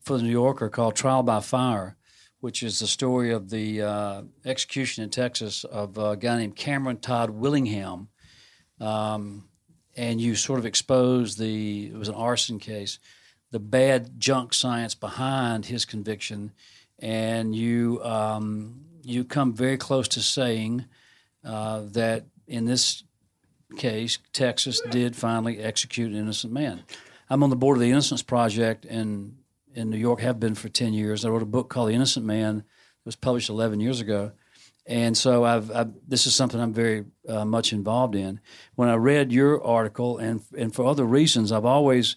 for 0.00 0.16
the 0.16 0.22
New 0.22 0.30
Yorker 0.30 0.68
called 0.68 0.96
Trial 0.96 1.22
by 1.22 1.40
Fire, 1.40 1.96
which 2.40 2.62
is 2.62 2.78
the 2.78 2.86
story 2.86 3.30
of 3.30 3.50
the 3.50 3.82
uh, 3.82 4.22
execution 4.44 5.04
in 5.04 5.10
Texas 5.10 5.64
of 5.64 5.98
a 5.98 6.16
guy 6.16 6.38
named 6.38 6.56
Cameron 6.56 6.98
Todd 6.98 7.30
Willingham. 7.30 8.08
Um, 8.80 9.48
and 9.96 10.20
you 10.20 10.34
sort 10.36 10.60
of 10.60 10.66
exposed 10.66 11.38
the, 11.38 11.86
it 11.86 11.96
was 11.96 12.08
an 12.08 12.14
arson 12.14 12.58
case, 12.58 12.98
the 13.50 13.58
bad 13.58 14.18
junk 14.18 14.54
science 14.54 14.94
behind 14.94 15.66
his 15.66 15.84
conviction. 15.84 16.52
And 16.98 17.54
you, 17.54 18.02
um, 18.02 18.84
you 19.02 19.24
come 19.24 19.54
very 19.54 19.76
close 19.76 20.08
to 20.08 20.20
saying 20.20 20.84
uh, 21.44 21.82
that 21.92 22.26
in 22.46 22.64
this 22.64 23.04
case, 23.76 24.18
Texas 24.32 24.80
did 24.90 25.14
finally 25.14 25.58
execute 25.58 26.10
an 26.10 26.18
innocent 26.18 26.52
man. 26.52 26.82
I'm 27.30 27.42
on 27.42 27.50
the 27.50 27.56
board 27.56 27.76
of 27.76 27.82
the 27.82 27.90
Innocence 27.90 28.22
Project 28.22 28.84
in 28.84 29.36
in 29.74 29.90
New 29.90 29.98
York, 29.98 30.20
have 30.20 30.40
been 30.40 30.54
for 30.54 30.68
ten 30.68 30.92
years. 30.94 31.24
I 31.24 31.28
wrote 31.28 31.42
a 31.42 31.46
book 31.46 31.68
called 31.68 31.90
The 31.90 31.94
Innocent 31.94 32.24
Man. 32.24 32.58
It 32.58 32.64
was 33.04 33.16
published 33.16 33.48
11 33.48 33.80
years 33.80 34.00
ago, 34.00 34.32
and 34.86 35.16
so 35.16 35.44
I've, 35.44 35.70
I've 35.70 35.92
this 36.06 36.26
is 36.26 36.34
something 36.34 36.58
I'm 36.58 36.72
very 36.72 37.04
uh, 37.28 37.44
much 37.44 37.72
involved 37.72 38.14
in. 38.14 38.40
When 38.74 38.88
I 38.88 38.94
read 38.94 39.30
your 39.30 39.62
article, 39.62 40.18
and 40.18 40.42
and 40.56 40.74
for 40.74 40.86
other 40.86 41.04
reasons, 41.04 41.52
I've 41.52 41.66
always 41.66 42.16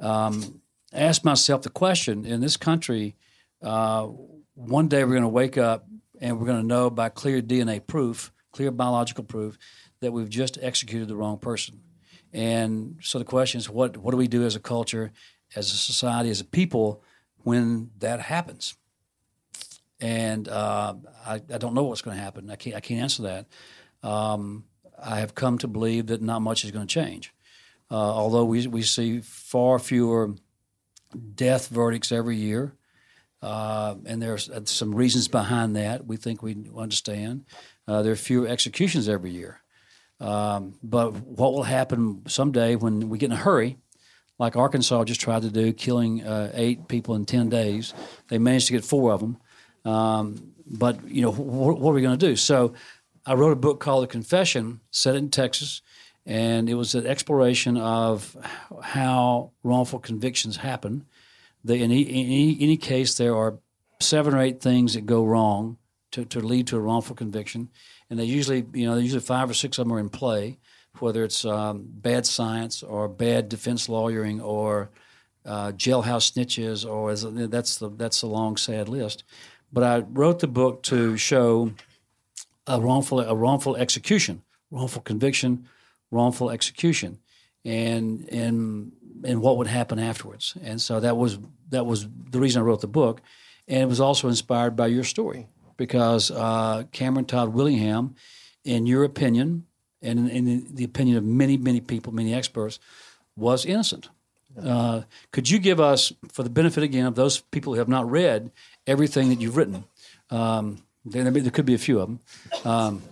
um, 0.00 0.62
asked 0.96 1.24
myself 1.24 1.62
the 1.62 1.70
question: 1.70 2.24
in 2.24 2.40
this 2.40 2.56
country, 2.56 3.16
uh, 3.62 4.08
one 4.54 4.88
day 4.88 5.04
we're 5.04 5.10
going 5.10 5.22
to 5.22 5.28
wake 5.28 5.58
up 5.58 5.86
and 6.20 6.38
we're 6.38 6.46
going 6.46 6.60
to 6.60 6.66
know 6.66 6.90
by 6.90 7.08
clear 7.08 7.42
DNA 7.42 7.86
proof, 7.86 8.32
clear 8.52 8.70
biological 8.70 9.24
proof, 9.24 9.58
that 10.00 10.12
we've 10.12 10.30
just 10.30 10.58
executed 10.60 11.08
the 11.08 11.16
wrong 11.16 11.38
person. 11.38 11.80
And 12.32 12.96
so 13.02 13.18
the 13.18 13.24
question 13.24 13.58
is, 13.58 13.68
what 13.68 13.96
what 13.96 14.10
do 14.10 14.16
we 14.16 14.28
do 14.28 14.44
as 14.44 14.56
a 14.56 14.60
culture, 14.60 15.12
as 15.54 15.72
a 15.72 15.76
society, 15.76 16.30
as 16.30 16.40
a 16.40 16.44
people, 16.44 17.02
when 17.38 17.90
that 17.98 18.20
happens? 18.20 18.76
And 20.00 20.46
uh, 20.48 20.94
I, 21.24 21.34
I 21.34 21.58
don't 21.58 21.74
know 21.74 21.84
what's 21.84 22.02
going 22.02 22.16
to 22.16 22.22
happen. 22.22 22.50
I 22.50 22.56
can't 22.56 22.76
I 22.76 22.80
can't 22.80 23.00
answer 23.00 23.22
that. 23.22 23.46
Um, 24.02 24.64
I 25.02 25.20
have 25.20 25.34
come 25.34 25.58
to 25.58 25.68
believe 25.68 26.06
that 26.06 26.22
not 26.22 26.42
much 26.42 26.64
is 26.64 26.70
going 26.70 26.86
to 26.86 26.92
change. 26.92 27.32
Uh, 27.90 27.94
although 27.94 28.44
we 28.44 28.66
we 28.66 28.82
see 28.82 29.20
far 29.20 29.78
fewer 29.78 30.34
death 31.34 31.68
verdicts 31.68 32.12
every 32.12 32.36
year, 32.36 32.74
uh, 33.42 33.94
and 34.04 34.20
there's 34.20 34.50
some 34.64 34.94
reasons 34.94 35.28
behind 35.28 35.76
that. 35.76 36.06
We 36.06 36.16
think 36.16 36.42
we 36.42 36.56
understand. 36.76 37.44
Uh, 37.86 38.02
there 38.02 38.12
are 38.12 38.16
fewer 38.16 38.48
executions 38.48 39.08
every 39.08 39.30
year. 39.30 39.60
Um, 40.20 40.74
but 40.82 41.12
what 41.12 41.52
will 41.52 41.62
happen 41.62 42.22
someday 42.26 42.74
when 42.74 43.08
we 43.08 43.18
get 43.18 43.26
in 43.26 43.32
a 43.32 43.36
hurry, 43.36 43.76
like 44.38 44.56
Arkansas 44.56 45.04
just 45.04 45.20
tried 45.20 45.42
to 45.42 45.50
do, 45.50 45.72
killing 45.72 46.22
uh, 46.22 46.50
eight 46.54 46.88
people 46.88 47.14
in 47.14 47.26
10 47.26 47.48
days? 47.48 47.94
They 48.28 48.38
managed 48.38 48.66
to 48.68 48.72
get 48.72 48.84
four 48.84 49.12
of 49.12 49.20
them. 49.20 49.36
Um, 49.84 50.52
but, 50.66 51.08
you 51.08 51.22
know, 51.22 51.32
wh- 51.32 51.78
what 51.80 51.90
are 51.90 51.94
we 51.94 52.02
going 52.02 52.18
to 52.18 52.26
do? 52.26 52.36
So 52.36 52.74
I 53.24 53.34
wrote 53.34 53.52
a 53.52 53.56
book 53.56 53.80
called 53.80 54.04
The 54.04 54.08
Confession, 54.08 54.80
set 54.90 55.16
in 55.16 55.30
Texas, 55.30 55.82
and 56.26 56.68
it 56.68 56.74
was 56.74 56.94
an 56.94 57.06
exploration 57.06 57.76
of 57.76 58.36
how 58.82 59.52
wrongful 59.62 60.00
convictions 60.00 60.56
happen. 60.56 61.06
in, 61.64 61.76
any, 61.76 62.02
in 62.02 62.26
any, 62.26 62.56
any 62.60 62.76
case, 62.76 63.16
there 63.16 63.36
are 63.36 63.58
seven 64.00 64.34
or 64.34 64.40
eight 64.40 64.60
things 64.60 64.94
that 64.94 65.06
go 65.06 65.24
wrong 65.24 65.78
to, 66.10 66.24
to 66.24 66.40
lead 66.40 66.66
to 66.66 66.76
a 66.76 66.80
wrongful 66.80 67.16
conviction 67.16 67.70
and 68.08 68.18
they 68.18 68.24
usually, 68.24 68.64
you 68.72 68.86
know, 68.86 68.96
usually 68.96 69.20
five 69.20 69.50
or 69.50 69.54
six 69.54 69.78
of 69.78 69.86
them 69.86 69.92
are 69.92 69.98
in 69.98 70.08
play, 70.08 70.58
whether 70.98 71.24
it's 71.24 71.44
um, 71.44 71.84
bad 71.86 72.26
science 72.26 72.82
or 72.82 73.08
bad 73.08 73.48
defense 73.48 73.88
lawyering 73.88 74.40
or 74.40 74.90
uh, 75.44 75.72
jailhouse 75.72 76.32
snitches, 76.32 76.88
or 76.88 77.14
that's 77.48 77.76
the 77.78 77.88
that's 77.90 78.20
the 78.20 78.26
long 78.26 78.56
sad 78.56 78.88
list. 78.88 79.24
But 79.72 79.82
I 79.82 79.98
wrote 79.98 80.38
the 80.38 80.46
book 80.46 80.82
to 80.84 81.16
show 81.16 81.72
a 82.66 82.80
wrongful 82.80 83.20
a 83.20 83.34
wrongful 83.34 83.76
execution, 83.76 84.42
wrongful 84.70 85.02
conviction, 85.02 85.68
wrongful 86.10 86.50
execution, 86.50 87.18
and 87.64 88.28
and 88.30 88.92
and 89.24 89.40
what 89.40 89.56
would 89.56 89.66
happen 89.66 89.98
afterwards. 89.98 90.56
And 90.62 90.80
so 90.80 91.00
that 91.00 91.16
was 91.16 91.38
that 91.70 91.86
was 91.86 92.06
the 92.30 92.40
reason 92.40 92.62
I 92.62 92.64
wrote 92.64 92.80
the 92.80 92.86
book, 92.86 93.20
and 93.68 93.82
it 93.82 93.88
was 93.88 94.00
also 94.00 94.28
inspired 94.28 94.76
by 94.76 94.86
your 94.86 95.04
story 95.04 95.48
because 95.76 96.30
uh, 96.30 96.84
Cameron 96.92 97.26
Todd 97.26 97.50
Willingham, 97.50 98.14
in 98.64 98.86
your 98.86 99.04
opinion, 99.04 99.66
and 100.02 100.30
in, 100.30 100.48
in, 100.48 100.74
the 100.74 100.84
opinion 100.84 101.16
of 101.16 101.24
many, 101.24 101.56
many 101.56 101.80
people, 101.80 102.12
many 102.12 102.34
experts, 102.34 102.78
was 103.36 103.64
innocent. 103.64 104.08
Uh, 104.62 105.02
could 105.32 105.50
you 105.50 105.58
give 105.58 105.80
us, 105.80 106.12
for 106.32 106.42
the 106.42 106.50
benefit 106.50 106.82
again 106.82 107.04
of 107.04 107.14
those 107.14 107.40
people 107.40 107.74
who 107.74 107.78
have 107.78 107.88
not 107.88 108.10
read 108.10 108.50
everything 108.86 109.28
that 109.28 109.40
you've 109.40 109.56
written, 109.56 109.84
um, 110.30 110.78
there, 111.04 111.30
there, 111.30 111.50
could 111.50 111.66
be 111.66 111.74
a 111.74 111.78
few 111.78 112.00
of 112.00 112.08
them. 112.08 112.20
Um, 112.64 113.02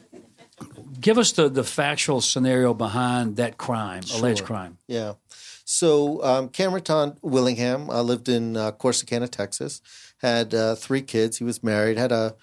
give 1.00 1.18
us 1.18 1.32
the, 1.32 1.48
the 1.48 1.64
factual 1.64 2.20
scenario 2.20 2.74
behind 2.74 3.36
that 3.36 3.56
crime, 3.58 4.02
sure. 4.02 4.20
alleged 4.20 4.44
crime. 4.44 4.78
Yeah. 4.86 5.14
So 5.64 6.22
um, 6.22 6.48
Cameron 6.50 6.82
Todd 6.82 7.18
Willingham 7.22 7.88
uh, 7.90 8.02
lived 8.02 8.28
in 8.28 8.56
uh, 8.56 8.72
Corsicana, 8.72 9.28
Texas. 9.30 9.80
Had 10.18 10.54
uh, 10.54 10.74
three 10.74 11.02
kids. 11.02 11.38
He 11.38 11.44
was 11.44 11.62
married. 11.62 11.98
Had 11.98 12.12
a 12.12 12.36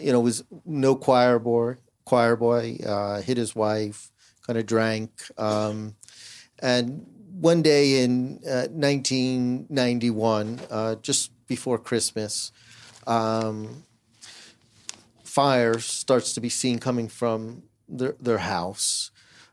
you 0.00 0.12
know, 0.12 0.20
was 0.20 0.44
no 0.64 0.94
choir 0.94 1.38
boy. 1.38 1.76
Choir 2.04 2.36
boy 2.36 2.78
uh, 2.86 3.20
hit 3.20 3.36
his 3.36 3.54
wife, 3.54 4.10
kind 4.46 4.58
of 4.58 4.64
drank, 4.66 5.10
um, 5.36 5.94
and 6.60 7.06
one 7.38 7.60
day 7.62 8.02
in 8.02 8.40
uh, 8.46 8.66
1991, 8.70 10.60
uh, 10.70 10.94
just 10.96 11.30
before 11.46 11.78
Christmas, 11.78 12.50
um, 13.06 13.84
fire 15.22 15.78
starts 15.78 16.32
to 16.32 16.40
be 16.40 16.48
seen 16.48 16.78
coming 16.78 17.08
from 17.08 17.62
their, 17.88 18.14
their 18.20 18.38
house. 18.38 19.10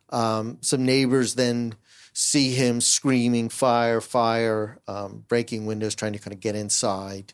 Um, 0.09 0.59
some 0.61 0.85
neighbors 0.85 1.35
then 1.35 1.75
see 2.13 2.51
him 2.51 2.81
screaming, 2.81 3.49
"Fire! 3.49 4.01
Fire!" 4.01 4.79
Um, 4.87 5.25
breaking 5.27 5.65
windows, 5.65 5.95
trying 5.95 6.13
to 6.13 6.19
kind 6.19 6.33
of 6.33 6.39
get 6.39 6.55
inside. 6.55 7.33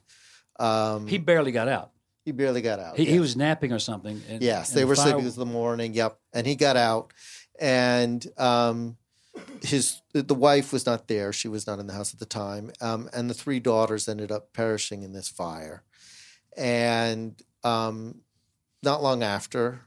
Um, 0.60 1.08
he 1.08 1.18
barely 1.18 1.52
got 1.52 1.68
out. 1.68 1.92
He 2.24 2.32
barely 2.32 2.62
got 2.62 2.80
out. 2.80 2.98
He, 2.98 3.06
yeah. 3.06 3.12
he 3.12 3.20
was 3.20 3.36
napping 3.36 3.74
or 3.74 3.80
something. 3.80 4.22
And, 4.30 4.42
yes, 4.42 4.72
they 4.72 4.86
were 4.86 4.96
fire... 4.96 5.06
sleeping. 5.06 5.22
It 5.22 5.26
was 5.26 5.36
the 5.36 5.46
morning. 5.46 5.94
Yep, 5.94 6.20
and 6.34 6.48
he 6.48 6.56
got 6.56 6.78
out, 6.78 7.14
and 7.60 8.26
um, 8.38 8.98
his 9.62 10.02
the 10.14 10.36
wife 10.36 10.72
was 10.72 10.86
not 10.86 11.08
there. 11.08 11.34
She 11.34 11.48
was 11.48 11.68
not 11.68 11.80
in 11.80 11.88
the 11.88 11.94
house 11.94 12.14
at 12.14 12.20
the 12.20 12.26
time, 12.26 12.72
um, 12.80 13.10
and 13.14 13.30
the 13.30 13.34
three 13.34 13.60
daughters 13.60 14.08
ended 14.08 14.32
up 14.32 14.54
perishing 14.54 15.04
in 15.04 15.14
this 15.14 15.28
fire. 15.28 15.84
And 16.58 17.42
um, 17.64 18.22
not 18.84 19.02
long 19.02 19.24
after, 19.24 19.82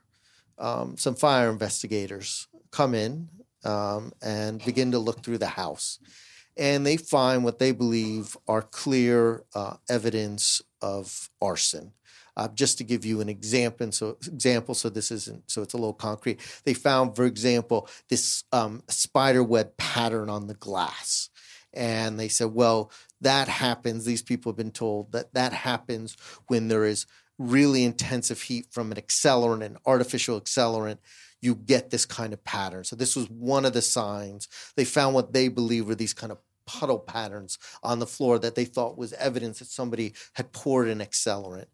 um, 0.58 0.96
some 0.96 1.14
fire 1.14 1.50
investigators 1.50 2.48
come 2.70 2.94
in 2.94 3.28
um, 3.64 4.12
and 4.22 4.64
begin 4.64 4.92
to 4.92 4.98
look 4.98 5.22
through 5.22 5.38
the 5.38 5.46
house 5.46 5.98
and 6.56 6.86
they 6.86 6.96
find 6.96 7.42
what 7.42 7.58
they 7.58 7.72
believe 7.72 8.36
are 8.46 8.62
clear 8.62 9.44
uh, 9.54 9.74
evidence 9.88 10.62
of 10.80 11.30
arson 11.40 11.92
Uh, 12.36 12.48
just 12.48 12.78
to 12.78 12.84
give 12.84 13.04
you 13.06 13.20
an 13.20 13.28
example, 13.28 13.92
so 13.92 14.16
example, 14.26 14.74
so 14.74 14.90
this 14.90 15.10
isn't 15.10 15.42
so 15.46 15.62
it's 15.62 15.74
a 15.74 15.78
little 15.78 15.94
concrete. 15.94 16.40
They 16.64 16.74
found, 16.74 17.14
for 17.14 17.26
example, 17.26 17.88
this 18.08 18.44
um, 18.50 18.82
spider 18.88 19.44
web 19.44 19.76
pattern 19.76 20.28
on 20.28 20.48
the 20.48 20.58
glass, 20.66 21.30
and 21.72 22.18
they 22.18 22.28
said, 22.28 22.50
well, 22.52 22.90
that 23.20 23.48
happens. 23.48 24.04
These 24.04 24.22
people 24.22 24.50
have 24.50 24.56
been 24.56 24.72
told 24.72 25.12
that 25.12 25.32
that 25.34 25.52
happens 25.52 26.16
when 26.48 26.68
there 26.68 26.84
is 26.84 27.06
really 27.38 27.84
intensive 27.84 28.42
heat 28.42 28.66
from 28.70 28.92
an 28.92 28.98
accelerant, 28.98 29.64
an 29.64 29.76
artificial 29.86 30.40
accelerant, 30.40 30.98
you 31.42 31.54
get 31.54 31.90
this 31.90 32.06
kind 32.06 32.32
of 32.32 32.42
pattern. 32.44 32.84
So 32.84 32.96
this 32.96 33.14
was 33.14 33.28
one 33.28 33.64
of 33.64 33.72
the 33.72 33.82
signs. 33.82 34.48
They 34.76 34.84
found 34.84 35.14
what 35.14 35.32
they 35.32 35.48
believe 35.48 35.86
were 35.86 35.94
these 35.94 36.14
kind 36.14 36.32
of 36.32 36.38
puddle 36.66 36.98
patterns 36.98 37.58
on 37.82 37.98
the 37.98 38.06
floor 38.06 38.38
that 38.38 38.54
they 38.54 38.64
thought 38.64 38.96
was 38.96 39.12
evidence 39.14 39.58
that 39.58 39.68
somebody 39.68 40.14
had 40.34 40.52
poured 40.52 40.88
an 40.88 41.00
accelerant. 41.00 41.66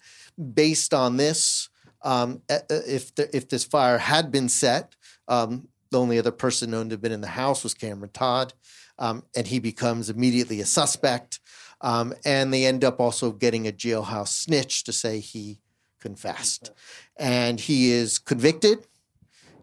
Based 0.54 0.92
on 0.92 1.16
this, 1.16 1.68
um, 2.02 2.42
if 2.48 3.14
the, 3.14 3.34
if 3.36 3.48
this 3.48 3.64
fire 3.64 3.98
had 3.98 4.32
been 4.32 4.48
set, 4.48 4.96
um, 5.28 5.68
the 5.90 6.00
only 6.00 6.18
other 6.18 6.32
person 6.32 6.70
known 6.70 6.88
to 6.88 6.94
have 6.94 7.00
been 7.00 7.12
in 7.12 7.20
the 7.20 7.28
house 7.28 7.62
was 7.62 7.74
Cameron 7.74 8.10
Todd, 8.12 8.52
um, 8.98 9.24
and 9.36 9.46
he 9.46 9.58
becomes 9.58 10.10
immediately 10.10 10.60
a 10.60 10.66
suspect. 10.66 11.40
Um, 11.80 12.14
and 12.24 12.52
they 12.52 12.66
end 12.66 12.84
up 12.84 13.00
also 13.00 13.32
getting 13.32 13.66
a 13.66 13.72
jailhouse 13.72 14.28
snitch 14.28 14.84
to 14.84 14.92
say 14.92 15.20
he 15.20 15.60
confessed. 16.00 16.72
And 17.16 17.60
he 17.60 17.90
is 17.90 18.18
convicted, 18.18 18.86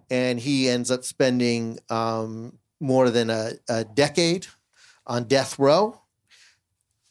and 0.09 0.39
he 0.39 0.70
ends 0.70 0.89
up 0.89 1.03
spending 1.03 1.80
um, 1.89 2.57
more 2.80 3.09
than 3.09 3.30
a, 3.30 3.51
a 3.70 3.84
decade 3.84 4.47
on 5.05 5.26
death 5.26 5.57
row, 5.59 6.01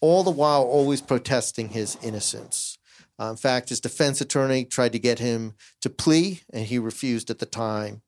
all 0.00 0.22
the 0.22 0.30
while 0.30 0.62
always 0.62 1.00
protesting 1.00 1.70
his 1.70 1.96
innocence. 2.02 2.78
Uh, 3.18 3.30
in 3.30 3.36
fact, 3.36 3.70
his 3.70 3.80
defense 3.80 4.20
attorney 4.20 4.64
tried 4.64 4.92
to 4.92 4.98
get 4.98 5.18
him 5.18 5.54
to 5.80 5.88
plea, 5.88 6.42
and 6.52 6.66
he 6.66 6.78
refused 6.78 7.30
at 7.30 7.38
the 7.38 7.46
time. 7.46 8.02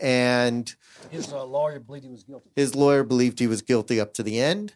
And 0.00 0.74
his 1.10 1.32
uh, 1.32 1.44
lawyer 1.44 1.80
believed 1.80 2.04
he 2.04 2.10
was 2.10 2.24
guilty. 2.24 2.50
His 2.56 2.74
lawyer 2.74 3.04
believed 3.04 3.38
he 3.38 3.46
was 3.46 3.62
guilty 3.62 4.00
up 4.00 4.12
to 4.14 4.22
the 4.22 4.40
end. 4.40 4.74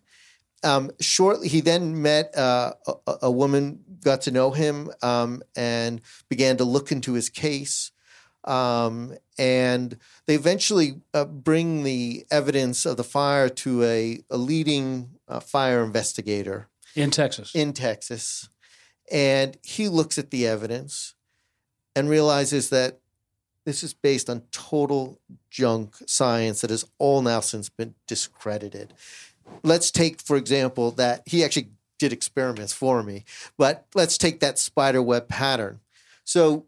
Um, 0.64 0.90
shortly, 1.00 1.48
he 1.48 1.60
then 1.60 2.02
met 2.02 2.36
uh, 2.36 2.72
a, 2.86 3.14
a, 3.22 3.30
woman, 3.30 3.80
got 4.02 4.22
to 4.22 4.30
know 4.30 4.50
him, 4.50 4.90
um, 5.02 5.42
and 5.54 6.00
began 6.28 6.56
to 6.56 6.64
look 6.64 6.90
into 6.90 7.12
his 7.12 7.28
case. 7.28 7.92
Um, 8.44 9.14
and 9.38 9.98
they 10.26 10.34
eventually 10.34 11.00
uh, 11.12 11.24
bring 11.24 11.82
the 11.82 12.26
evidence 12.30 12.86
of 12.86 12.96
the 12.96 13.04
fire 13.04 13.48
to 13.48 13.82
a, 13.84 14.20
a 14.30 14.36
leading 14.36 15.10
uh, 15.28 15.40
fire 15.40 15.82
investigator 15.82 16.68
in 16.94 17.10
Texas. 17.10 17.54
In 17.54 17.72
Texas. 17.72 18.48
And 19.10 19.56
he 19.62 19.88
looks 19.88 20.18
at 20.18 20.30
the 20.30 20.46
evidence 20.46 21.14
and 21.94 22.08
realizes 22.08 22.70
that 22.70 23.00
this 23.64 23.82
is 23.82 23.94
based 23.94 24.30
on 24.30 24.42
total 24.52 25.20
junk 25.50 25.96
science 26.06 26.60
that 26.60 26.70
has 26.70 26.84
all 26.98 27.20
now 27.20 27.40
since 27.40 27.68
been 27.68 27.94
discredited 28.06 28.94
let's 29.62 29.90
take, 29.90 30.20
for 30.20 30.36
example, 30.36 30.90
that 30.92 31.22
he 31.26 31.44
actually 31.44 31.68
did 31.98 32.12
experiments 32.12 32.72
for 32.72 33.02
me, 33.02 33.24
but 33.56 33.86
let's 33.94 34.18
take 34.18 34.40
that 34.40 34.58
spider 34.58 35.02
web 35.02 35.28
pattern. 35.28 35.80
So 36.24 36.66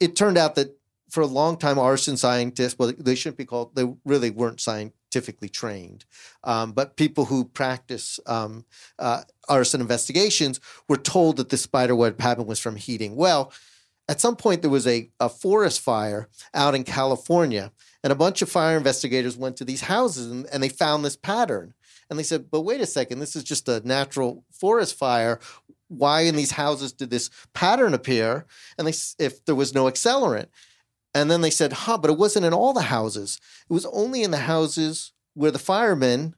it 0.00 0.14
turned 0.14 0.38
out 0.38 0.54
that 0.54 0.78
for 1.10 1.22
a 1.22 1.26
long 1.26 1.56
time, 1.56 1.78
arson 1.78 2.16
scientists, 2.16 2.78
well, 2.78 2.92
they 2.96 3.14
shouldn't 3.14 3.38
be 3.38 3.44
called, 3.44 3.74
they 3.74 3.86
really 4.04 4.30
weren't 4.30 4.60
scientifically 4.60 5.48
trained. 5.48 6.04
Um, 6.44 6.72
but 6.72 6.96
people 6.96 7.24
who 7.24 7.44
practice 7.44 8.20
um, 8.26 8.64
uh, 8.98 9.22
arson 9.48 9.80
investigations 9.80 10.60
were 10.86 10.98
told 10.98 11.38
that 11.38 11.48
the 11.48 11.56
spider 11.56 11.96
web 11.96 12.18
pattern 12.18 12.46
was 12.46 12.60
from 12.60 12.76
heating. 12.76 13.16
Well, 13.16 13.52
at 14.08 14.20
some 14.20 14.36
point, 14.36 14.62
there 14.62 14.70
was 14.70 14.86
a, 14.86 15.10
a 15.20 15.28
forest 15.28 15.80
fire 15.80 16.28
out 16.54 16.74
in 16.74 16.84
California 16.84 17.72
and 18.02 18.12
a 18.12 18.16
bunch 18.16 18.42
of 18.42 18.48
fire 18.48 18.76
investigators 18.76 19.36
went 19.36 19.56
to 19.56 19.64
these 19.64 19.82
houses 19.82 20.30
and, 20.30 20.46
and 20.52 20.62
they 20.62 20.68
found 20.68 21.04
this 21.04 21.16
pattern. 21.16 21.74
And 22.08 22.18
they 22.18 22.22
said, 22.22 22.50
but 22.50 22.62
wait 22.62 22.80
a 22.80 22.86
second, 22.86 23.18
this 23.18 23.36
is 23.36 23.44
just 23.44 23.68
a 23.68 23.86
natural 23.86 24.44
forest 24.50 24.94
fire. 24.94 25.40
Why 25.88 26.22
in 26.22 26.36
these 26.36 26.52
houses 26.52 26.92
did 26.92 27.10
this 27.10 27.28
pattern 27.52 27.92
appear? 27.92 28.46
And 28.78 28.86
they, 28.86 28.94
if 29.18 29.44
there 29.44 29.54
was 29.54 29.74
no 29.74 29.84
accelerant. 29.84 30.46
And 31.14 31.30
then 31.30 31.42
they 31.42 31.50
said, 31.50 31.72
huh, 31.72 31.98
but 31.98 32.10
it 32.10 32.18
wasn't 32.18 32.46
in 32.46 32.54
all 32.54 32.72
the 32.72 32.82
houses. 32.82 33.38
It 33.68 33.72
was 33.72 33.86
only 33.86 34.22
in 34.22 34.30
the 34.30 34.38
houses 34.38 35.12
where 35.34 35.50
the 35.50 35.58
firemen 35.58 36.34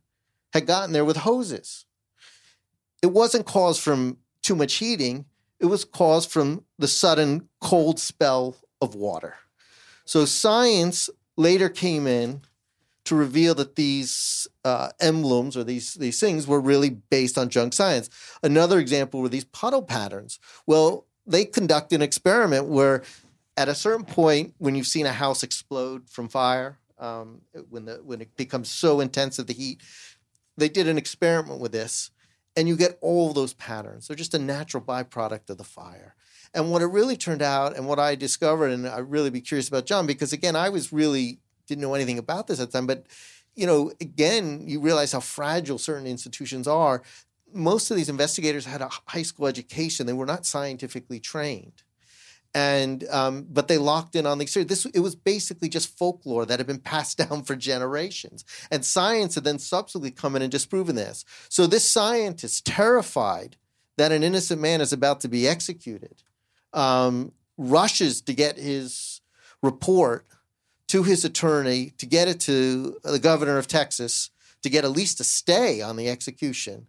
had 0.52 0.66
gotten 0.66 0.92
there 0.92 1.04
with 1.04 1.18
hoses. 1.18 1.84
It 3.02 3.08
wasn't 3.08 3.46
caused 3.46 3.80
from 3.80 4.18
too 4.42 4.56
much 4.56 4.74
heating, 4.74 5.26
it 5.60 5.66
was 5.66 5.84
caused 5.84 6.30
from 6.30 6.64
the 6.78 6.88
sudden 6.88 7.48
cold 7.60 7.98
spell 7.98 8.56
of 8.80 8.94
water. 8.94 9.34
So 10.04 10.24
science 10.24 11.10
later 11.36 11.68
came 11.68 12.06
in 12.06 12.42
to 13.04 13.14
reveal 13.14 13.54
that 13.54 13.76
these 13.76 14.46
uh, 14.64 14.90
emblems 15.00 15.56
or 15.56 15.64
these 15.64 15.94
these 15.94 16.20
things 16.20 16.46
were 16.46 16.60
really 16.60 16.90
based 16.90 17.38
on 17.38 17.48
junk 17.48 17.72
science. 17.72 18.10
Another 18.42 18.78
example 18.78 19.20
were 19.20 19.28
these 19.28 19.44
puddle 19.44 19.82
patterns. 19.82 20.38
Well, 20.66 21.06
they 21.26 21.44
conduct 21.44 21.92
an 21.92 22.02
experiment 22.02 22.66
where, 22.66 23.02
at 23.56 23.68
a 23.68 23.74
certain 23.74 24.04
point, 24.04 24.54
when 24.58 24.74
you've 24.74 24.86
seen 24.86 25.06
a 25.06 25.12
house 25.12 25.42
explode 25.42 26.08
from 26.08 26.28
fire, 26.28 26.78
um, 26.98 27.40
when 27.68 27.84
the 27.84 28.00
when 28.04 28.20
it 28.20 28.36
becomes 28.36 28.70
so 28.70 29.00
intense 29.00 29.38
of 29.38 29.46
the 29.46 29.54
heat, 29.54 29.80
they 30.56 30.68
did 30.68 30.88
an 30.88 30.98
experiment 30.98 31.60
with 31.60 31.72
this, 31.72 32.10
and 32.60 32.68
you 32.68 32.76
get 32.76 32.98
all 33.00 33.32
those 33.32 33.54
patterns. 33.54 34.06
They're 34.06 34.16
just 34.16 34.34
a 34.34 34.38
natural 34.38 34.82
byproduct 34.82 35.48
of 35.48 35.56
the 35.56 35.64
fire. 35.64 36.14
And 36.52 36.70
what 36.70 36.82
it 36.82 36.88
really 36.88 37.16
turned 37.16 37.40
out, 37.40 37.74
and 37.74 37.88
what 37.88 37.98
I 37.98 38.16
discovered, 38.16 38.70
and 38.70 38.86
I'd 38.86 39.10
really 39.10 39.30
be 39.30 39.40
curious 39.40 39.66
about 39.66 39.86
John, 39.86 40.06
because 40.06 40.34
again, 40.34 40.54
I 40.54 40.68
was 40.68 40.92
really 40.92 41.38
didn't 41.66 41.80
know 41.80 41.94
anything 41.94 42.18
about 42.18 42.48
this 42.48 42.60
at 42.60 42.70
the 42.70 42.78
time, 42.78 42.86
but 42.86 43.06
you 43.54 43.66
know, 43.66 43.92
again, 43.98 44.64
you 44.66 44.78
realize 44.78 45.12
how 45.12 45.20
fragile 45.20 45.78
certain 45.78 46.06
institutions 46.06 46.68
are. 46.68 47.02
Most 47.50 47.90
of 47.90 47.96
these 47.96 48.10
investigators 48.10 48.66
had 48.66 48.82
a 48.82 48.90
high 49.06 49.22
school 49.22 49.46
education; 49.46 50.04
they 50.04 50.12
were 50.12 50.26
not 50.26 50.44
scientifically 50.44 51.18
trained, 51.18 51.82
and 52.54 53.06
um, 53.10 53.46
but 53.48 53.68
they 53.68 53.78
locked 53.78 54.16
in 54.16 54.26
on 54.26 54.38
the 54.38 54.64
This 54.64 54.84
it 54.86 55.00
was 55.00 55.14
basically 55.14 55.68
just 55.68 55.96
folklore 55.96 56.46
that 56.46 56.58
had 56.58 56.66
been 56.66 56.78
passed 56.92 57.18
down 57.18 57.42
for 57.42 57.56
generations, 57.56 58.44
and 58.70 58.84
science 58.84 59.34
had 59.34 59.44
then 59.44 59.58
subsequently 59.58 60.10
come 60.10 60.36
in 60.36 60.42
and 60.42 60.52
disproven 60.52 60.96
this. 60.96 61.24
So 61.48 61.66
this 61.66 61.88
scientist, 61.88 62.66
terrified 62.66 63.56
that 63.96 64.12
an 64.12 64.22
innocent 64.22 64.60
man 64.60 64.80
is 64.80 64.92
about 64.92 65.20
to 65.20 65.28
be 65.28 65.46
executed, 65.46 66.22
um, 66.72 67.32
rushes 67.56 68.20
to 68.22 68.34
get 68.34 68.56
his 68.56 69.20
report 69.62 70.26
to 70.88 71.04
his 71.04 71.24
attorney 71.24 71.92
to 71.98 72.06
get 72.06 72.26
it 72.26 72.40
to 72.40 72.98
the 73.04 73.20
governor 73.20 73.58
of 73.58 73.68
Texas 73.68 74.30
to 74.62 74.68
get 74.68 74.84
at 74.84 74.90
least 74.90 75.20
a 75.20 75.24
stay 75.24 75.80
on 75.80 75.96
the 75.96 76.08
execution. 76.08 76.86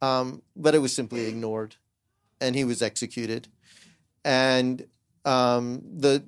Um, 0.00 0.42
but 0.54 0.74
it 0.74 0.78
was 0.78 0.94
simply 0.94 1.26
ignored, 1.26 1.76
and 2.40 2.54
he 2.54 2.62
was 2.64 2.82
executed. 2.82 3.48
And 4.24 4.86
um, 5.24 5.82
the 5.96 6.24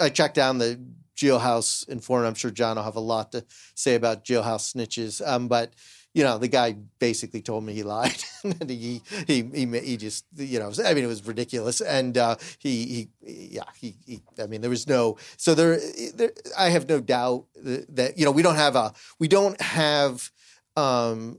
I 0.00 0.10
checked 0.10 0.34
down 0.34 0.58
the 0.58 0.80
jailhouse 1.16 1.88
informant. 1.88 2.28
I'm 2.28 2.34
sure 2.34 2.50
John 2.50 2.76
will 2.76 2.84
have 2.84 2.96
a 2.96 3.00
lot 3.00 3.32
to 3.32 3.44
say 3.74 3.94
about 3.94 4.24
jailhouse 4.24 4.74
snitches. 4.74 5.26
Um, 5.26 5.48
but 5.48 5.72
you 6.14 6.24
know, 6.24 6.38
the 6.38 6.48
guy 6.48 6.74
basically 6.98 7.42
told 7.42 7.64
me 7.64 7.74
he 7.74 7.82
lied. 7.82 8.22
and 8.42 8.68
he, 8.68 9.02
he, 9.26 9.42
he, 9.42 9.66
he 9.66 9.96
just, 9.96 10.24
you 10.36 10.58
know, 10.58 10.72
I 10.84 10.94
mean, 10.94 11.04
it 11.04 11.06
was 11.06 11.24
ridiculous. 11.24 11.80
And 11.80 12.16
uh, 12.16 12.36
he, 12.58 13.08
he, 13.22 13.48
yeah, 13.52 13.62
he, 13.78 13.94
he, 14.04 14.22
I 14.42 14.46
mean, 14.46 14.60
there 14.60 14.70
was 14.70 14.88
no, 14.88 15.18
so 15.36 15.54
there, 15.54 15.78
there, 16.14 16.32
I 16.58 16.70
have 16.70 16.88
no 16.88 17.00
doubt 17.00 17.46
that, 17.54 18.14
you 18.16 18.24
know, 18.24 18.32
we 18.32 18.42
don't 18.42 18.56
have 18.56 18.74
a, 18.74 18.92
we 19.20 19.28
don't 19.28 19.60
have, 19.60 20.30
um, 20.76 21.38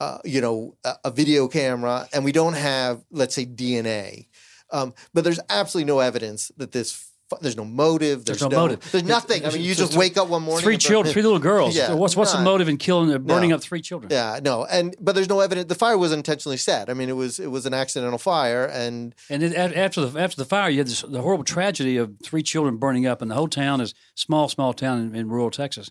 uh, 0.00 0.18
you 0.24 0.40
know, 0.40 0.76
a, 0.84 0.94
a, 1.04 1.10
video 1.10 1.46
camera 1.46 2.08
and 2.12 2.24
we 2.24 2.32
don't 2.32 2.54
have, 2.54 3.04
let's 3.10 3.34
say, 3.34 3.46
DNA. 3.46 4.26
Um, 4.70 4.94
but 5.14 5.24
there's 5.24 5.40
absolutely 5.48 5.90
no 5.90 6.00
evidence 6.00 6.50
that 6.56 6.72
this 6.72 7.12
there's 7.40 7.56
no 7.56 7.64
motive. 7.64 8.24
There's, 8.24 8.38
there's 8.38 8.50
no, 8.50 8.56
no, 8.56 8.62
motive. 8.62 8.92
There's 8.92 9.04
nothing. 9.04 9.44
I 9.44 9.50
mean, 9.50 9.62
you 9.62 9.74
just 9.74 9.96
wake 9.96 10.16
up 10.16 10.28
one 10.28 10.42
morning. 10.42 10.62
Three 10.62 10.78
children, 10.78 11.12
three 11.12 11.22
little 11.22 11.38
girls. 11.38 11.66
Yeah, 11.76 11.88
so 11.88 11.96
what's 11.96 12.16
what's 12.16 12.32
not, 12.32 12.38
the 12.38 12.44
motive 12.44 12.68
in 12.68 12.78
killing, 12.78 13.10
burning 13.24 13.50
no, 13.50 13.56
up 13.56 13.62
three 13.62 13.82
children? 13.82 14.10
Yeah, 14.10 14.38
no, 14.42 14.64
and 14.64 14.94
but 15.00 15.14
there's 15.14 15.28
no 15.28 15.40
evidence. 15.40 15.68
The 15.68 15.74
fire 15.74 15.98
was 15.98 16.12
intentionally 16.12 16.56
set. 16.56 16.88
I 16.88 16.94
mean, 16.94 17.08
it 17.08 17.16
was 17.16 17.38
it 17.40 17.50
was 17.50 17.66
an 17.66 17.74
accidental 17.74 18.18
fire, 18.18 18.64
and 18.64 19.14
and 19.28 19.42
it, 19.42 19.54
after 19.54 20.06
the 20.06 20.18
after 20.18 20.36
the 20.36 20.44
fire, 20.44 20.70
you 20.70 20.78
had 20.78 20.86
this, 20.86 21.02
the 21.02 21.20
horrible 21.20 21.44
tragedy 21.44 21.96
of 21.96 22.14
three 22.22 22.42
children 22.42 22.76
burning 22.76 23.06
up, 23.06 23.20
and 23.20 23.30
the 23.30 23.34
whole 23.34 23.48
town 23.48 23.80
is 23.80 23.94
small, 24.14 24.48
small 24.48 24.72
town 24.72 25.00
in, 25.00 25.14
in 25.14 25.28
rural 25.28 25.50
Texas, 25.50 25.90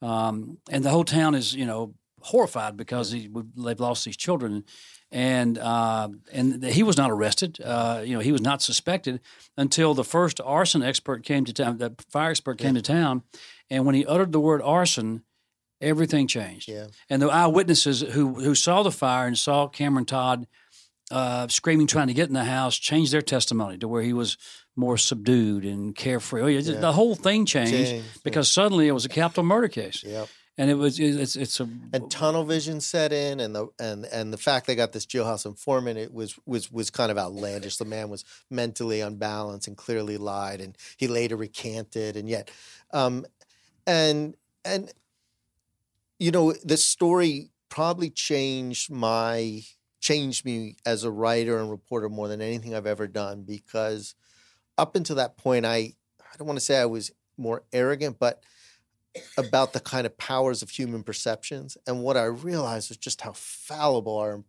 um, 0.00 0.58
and 0.70 0.84
the 0.84 0.90
whole 0.90 1.04
town 1.04 1.34
is 1.34 1.52
you 1.52 1.66
know 1.66 1.94
horrified 2.20 2.76
because 2.76 3.10
he, 3.10 3.28
they've 3.56 3.80
lost 3.80 4.04
these 4.04 4.16
children 4.16 4.64
and 5.10 5.58
uh, 5.58 6.08
and 6.32 6.62
he 6.64 6.82
was 6.82 6.96
not 6.96 7.10
arrested. 7.10 7.58
Uh, 7.64 8.02
you 8.04 8.14
know, 8.14 8.20
he 8.20 8.32
was 8.32 8.42
not 8.42 8.62
suspected 8.62 9.20
until 9.56 9.94
the 9.94 10.04
first 10.04 10.40
arson 10.44 10.82
expert 10.82 11.24
came 11.24 11.44
to 11.44 11.52
town. 11.52 11.78
The 11.78 11.94
fire 12.10 12.30
expert 12.30 12.58
came 12.58 12.74
yeah. 12.74 12.82
to 12.82 12.92
town, 12.92 13.22
and 13.70 13.86
when 13.86 13.94
he 13.94 14.04
uttered 14.04 14.32
the 14.32 14.40
word 14.40 14.60
arson, 14.62 15.22
everything 15.80 16.26
changed. 16.26 16.68
Yeah. 16.68 16.88
And 17.08 17.22
the 17.22 17.28
eyewitnesses 17.28 18.00
who 18.00 18.34
who 18.34 18.54
saw 18.54 18.82
the 18.82 18.92
fire 18.92 19.26
and 19.26 19.38
saw 19.38 19.66
Cameron 19.68 20.04
Todd 20.04 20.46
uh, 21.10 21.48
screaming, 21.48 21.86
trying 21.86 22.08
to 22.08 22.14
get 22.14 22.28
in 22.28 22.34
the 22.34 22.44
house, 22.44 22.76
changed 22.76 23.12
their 23.12 23.22
testimony 23.22 23.78
to 23.78 23.88
where 23.88 24.02
he 24.02 24.12
was 24.12 24.36
more 24.76 24.96
subdued 24.96 25.64
and 25.64 25.94
carefree. 25.96 26.42
Oh, 26.42 26.46
yeah, 26.46 26.60
Yeah. 26.60 26.80
The 26.80 26.92
whole 26.92 27.14
thing 27.14 27.46
changed, 27.46 27.72
Changed, 27.72 27.92
yeah. 27.94 28.02
because 28.22 28.50
suddenly 28.50 28.86
it 28.88 28.92
was 28.92 29.04
a 29.04 29.08
capital 29.08 29.42
murder 29.42 29.68
case, 29.68 30.04
Yep. 30.04 30.28
And 30.58 30.70
it 30.70 30.74
was 30.74 30.98
it's 30.98 31.36
it's 31.36 31.60
a 31.60 31.68
And 31.92 32.10
tunnel 32.10 32.44
vision 32.44 32.80
set 32.80 33.12
in, 33.12 33.38
and 33.38 33.54
the 33.54 33.68
and 33.78 34.04
and 34.06 34.32
the 34.32 34.36
fact 34.36 34.66
they 34.66 34.74
got 34.74 34.92
this 34.92 35.06
jailhouse 35.06 35.46
informant, 35.46 35.98
it 35.98 36.12
was 36.12 36.36
was 36.46 36.70
was 36.70 36.90
kind 36.90 37.12
of 37.12 37.16
outlandish. 37.16 37.76
The 37.76 37.84
man 37.84 38.10
was 38.10 38.24
mentally 38.50 39.00
unbalanced 39.00 39.68
and 39.68 39.76
clearly 39.76 40.16
lied, 40.16 40.60
and 40.60 40.76
he 40.96 41.06
later 41.06 41.36
recanted, 41.36 42.16
and 42.16 42.28
yet, 42.28 42.50
um, 42.92 43.24
and 43.86 44.36
and 44.64 44.92
you 46.18 46.32
know, 46.32 46.52
this 46.64 46.84
story 46.84 47.50
probably 47.68 48.10
changed 48.10 48.90
my 48.90 49.62
changed 50.00 50.44
me 50.44 50.76
as 50.84 51.04
a 51.04 51.10
writer 51.10 51.58
and 51.58 51.70
reporter 51.70 52.08
more 52.08 52.28
than 52.28 52.40
anything 52.40 52.74
I've 52.74 52.86
ever 52.86 53.06
done 53.06 53.42
because 53.42 54.14
up 54.76 54.96
until 54.96 55.16
that 55.16 55.36
point, 55.36 55.64
I 55.64 55.94
I 56.20 56.36
don't 56.36 56.48
want 56.48 56.58
to 56.58 56.64
say 56.64 56.80
I 56.80 56.86
was 56.86 57.12
more 57.36 57.62
arrogant, 57.72 58.18
but 58.18 58.42
about 59.36 59.72
the 59.72 59.80
kind 59.80 60.06
of 60.06 60.16
powers 60.18 60.62
of 60.62 60.70
human 60.70 61.02
perceptions. 61.02 61.76
And 61.86 62.02
what 62.02 62.16
I 62.16 62.24
realized 62.24 62.90
was 62.90 62.98
just 62.98 63.20
how 63.20 63.32
fallible 63.32 64.16
our 64.16 64.44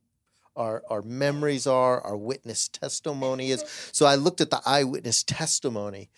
our, 0.56 0.84
our 0.90 1.02
memories 1.02 1.66
are, 1.66 2.02
our 2.02 2.18
witness 2.18 2.68
testimony 2.68 3.52
is. 3.52 3.64
So 3.94 4.06
I 4.06 4.16
looked 4.16 4.42
at 4.42 4.50
the 4.50 4.62
eyewitness 4.66 5.24
testimony, 5.24 6.10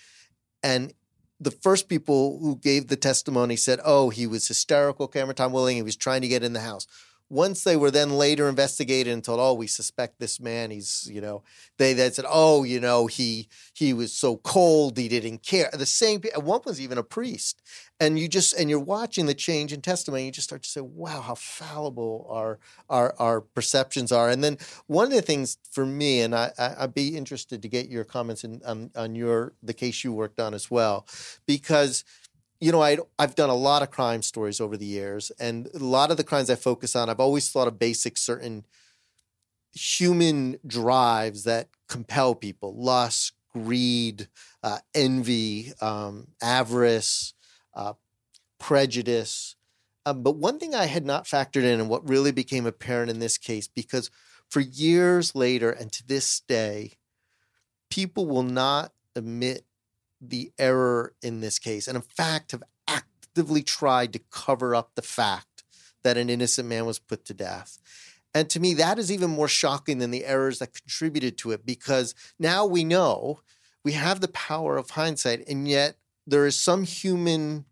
and 0.64 0.94
the 1.40 1.52
first 1.52 1.88
people 1.88 2.40
who 2.40 2.56
gave 2.56 2.88
the 2.88 2.96
testimony 2.96 3.56
said, 3.56 3.80
"Oh, 3.84 4.10
he 4.10 4.26
was 4.26 4.48
hysterical, 4.48 5.08
Cameron 5.08 5.36
Todd 5.36 5.52
Willingham. 5.52 5.84
He 5.84 5.88
was 5.88 5.96
trying 5.96 6.22
to 6.22 6.28
get 6.28 6.44
in 6.44 6.54
the 6.54 6.62
house." 6.62 6.88
Once 7.32 7.64
they 7.64 7.78
were 7.78 7.90
then 7.92 8.10
later 8.12 8.50
investigated 8.50 9.14
and 9.14 9.24
told, 9.24 9.40
"Oh, 9.40 9.54
we 9.54 9.66
suspect 9.68 10.20
this 10.20 10.40
man. 10.40 10.70
He's, 10.70 11.08
you 11.12 11.22
know," 11.22 11.44
they 11.78 11.94
then 11.94 12.12
said, 12.12 12.26
"Oh, 12.28 12.64
you 12.64 12.80
know, 12.82 13.08
he 13.08 13.48
he 13.74 13.94
was 13.94 14.12
so 14.14 14.38
cold, 14.38 14.98
he 14.98 15.08
didn't 15.08 15.44
care." 15.44 15.70
The 15.72 15.86
same. 15.86 16.22
One 16.36 16.62
was 16.66 16.82
even 16.82 16.98
a 16.98 17.04
priest, 17.04 17.62
and 18.02 18.20
you 18.20 18.28
just 18.28 18.54
and 18.54 18.70
you're 18.70 18.80
watching 18.80 19.28
the 19.28 19.34
change 19.34 19.72
in 19.72 19.82
testimony. 19.82 20.26
You 20.26 20.32
just 20.32 20.48
start 20.50 20.64
to 20.64 20.70
say, 20.70 20.82
"Wow, 20.82 21.22
how 21.22 21.36
fallible 21.36 22.28
our 22.30 22.60
our 22.90 23.16
our 23.18 23.42
perceptions 23.42 24.12
are." 24.12 24.30
And 24.30 24.44
then 24.44 24.58
one 24.88 25.08
of 25.08 25.14
the 25.14 25.22
things 25.22 25.58
for 25.72 25.86
me, 25.86 26.22
and 26.22 26.36
I, 26.36 26.52
I 26.60 26.76
I'd 26.80 26.94
be 26.94 27.16
interested 27.16 27.62
to 27.62 27.70
get 27.70 27.90
your 27.90 28.04
comments 28.04 28.44
in, 28.44 28.62
on 28.66 28.92
on 28.96 29.16
your 29.16 29.54
the 29.64 29.74
case 29.74 30.04
you 30.04 30.12
worked 30.14 30.40
on 30.40 30.54
as 30.54 30.70
well, 30.70 31.08
because 31.46 32.04
you 32.62 32.72
know, 32.72 32.82
I 32.82 33.00
I've 33.20 33.36
done 33.36 33.50
a 33.50 33.56
lot 33.56 33.82
of 33.82 33.92
crime 33.92 34.22
stories 34.22 34.62
over 34.62 34.78
the 34.78 34.86
years, 34.86 35.32
and 35.40 35.68
a 35.74 35.80
lot 35.80 36.12
of 36.12 36.18
the 36.18 36.24
crimes 36.24 36.50
I 36.50 36.56
focus 36.56 36.96
on, 36.96 37.10
I've 37.10 37.20
always 37.20 37.50
thought 37.50 37.68
of 37.68 37.80
basic 37.80 38.18
certain 38.18 38.66
human 39.74 40.58
drives 40.66 41.44
that 41.44 41.70
compel 41.90 42.36
people: 42.36 42.76
lust, 42.76 43.34
greed, 43.52 44.28
uh, 44.64 44.78
envy, 44.94 45.74
um, 45.82 46.28
avarice, 46.42 47.34
uh, 47.74 47.94
prejudice. 48.60 49.56
Um, 50.06 50.24
but 50.24 50.38
one 50.38 50.60
thing 50.60 50.76
I 50.76 50.86
had 50.86 51.06
not 51.06 51.26
factored 51.26 51.64
in, 51.64 51.80
and 51.80 51.90
what 51.90 52.08
really 52.08 52.32
became 52.32 52.68
apparent 52.68 53.10
in 53.10 53.20
this 53.20 53.38
case, 53.38 53.68
because 53.68 54.12
for 54.50 54.60
years 54.60 55.34
later 55.36 55.72
and 55.72 55.92
to 55.94 56.08
this 56.08 56.42
day, 56.42 56.94
people 57.90 58.28
will 58.28 58.44
not 58.44 58.94
admit 59.16 59.66
the 60.22 60.52
error 60.60 61.14
in 61.22 61.42
this 61.42 61.60
case, 61.60 61.88
and 61.88 61.96
in 61.96 62.02
fact 62.02 62.52
have 62.52 62.64
actively 62.88 63.64
tried 63.64 64.14
to 64.14 64.20
cover 64.30 64.76
up 64.76 64.92
the 64.96 65.02
fact 65.02 65.64
that 66.04 66.18
an 66.18 66.30
innocent 66.30 66.68
man 66.68 66.86
was 66.86 67.00
put 67.00 67.26
to 67.26 67.34
death. 67.34 67.78
And 68.34 68.50
to 68.52 68.60
me, 68.60 68.74
that 68.76 68.98
is 68.98 69.12
even 69.12 69.30
more 69.30 69.48
shocking 69.48 69.98
than 69.98 70.12
the 70.12 70.26
errors 70.26 70.60
that 70.60 70.74
contributed 70.74 71.38
to 71.40 71.52
it 71.52 71.66
because 71.66 72.16
now 72.40 72.66
we 72.66 72.84
know 72.84 73.42
we 73.84 73.92
have 73.94 74.22
the 74.22 74.30
power 74.30 74.78
of 74.78 74.92
hindsight, 74.92 75.48
and 75.48 75.68
yet 75.68 75.98
there 76.26 76.46
is 76.46 76.56
some 76.56 76.84
human 76.84 77.66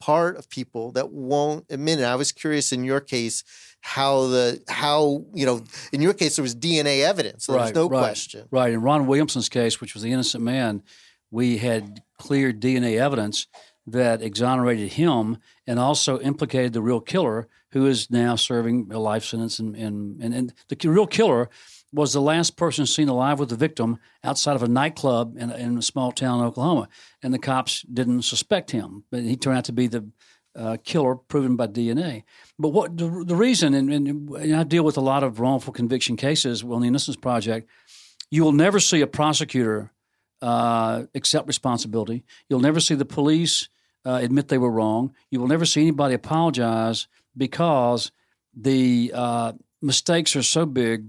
part 0.00 0.36
of 0.36 0.48
people 0.48 0.92
that 0.92 1.10
won't 1.10 1.66
admit 1.68 1.98
it. 1.98 2.04
I 2.04 2.14
was 2.14 2.32
curious 2.32 2.72
in 2.72 2.84
your 2.84 3.00
case 3.00 3.42
how 3.80 4.26
the 4.28 4.62
how 4.68 5.24
you 5.34 5.46
know 5.46 5.62
in 5.92 6.02
your 6.02 6.14
case 6.14 6.36
there 6.36 6.42
was 6.42 6.54
DNA 6.54 7.02
evidence, 7.04 7.46
so 7.46 7.54
Right, 7.54 7.74
no 7.74 7.88
right. 7.88 7.98
question. 7.98 8.46
Right. 8.50 8.72
In 8.72 8.80
Ron 8.82 9.06
Williamson's 9.06 9.48
case, 9.48 9.80
which 9.80 9.94
was 9.94 10.02
the 10.02 10.12
innocent 10.12 10.42
man, 10.42 10.82
we 11.30 11.58
had 11.58 12.02
clear 12.18 12.52
DNA 12.52 12.98
evidence 12.98 13.46
that 13.86 14.22
exonerated 14.22 14.92
him 14.92 15.38
and 15.66 15.78
also 15.78 16.20
implicated 16.20 16.72
the 16.72 16.82
real 16.82 17.00
killer, 17.00 17.48
who 17.72 17.86
is 17.86 18.10
now 18.10 18.36
serving 18.36 18.88
a 18.92 18.98
life 18.98 19.24
sentence. 19.24 19.58
And, 19.58 19.74
and, 19.76 20.22
and, 20.22 20.34
and 20.34 20.54
the 20.68 20.88
real 20.88 21.06
killer 21.06 21.48
was 21.92 22.12
the 22.12 22.20
last 22.20 22.56
person 22.56 22.84
seen 22.84 23.08
alive 23.08 23.38
with 23.38 23.48
the 23.48 23.56
victim 23.56 23.98
outside 24.22 24.56
of 24.56 24.62
a 24.62 24.68
nightclub 24.68 25.36
in, 25.38 25.50
in 25.50 25.78
a 25.78 25.82
small 25.82 26.12
town 26.12 26.40
in 26.40 26.46
Oklahoma. 26.46 26.88
And 27.22 27.32
the 27.32 27.38
cops 27.38 27.82
didn't 27.82 28.22
suspect 28.22 28.70
him, 28.70 29.04
but 29.10 29.22
he 29.22 29.36
turned 29.36 29.58
out 29.58 29.64
to 29.64 29.72
be 29.72 29.86
the 29.86 30.06
uh, 30.54 30.76
killer 30.84 31.14
proven 31.14 31.56
by 31.56 31.66
DNA. 31.66 32.24
But 32.58 32.70
what 32.70 32.96
the, 32.96 33.24
the 33.26 33.36
reason, 33.36 33.74
and, 33.74 33.92
and, 33.92 34.08
and 34.30 34.56
I 34.56 34.64
deal 34.64 34.82
with 34.82 34.96
a 34.96 35.02
lot 35.02 35.22
of 35.22 35.40
wrongful 35.40 35.72
conviction 35.72 36.16
cases 36.16 36.62
on 36.62 36.82
the 36.82 36.88
Innocence 36.88 37.16
Project, 37.16 37.70
you 38.30 38.44
will 38.44 38.52
never 38.52 38.80
see 38.80 39.00
a 39.00 39.06
prosecutor 39.06 39.92
uh, 40.40 41.04
accept 41.14 41.46
responsibility. 41.46 42.24
You'll 42.48 42.60
never 42.60 42.80
see 42.80 42.94
the 42.94 43.04
police 43.04 43.68
uh, 44.04 44.20
admit 44.22 44.48
they 44.48 44.58
were 44.58 44.70
wrong. 44.70 45.14
You 45.30 45.40
will 45.40 45.48
never 45.48 45.64
see 45.64 45.82
anybody 45.82 46.14
apologize 46.14 47.08
because 47.36 48.12
the 48.54 49.12
uh, 49.14 49.52
mistakes 49.82 50.36
are 50.36 50.42
so 50.42 50.66
big 50.66 51.06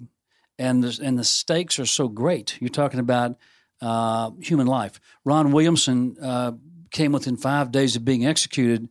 and 0.58 0.84
the, 0.84 1.00
and 1.04 1.18
the 1.18 1.24
stakes 1.24 1.80
are 1.80 1.86
so 1.86 2.08
great. 2.08 2.58
You're 2.60 2.70
talking 2.70 3.00
about 3.00 3.38
uh, 3.82 4.32
human 4.42 4.68
life. 4.68 5.00
Ron 5.24 5.52
Williamson 5.52 6.18
uh, 6.22 6.52
came 6.92 7.12
within 7.12 7.38
five 7.38 7.72
days 7.72 7.96
of 7.96 8.04
being 8.04 8.26
executed 8.26 8.90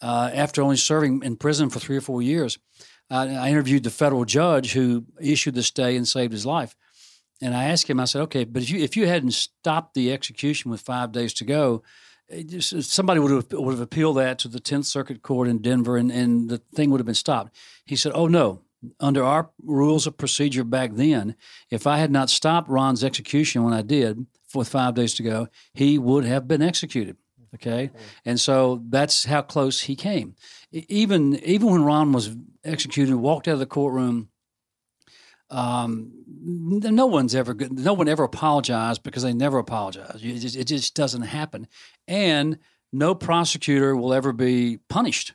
after 0.00 0.62
only 0.62 0.76
serving 0.76 1.22
in 1.22 1.36
prison 1.36 1.70
for 1.70 1.78
three 1.78 1.96
or 1.96 2.00
four 2.00 2.22
years. 2.22 2.58
I 3.10 3.50
interviewed 3.50 3.82
the 3.82 3.90
federal 3.90 4.24
judge 4.24 4.72
who 4.72 5.04
issued 5.20 5.54
the 5.54 5.62
stay 5.62 5.96
and 5.96 6.08
saved 6.08 6.32
his 6.32 6.46
life. 6.46 6.74
And 7.42 7.56
I 7.56 7.64
asked 7.64 7.90
him, 7.90 7.98
I 7.98 8.04
said, 8.04 8.22
okay, 8.22 8.44
but 8.44 8.62
if 8.62 8.70
you 8.70 8.78
if 8.78 8.96
you 8.96 9.06
hadn't 9.08 9.32
stopped 9.32 9.94
the 9.94 10.12
execution 10.12 10.70
with 10.70 10.80
five 10.80 11.10
days 11.10 11.34
to 11.34 11.44
go, 11.44 11.82
eh, 12.30 12.44
just, 12.44 12.72
uh, 12.72 12.80
somebody 12.80 13.18
would 13.18 13.32
have 13.32 13.52
would 13.52 13.72
have 13.72 13.80
appealed 13.80 14.16
that 14.18 14.38
to 14.40 14.48
the 14.48 14.60
Tenth 14.60 14.86
Circuit 14.86 15.22
Court 15.22 15.48
in 15.48 15.58
Denver, 15.58 15.96
and, 15.96 16.12
and 16.12 16.48
the 16.48 16.58
thing 16.74 16.90
would 16.90 17.00
have 17.00 17.06
been 17.06 17.14
stopped. 17.16 17.54
He 17.84 17.96
said, 17.96 18.12
oh 18.14 18.28
no, 18.28 18.60
under 19.00 19.24
our 19.24 19.50
rules 19.62 20.06
of 20.06 20.16
procedure 20.16 20.62
back 20.62 20.92
then, 20.94 21.34
if 21.68 21.84
I 21.84 21.98
had 21.98 22.12
not 22.12 22.30
stopped 22.30 22.68
Ron's 22.70 23.02
execution 23.02 23.64
when 23.64 23.74
I 23.74 23.82
did 23.82 24.24
with 24.54 24.68
five 24.68 24.94
days 24.94 25.14
to 25.14 25.24
go, 25.24 25.48
he 25.74 25.98
would 25.98 26.24
have 26.24 26.46
been 26.46 26.62
executed. 26.62 27.16
Okay, 27.56 27.88
mm-hmm. 27.88 27.98
and 28.24 28.40
so 28.40 28.82
that's 28.88 29.24
how 29.24 29.42
close 29.42 29.80
he 29.82 29.96
came. 29.96 30.36
Even 30.70 31.34
even 31.40 31.68
when 31.70 31.84
Ron 31.84 32.12
was 32.12 32.36
executed, 32.64 33.16
walked 33.16 33.48
out 33.48 33.54
of 33.54 33.58
the 33.58 33.66
courtroom 33.66 34.28
um, 35.52 36.10
no 36.44 37.06
one's 37.06 37.34
ever 37.34 37.52
good. 37.52 37.78
No 37.78 37.92
one 37.92 38.08
ever 38.08 38.24
apologized 38.24 39.02
because 39.02 39.22
they 39.22 39.34
never 39.34 39.58
apologize. 39.58 40.20
It 40.22 40.38
just, 40.38 40.56
it 40.56 40.64
just 40.64 40.94
doesn't 40.94 41.22
happen, 41.22 41.68
and 42.08 42.58
no 42.92 43.14
prosecutor 43.14 43.94
will 43.94 44.14
ever 44.14 44.32
be 44.32 44.78
punished 44.88 45.34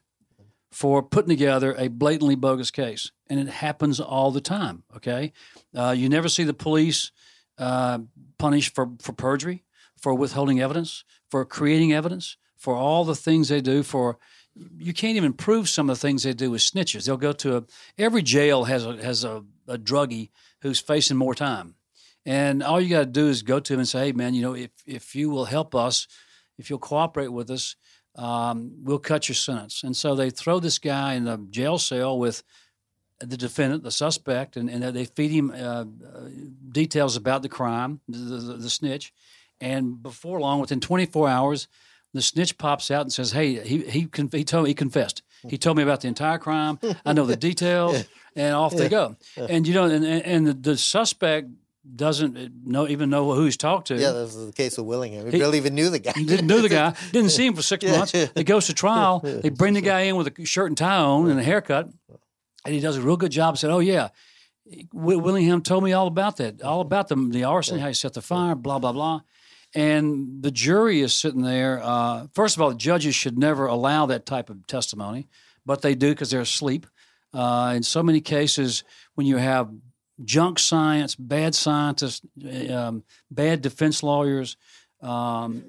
for 0.71 1.03
putting 1.03 1.29
together 1.29 1.75
a 1.77 1.87
blatantly 1.87 2.35
bogus 2.35 2.71
case, 2.71 3.11
and 3.29 3.39
it 3.39 3.47
happens 3.47 3.99
all 3.99 4.31
the 4.31 4.41
time. 4.41 4.83
Okay, 4.95 5.33
uh, 5.75 5.93
you 5.95 6.09
never 6.09 6.29
see 6.29 6.43
the 6.43 6.53
police 6.53 7.11
uh, 7.59 7.99
punished 8.39 8.73
for 8.73 8.89
for 8.99 9.13
perjury, 9.13 9.63
for 10.01 10.15
withholding 10.15 10.59
evidence, 10.59 11.03
for 11.29 11.45
creating 11.45 11.93
evidence, 11.93 12.37
for 12.57 12.75
all 12.75 13.05
the 13.05 13.15
things 13.15 13.49
they 13.49 13.61
do 13.61 13.83
for 13.83 14.17
you 14.77 14.93
can't 14.93 15.17
even 15.17 15.33
prove 15.33 15.69
some 15.69 15.89
of 15.89 15.97
the 15.97 16.01
things 16.01 16.23
they 16.23 16.33
do 16.33 16.51
with 16.51 16.61
snitches. 16.61 17.05
They'll 17.05 17.17
go 17.17 17.33
to 17.33 17.57
a 17.57 17.63
every 17.97 18.21
jail 18.21 18.65
has 18.65 18.85
a 18.85 19.01
has 19.03 19.23
a, 19.23 19.43
a 19.67 19.77
druggie 19.77 20.29
who's 20.61 20.79
facing 20.79 21.17
more 21.17 21.35
time, 21.35 21.75
and 22.25 22.63
all 22.63 22.81
you 22.81 22.89
got 22.89 22.99
to 22.99 23.05
do 23.05 23.27
is 23.27 23.41
go 23.41 23.59
to 23.59 23.73
him 23.73 23.79
and 23.79 23.87
say, 23.87 24.07
"Hey, 24.07 24.11
man, 24.11 24.33
you 24.33 24.41
know, 24.41 24.55
if 24.55 24.71
if 24.85 25.15
you 25.15 25.29
will 25.29 25.45
help 25.45 25.75
us, 25.75 26.07
if 26.57 26.69
you'll 26.69 26.79
cooperate 26.79 27.31
with 27.31 27.49
us, 27.49 27.75
um, 28.15 28.71
we'll 28.83 28.99
cut 28.99 29.29
your 29.29 29.35
sentence." 29.35 29.83
And 29.83 29.95
so 29.95 30.15
they 30.15 30.29
throw 30.29 30.59
this 30.59 30.79
guy 30.79 31.13
in 31.13 31.25
the 31.25 31.37
jail 31.49 31.77
cell 31.77 32.17
with 32.17 32.43
the 33.19 33.37
defendant, 33.37 33.83
the 33.83 33.91
suspect, 33.91 34.57
and, 34.57 34.69
and 34.69 34.83
they 34.83 35.05
feed 35.05 35.31
him 35.31 35.51
uh, 35.51 35.55
uh, 35.55 35.85
details 36.71 37.15
about 37.15 37.41
the 37.41 37.49
crime, 37.49 37.99
the, 38.07 38.17
the, 38.17 38.53
the 38.57 38.69
snitch, 38.69 39.11
and 39.59 40.01
before 40.03 40.39
long, 40.39 40.59
within 40.59 40.79
24 40.79 41.27
hours, 41.27 41.67
the 42.13 42.21
snitch 42.21 42.57
pops 42.57 42.89
out 42.91 43.01
and 43.01 43.11
says, 43.13 43.31
"Hey, 43.31 43.59
he 43.65 43.83
he 43.83 44.07
he 44.31 44.43
told 44.43 44.63
me 44.65 44.69
he 44.71 44.73
confessed. 44.73 45.21
He 45.47 45.57
told 45.57 45.77
me 45.77 45.83
about 45.83 46.01
the 46.01 46.07
entire 46.07 46.37
crime. 46.39 46.79
I 47.05 47.13
know 47.13 47.25
the 47.25 47.35
details." 47.49 48.05
And 48.35 48.53
off 48.53 48.75
they 48.75 48.87
go. 48.89 49.15
And 49.35 49.67
you 49.67 49.73
know, 49.73 49.85
and 49.85 50.05
and 50.05 50.47
the, 50.47 50.53
the 50.53 50.77
suspect 50.77 51.49
doesn't 51.95 52.65
know 52.67 52.87
even 52.87 53.09
know 53.09 53.31
who 53.33 53.45
he's 53.45 53.57
talked 53.57 53.87
to. 53.87 53.95
Yeah, 53.95 54.11
that 54.11 54.21
was 54.21 54.45
the 54.45 54.51
case 54.51 54.77
of 54.77 54.85
Willingham. 54.85 55.25
We 55.25 55.31
He- 55.31 55.39
barely 55.39 55.57
even 55.57 55.73
knew 55.73 55.89
the 55.89 55.99
guy. 55.99 56.11
He 56.15 56.25
didn't 56.25 56.47
know 56.47 56.61
the 56.61 56.69
guy. 56.69 56.93
Didn't 57.11 57.31
see 57.31 57.45
him 57.47 57.55
for 57.55 57.61
six 57.63 57.83
months. 57.85 58.13
It 58.13 58.43
goes 58.45 58.67
to 58.67 58.73
trial. 58.73 59.21
They 59.43 59.49
bring 59.49 59.73
the 59.73 59.81
guy 59.81 60.01
in 60.01 60.15
with 60.17 60.27
a 60.27 60.45
shirt 60.45 60.67
and 60.67 60.77
tie 60.77 60.97
on 60.97 61.29
and 61.31 61.39
a 61.39 61.43
haircut, 61.43 61.89
and 62.65 62.73
he 62.75 62.79
does 62.79 62.97
a 62.97 63.01
real 63.01 63.17
good 63.17 63.31
job. 63.31 63.49
And 63.53 63.59
said, 63.59 63.71
"Oh 63.71 63.79
yeah, 63.79 64.09
Willingham 64.93 65.61
told 65.61 65.83
me 65.83 65.93
all 65.93 66.07
about 66.07 66.37
that, 66.37 66.61
all 66.61 66.81
about 66.81 67.07
the 67.07 67.15
the 67.15 67.43
arson, 67.43 67.79
how 67.79 67.87
he 67.87 67.93
set 67.93 68.13
the 68.13 68.21
fire, 68.21 68.55
blah 68.55 68.79
blah 68.79 68.91
blah. 68.91 69.21
And 69.77 70.41
the 70.41 70.49
jury 70.49 71.01
is 71.01 71.13
sitting 71.13 71.43
there. 71.43 71.79
Uh, 71.83 72.25
first 72.33 72.55
of 72.55 72.63
all, 72.63 72.73
judges 72.73 73.13
should 73.13 73.37
never 73.37 73.67
allow 73.67 74.07
that 74.07 74.25
type 74.25 74.49
of 74.49 74.65
testimony, 74.65 75.27
but 75.67 75.83
they 75.83 75.93
do 75.93 76.09
because 76.09 76.31
they're 76.31 76.41
asleep. 76.41 76.87
Uh, 77.31 77.73
in 77.75 77.83
so 77.83 78.01
many 78.01 78.19
cases, 78.19 78.83
when 79.13 79.27
you 79.27 79.37
have 79.37 79.69
junk 80.25 80.57
science, 80.57 81.13
bad 81.13 81.53
scientists, 81.53 82.25
um, 82.71 83.03
bad 83.29 83.61
defense 83.61 84.01
lawyers, 84.01 84.57
um, 85.03 85.63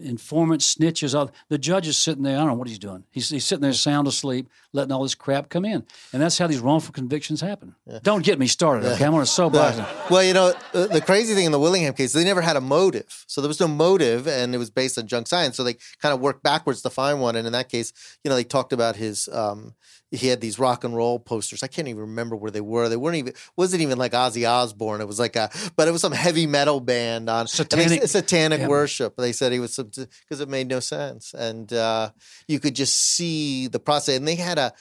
informants, 0.00 0.74
snitches. 0.74 1.16
All, 1.16 1.30
the 1.48 1.58
judge 1.58 1.86
is 1.86 1.96
sitting 1.96 2.22
there. 2.22 2.36
I 2.36 2.38
don't 2.40 2.48
know 2.48 2.54
what 2.54 2.68
he's 2.68 2.78
doing. 2.78 3.04
He's, 3.10 3.28
he's 3.30 3.44
sitting 3.44 3.62
there 3.62 3.72
sound 3.72 4.06
asleep, 4.08 4.48
letting 4.72 4.92
all 4.92 5.02
this 5.02 5.14
crap 5.14 5.48
come 5.48 5.64
in, 5.64 5.84
and 6.12 6.22
that's 6.22 6.38
how 6.38 6.46
these 6.46 6.60
wrongful 6.60 6.92
convictions 6.92 7.40
happen. 7.40 7.74
Don't 8.02 8.24
get 8.24 8.38
me 8.38 8.46
started. 8.46 8.92
Okay, 8.92 9.04
I'm 9.04 9.14
on 9.14 9.22
a 9.22 9.26
soapbox. 9.26 9.78
Well, 10.10 10.22
you 10.22 10.34
know, 10.34 10.52
the 10.72 11.02
crazy 11.04 11.34
thing 11.34 11.46
in 11.46 11.52
the 11.52 11.60
Willingham 11.60 11.94
case, 11.94 12.12
they 12.12 12.24
never 12.24 12.40
had 12.40 12.56
a 12.56 12.60
motive. 12.60 13.24
So 13.26 13.40
there 13.40 13.48
was 13.48 13.60
no 13.60 13.68
motive, 13.68 14.26
and 14.26 14.54
it 14.54 14.58
was 14.58 14.70
based 14.70 14.98
on 14.98 15.06
junk 15.06 15.26
science. 15.26 15.56
So 15.56 15.64
they 15.64 15.74
kind 16.00 16.12
of 16.14 16.20
worked 16.20 16.42
backwards 16.42 16.82
to 16.82 16.90
find 16.90 17.20
one. 17.20 17.36
And 17.36 17.46
in 17.46 17.52
that 17.52 17.68
case, 17.68 17.92
you 18.22 18.28
know, 18.28 18.34
they 18.34 18.44
talked 18.44 18.72
about 18.72 18.96
his. 18.96 19.28
Um, 19.28 19.74
he 20.10 20.28
had 20.28 20.40
these 20.40 20.60
rock 20.60 20.84
and 20.84 20.94
roll 20.94 21.18
posters. 21.18 21.64
I 21.64 21.66
can't 21.66 21.88
even 21.88 22.02
remember 22.02 22.36
where 22.36 22.50
they 22.50 22.60
were. 22.60 22.88
They 22.88 22.96
weren't 22.96 23.16
even. 23.16 23.32
Wasn't 23.56 23.82
even 23.82 23.98
like 23.98 24.12
Ozzy 24.12 24.48
Osbourne. 24.48 25.00
It 25.00 25.08
was 25.08 25.18
like 25.18 25.34
a, 25.34 25.50
but 25.76 25.88
it 25.88 25.90
was 25.90 26.02
some 26.02 26.12
heavy 26.12 26.46
metal 26.46 26.78
band 26.78 27.28
on 27.28 27.40
and 27.40 27.48
they- 27.48 27.52
Satanic- 27.52 28.02
satanic 28.08 28.60
yeah. 28.60 28.68
worship. 28.68 29.16
They 29.16 29.32
said 29.32 29.52
he 29.52 29.58
was 29.58 29.74
because 29.84 30.40
it 30.40 30.48
made 30.48 30.68
no 30.68 30.80
sense, 30.80 31.34
and 31.34 31.72
uh, 31.72 32.10
you 32.48 32.60
could 32.60 32.74
just 32.74 32.96
see 32.96 33.66
the 33.66 33.80
process. 33.80 34.16
And 34.16 34.26
they 34.26 34.36
had 34.36 34.58
a 34.58 34.72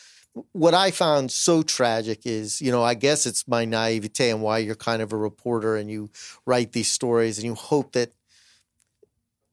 what 0.51 0.73
I 0.73 0.91
found 0.91 1.31
so 1.31 1.61
tragic 1.61 2.25
is, 2.25 2.59
you 2.59 2.71
know, 2.71 2.83
I 2.83 2.95
guess 2.95 3.25
it's 3.25 3.47
my 3.47 3.65
naivete 3.65 4.31
and 4.31 4.41
why 4.41 4.59
you're 4.59 4.75
kind 4.75 5.01
of 5.01 5.13
a 5.13 5.17
reporter 5.17 5.75
and 5.75 5.91
you 5.91 6.09
write 6.45 6.71
these 6.71 6.91
stories 6.91 7.37
and 7.37 7.45
you 7.45 7.53
hope 7.53 7.91
that 7.91 8.13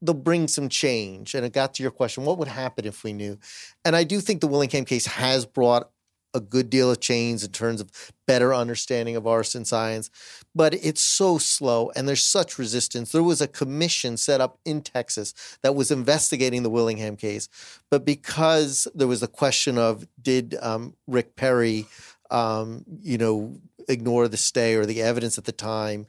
they'll 0.01 0.15
bring 0.15 0.49
some 0.49 0.71
change. 0.71 1.35
And 1.35 1.45
it 1.45 1.53
got 1.53 1.75
to 1.75 1.83
your 1.83 1.93
question, 1.93 2.25
what 2.25 2.39
would 2.39 2.49
happen 2.49 2.87
if 2.87 3.05
we 3.05 3.13
knew? 3.13 3.39
And 3.85 3.95
I 3.95 4.05
do 4.05 4.21
think 4.21 4.41
the 4.41 4.47
Willingham 4.47 4.87
case 4.87 5.07
has 5.07 5.45
brought 5.45 5.91
a 6.35 6.41
good 6.41 6.70
deal 6.70 6.91
of 6.91 7.01
change 7.01 7.43
in 7.43 7.51
terms 7.51 7.81
of 7.81 7.91
better 8.26 8.55
understanding 8.55 9.16
of 9.16 9.26
arson 9.26 9.64
science, 9.64 10.11
but 10.55 10.74
it's 10.74 11.03
so 11.03 11.39
slow 11.39 11.91
and 11.97 12.09
there's 12.09 12.24
such 12.24 12.59
resistance. 12.59 13.12
There 13.12 13.22
was 13.22 13.41
a 13.41 13.49
commission 13.49 14.16
set 14.16 14.41
up 14.41 14.59
in 14.64 14.83
Texas 14.83 15.59
that 15.62 15.74
was 15.74 15.91
investigating 15.91 16.62
the 16.62 16.70
Willingham 16.70 17.16
case, 17.16 17.49
but 17.91 18.05
because 18.05 18.87
there 18.95 19.09
was 19.09 19.22
a 19.22 19.28
question 19.28 19.78
of 19.78 20.07
did 20.22 20.57
um, 20.61 20.95
Rick 21.07 21.37
Perry, 21.37 21.87
um, 22.31 22.85
you 23.03 23.18
know, 23.18 23.57
ignore 23.89 24.28
the 24.28 24.37
stay 24.37 24.74
or 24.74 24.87
the 24.87 25.03
evidence 25.03 25.37
at 25.37 25.45
the 25.45 25.53
time, 25.53 26.07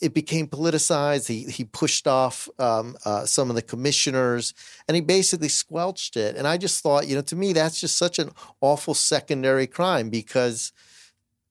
it 0.00 0.14
became 0.14 0.46
politicized. 0.46 1.28
He 1.28 1.44
he 1.44 1.64
pushed 1.64 2.06
off 2.06 2.48
um, 2.58 2.96
uh, 3.04 3.24
some 3.24 3.50
of 3.50 3.56
the 3.56 3.62
commissioners, 3.62 4.54
and 4.88 4.94
he 4.94 5.00
basically 5.00 5.48
squelched 5.48 6.16
it. 6.16 6.36
And 6.36 6.46
I 6.46 6.56
just 6.56 6.82
thought, 6.82 7.06
you 7.06 7.14
know, 7.14 7.22
to 7.22 7.36
me, 7.36 7.52
that's 7.52 7.80
just 7.80 7.96
such 7.96 8.18
an 8.18 8.30
awful 8.60 8.94
secondary 8.94 9.66
crime 9.66 10.10
because 10.10 10.72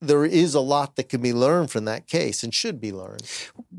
there 0.00 0.24
is 0.24 0.54
a 0.54 0.60
lot 0.60 0.96
that 0.96 1.08
can 1.08 1.22
be 1.22 1.32
learned 1.32 1.70
from 1.70 1.86
that 1.86 2.06
case 2.06 2.42
and 2.42 2.52
should 2.52 2.80
be 2.80 2.92
learned. 2.92 3.22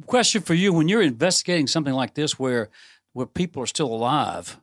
Question 0.06 0.42
for 0.42 0.54
you: 0.54 0.74
When 0.74 0.88
you're 0.88 1.02
investigating 1.02 1.68
something 1.68 1.94
like 1.94 2.16
this, 2.16 2.40
where 2.40 2.70
where 3.14 3.26
people 3.28 3.64
are 3.64 3.68
still 3.68 3.94
alive. 3.94 4.58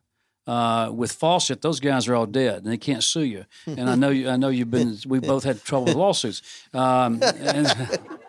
Uh, 0.46 0.90
with 0.92 1.10
Fawcett, 1.10 1.62
those 1.62 1.80
guys 1.80 2.06
are 2.06 2.14
all 2.14 2.26
dead, 2.26 2.64
and 2.64 2.66
they 2.66 2.76
can't 2.76 3.02
sue 3.02 3.24
you. 3.24 3.46
And 3.66 3.88
I 3.88 3.94
know 3.94 4.10
you. 4.10 4.28
I 4.28 4.36
know 4.36 4.48
you've 4.50 4.70
been. 4.70 4.98
We 5.06 5.18
both 5.18 5.42
had 5.44 5.64
trouble 5.64 5.86
with 5.86 5.94
lawsuits. 5.94 6.42
Um, 6.74 7.22
and, 7.22 7.74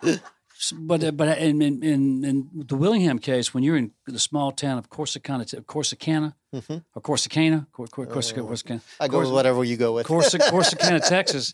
but 0.72 1.16
but 1.16 1.38
in, 1.38 1.60
in 1.62 1.82
in 1.82 2.24
in 2.24 2.50
the 2.54 2.76
Willingham 2.76 3.18
case, 3.18 3.52
when 3.52 3.62
you're 3.62 3.76
in 3.76 3.92
the 4.06 4.18
small 4.18 4.52
town 4.52 4.78
of 4.78 4.88
Corsicana, 4.88 5.44
Corsicana, 5.64 6.34
or 6.52 7.02
Corsicana, 7.02 7.66
Cor, 7.72 7.86
Cor, 7.86 8.06
Corsicana, 8.06 8.48
Corsicana, 8.48 8.80
I 9.00 9.08
go 9.08 9.20
with 9.20 9.30
whatever 9.30 9.64
you 9.64 9.76
go 9.76 9.92
with. 9.92 10.06
Corsic, 10.06 10.40
Corsicana, 10.50 11.06
Texas. 11.06 11.52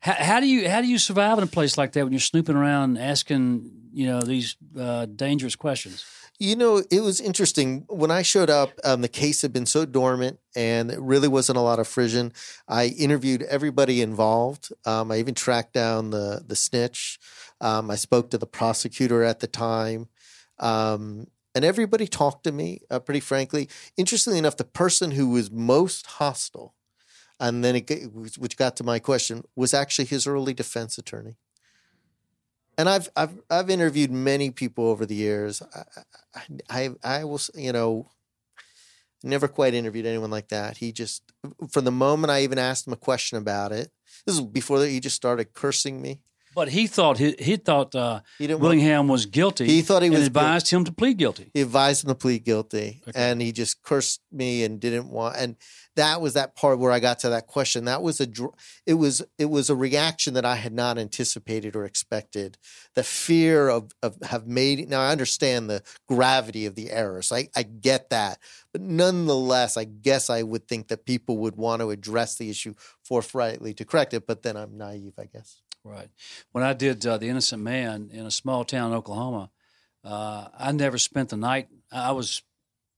How, 0.00 0.12
how 0.12 0.40
do 0.40 0.46
you 0.46 0.68
how 0.68 0.80
do 0.80 0.86
you 0.86 0.98
survive 0.98 1.38
in 1.38 1.44
a 1.44 1.48
place 1.48 1.76
like 1.76 1.92
that 1.92 2.04
when 2.04 2.12
you're 2.12 2.20
snooping 2.20 2.56
around 2.56 2.98
asking 2.98 3.70
you 3.92 4.06
know 4.06 4.20
these 4.20 4.56
uh, 4.78 5.06
dangerous 5.06 5.56
questions? 5.56 6.04
You 6.38 6.54
know, 6.54 6.82
it 6.90 7.00
was 7.00 7.20
interesting. 7.20 7.86
When 7.88 8.10
I 8.10 8.20
showed 8.20 8.50
up, 8.50 8.70
um, 8.84 9.00
the 9.00 9.08
case 9.08 9.40
had 9.40 9.54
been 9.54 9.64
so 9.64 9.86
dormant 9.86 10.38
and 10.54 10.90
it 10.90 11.00
really 11.00 11.28
wasn't 11.28 11.56
a 11.56 11.62
lot 11.62 11.78
of 11.78 11.88
frisson. 11.88 12.32
I 12.68 12.88
interviewed 12.88 13.42
everybody 13.42 14.02
involved. 14.02 14.70
Um, 14.84 15.10
I 15.10 15.16
even 15.16 15.34
tracked 15.34 15.72
down 15.72 16.10
the, 16.10 16.42
the 16.46 16.54
snitch. 16.54 17.18
Um, 17.60 17.90
I 17.90 17.96
spoke 17.96 18.30
to 18.30 18.38
the 18.38 18.46
prosecutor 18.46 19.22
at 19.22 19.40
the 19.40 19.46
time. 19.46 20.08
Um, 20.58 21.28
and 21.54 21.64
everybody 21.64 22.06
talked 22.06 22.44
to 22.44 22.52
me, 22.52 22.80
uh, 22.90 22.98
pretty 22.98 23.20
frankly. 23.20 23.68
Interestingly 23.96 24.38
enough, 24.38 24.56
the 24.56 24.64
person 24.64 25.12
who 25.12 25.30
was 25.30 25.50
most 25.50 26.06
hostile, 26.06 26.74
and 27.40 27.64
then 27.64 27.76
it, 27.76 27.90
which 28.38 28.56
got 28.56 28.76
to 28.76 28.84
my 28.84 28.98
question, 28.98 29.42
was 29.54 29.72
actually 29.72 30.04
his 30.04 30.26
early 30.26 30.52
defense 30.52 30.98
attorney 30.98 31.36
and 32.78 32.88
I've 32.88 33.08
I've 33.16 33.38
I've 33.50 33.70
interviewed 33.70 34.10
many 34.10 34.50
people 34.50 34.86
over 34.88 35.06
the 35.06 35.14
years. 35.14 35.62
I 35.62 35.84
I, 36.34 36.40
I 36.70 36.90
I 37.02 37.24
will 37.24 37.40
you 37.54 37.72
know 37.72 38.10
never 39.22 39.48
quite 39.48 39.74
interviewed 39.74 40.06
anyone 40.06 40.30
like 40.30 40.48
that. 40.48 40.78
He 40.78 40.92
just 40.92 41.22
from 41.70 41.84
the 41.84 41.90
moment 41.90 42.30
I 42.30 42.42
even 42.42 42.58
asked 42.58 42.86
him 42.86 42.92
a 42.92 42.96
question 42.96 43.38
about 43.38 43.72
it. 43.72 43.90
This 44.24 44.36
is 44.36 44.42
before 44.42 44.84
he 44.84 45.00
just 45.00 45.16
started 45.16 45.54
cursing 45.54 46.00
me. 46.02 46.20
But 46.56 46.70
he 46.70 46.86
thought 46.86 47.18
he, 47.18 47.36
he 47.38 47.56
thought 47.56 47.94
uh, 47.94 48.20
He 48.38 48.46
Willingham 48.46 49.08
was 49.08 49.26
guilty. 49.26 49.66
He 49.66 49.82
thought 49.82 50.02
he 50.02 50.08
was 50.08 50.26
advised 50.26 50.70
him 50.70 50.84
to 50.84 50.92
plead 50.92 51.18
guilty. 51.18 51.50
He 51.52 51.60
advised 51.60 52.02
him 52.02 52.08
to 52.08 52.14
plead 52.14 52.44
guilty, 52.44 53.02
and 53.14 53.42
he 53.42 53.52
just 53.52 53.82
cursed 53.82 54.22
me 54.32 54.64
and 54.64 54.80
didn't 54.80 55.10
want. 55.10 55.36
And 55.36 55.56
that 55.96 56.22
was 56.22 56.32
that 56.32 56.56
part 56.56 56.78
where 56.78 56.92
I 56.92 56.98
got 56.98 57.18
to 57.20 57.28
that 57.28 57.46
question. 57.46 57.84
That 57.84 58.00
was 58.00 58.22
a 58.22 58.28
it 58.86 58.94
was 58.94 59.22
it 59.36 59.50
was 59.50 59.68
a 59.68 59.76
reaction 59.76 60.32
that 60.32 60.46
I 60.46 60.54
had 60.56 60.72
not 60.72 60.96
anticipated 60.96 61.76
or 61.76 61.84
expected. 61.84 62.56
The 62.94 63.02
fear 63.02 63.68
of 63.68 63.92
of 64.02 64.16
have 64.22 64.46
made. 64.46 64.88
Now 64.88 65.02
I 65.02 65.12
understand 65.12 65.68
the 65.68 65.82
gravity 66.08 66.64
of 66.64 66.74
the 66.74 66.90
errors. 66.90 67.32
I 67.32 67.50
I 67.54 67.64
get 67.64 68.08
that, 68.08 68.38
but 68.72 68.80
nonetheless, 68.80 69.76
I 69.76 69.84
guess 69.84 70.30
I 70.30 70.42
would 70.42 70.66
think 70.66 70.88
that 70.88 71.04
people 71.04 71.36
would 71.36 71.56
want 71.56 71.82
to 71.82 71.90
address 71.90 72.36
the 72.36 72.48
issue 72.48 72.72
forthrightly 73.04 73.74
to 73.74 73.84
correct 73.84 74.14
it. 74.14 74.26
But 74.26 74.42
then 74.42 74.56
I'm 74.56 74.78
naive, 74.78 75.18
I 75.18 75.26
guess. 75.26 75.60
Right. 75.86 76.08
When 76.50 76.64
I 76.64 76.72
did 76.72 77.06
uh, 77.06 77.16
The 77.16 77.28
Innocent 77.28 77.62
Man 77.62 78.10
in 78.12 78.26
a 78.26 78.30
small 78.30 78.64
town 78.64 78.90
in 78.90 78.96
Oklahoma, 78.96 79.50
uh, 80.02 80.48
I 80.58 80.72
never 80.72 80.98
spent 80.98 81.28
the 81.28 81.36
night. 81.36 81.68
I 81.92 82.10
was 82.10 82.42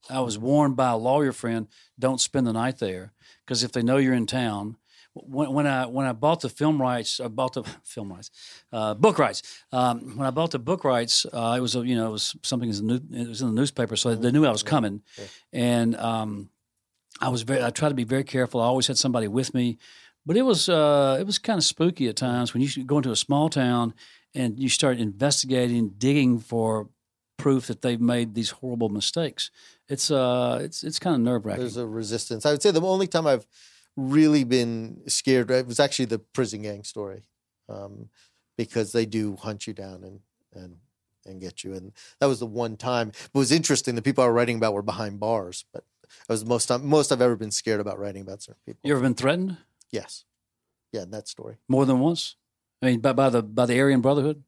I 0.08 0.20
was 0.20 0.38
warned 0.38 0.76
by 0.76 0.90
a 0.90 0.96
lawyer 0.96 1.32
friend, 1.32 1.68
don't 1.98 2.20
spend 2.20 2.46
the 2.46 2.52
night 2.52 2.78
there 2.78 3.12
because 3.44 3.62
if 3.62 3.72
they 3.72 3.82
know 3.82 3.98
you're 3.98 4.14
in 4.14 4.26
town. 4.26 4.76
When, 5.12 5.52
when 5.52 5.66
I 5.66 5.86
when 5.86 6.06
I 6.06 6.12
bought 6.12 6.40
the 6.40 6.48
film 6.48 6.80
rights, 6.80 7.20
I 7.20 7.28
bought 7.28 7.54
the 7.54 7.62
film 7.84 8.12
rights, 8.12 8.30
uh, 8.72 8.94
book 8.94 9.18
rights. 9.18 9.42
Um, 9.72 10.16
when 10.16 10.26
I 10.26 10.30
bought 10.30 10.52
the 10.52 10.58
book 10.58 10.84
rights, 10.84 11.26
uh, 11.32 11.56
it 11.58 11.60
was 11.60 11.74
a, 11.76 11.84
you 11.84 11.96
know 11.96 12.08
it 12.08 12.12
was 12.12 12.36
something 12.42 12.70
in 12.70 12.76
the 12.76 12.82
new, 12.82 13.20
it 13.20 13.28
was 13.28 13.42
in 13.42 13.48
the 13.48 13.60
newspaper, 13.60 13.96
so 13.96 14.14
they 14.14 14.30
knew 14.30 14.46
I 14.46 14.52
was 14.52 14.62
coming, 14.62 15.02
and 15.52 15.96
um, 15.96 16.50
I 17.20 17.30
was 17.30 17.42
very 17.42 17.62
I 17.62 17.70
tried 17.70 17.88
to 17.88 17.94
be 17.96 18.04
very 18.04 18.24
careful. 18.24 18.60
I 18.60 18.66
always 18.66 18.86
had 18.86 18.96
somebody 18.96 19.28
with 19.28 19.54
me, 19.54 19.78
but 20.28 20.36
it 20.36 20.42
was 20.42 20.68
uh, 20.68 21.16
it 21.18 21.24
was 21.24 21.38
kind 21.38 21.56
of 21.56 21.64
spooky 21.64 22.06
at 22.06 22.16
times 22.16 22.52
when 22.52 22.62
you 22.62 22.84
go 22.84 22.98
into 22.98 23.10
a 23.10 23.16
small 23.16 23.48
town 23.48 23.94
and 24.34 24.60
you 24.60 24.68
start 24.68 24.98
investigating, 24.98 25.94
digging 25.96 26.38
for 26.38 26.90
proof 27.38 27.68
that 27.68 27.80
they've 27.80 28.00
made 28.00 28.34
these 28.34 28.50
horrible 28.50 28.90
mistakes. 28.90 29.50
It's 29.88 30.10
uh, 30.10 30.58
it's 30.60 30.84
it's 30.84 30.98
kind 30.98 31.16
of 31.16 31.22
nerve 31.22 31.46
wracking. 31.46 31.62
There's 31.62 31.78
a 31.78 31.86
resistance. 31.86 32.44
I 32.44 32.50
would 32.50 32.60
say 32.60 32.70
the 32.70 32.82
only 32.82 33.06
time 33.06 33.26
I've 33.26 33.46
really 33.96 34.44
been 34.44 35.00
scared 35.06 35.50
it 35.50 35.66
was 35.66 35.80
actually 35.80 36.04
the 36.04 36.18
prison 36.18 36.60
gang 36.60 36.84
story, 36.84 37.22
um, 37.70 38.10
because 38.58 38.92
they 38.92 39.06
do 39.06 39.34
hunt 39.36 39.66
you 39.66 39.72
down 39.72 40.04
and 40.04 40.20
and 40.52 40.76
and 41.24 41.40
get 41.40 41.64
you. 41.64 41.72
And 41.72 41.92
that 42.20 42.26
was 42.26 42.38
the 42.38 42.46
one 42.46 42.76
time. 42.76 43.08
It 43.08 43.30
was 43.32 43.50
interesting. 43.50 43.94
The 43.94 44.02
people 44.02 44.24
I 44.24 44.26
were 44.26 44.34
writing 44.34 44.58
about 44.58 44.74
were 44.74 44.82
behind 44.82 45.20
bars, 45.20 45.64
but 45.72 45.84
that 46.02 46.34
was 46.34 46.44
the 46.44 46.50
most 46.50 46.66
time 46.66 46.86
most 46.86 47.12
I've 47.12 47.22
ever 47.22 47.36
been 47.36 47.50
scared 47.50 47.80
about 47.80 47.98
writing 47.98 48.20
about 48.20 48.42
certain 48.42 48.60
people. 48.66 48.80
You 48.82 48.92
ever 48.92 49.00
been 49.00 49.14
threatened 49.14 49.56
Yes, 49.90 50.24
yeah, 50.92 51.04
that 51.08 51.28
story. 51.28 51.56
more 51.68 51.86
than 51.86 52.00
once? 52.00 52.36
I 52.82 52.86
mean, 52.86 53.00
by, 53.00 53.12
by 53.12 53.30
the 53.30 53.42
by 53.42 53.66
the 53.66 53.78
Aryan 53.80 54.00
Brotherhood. 54.00 54.42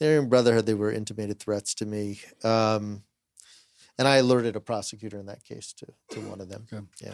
Aryan 0.00 0.28
Brotherhood. 0.28 0.66
They 0.66 0.74
were 0.74 0.90
intimated 0.90 1.38
threats 1.38 1.74
to 1.76 1.86
me. 1.86 2.20
Um, 2.42 3.02
and 3.98 4.08
I 4.08 4.16
alerted 4.16 4.56
a 4.56 4.60
prosecutor 4.60 5.18
in 5.18 5.26
that 5.26 5.44
case 5.44 5.72
to 5.74 5.86
to 6.10 6.20
one 6.20 6.40
of 6.40 6.48
them. 6.48 6.66
Yeah. 7.00 7.12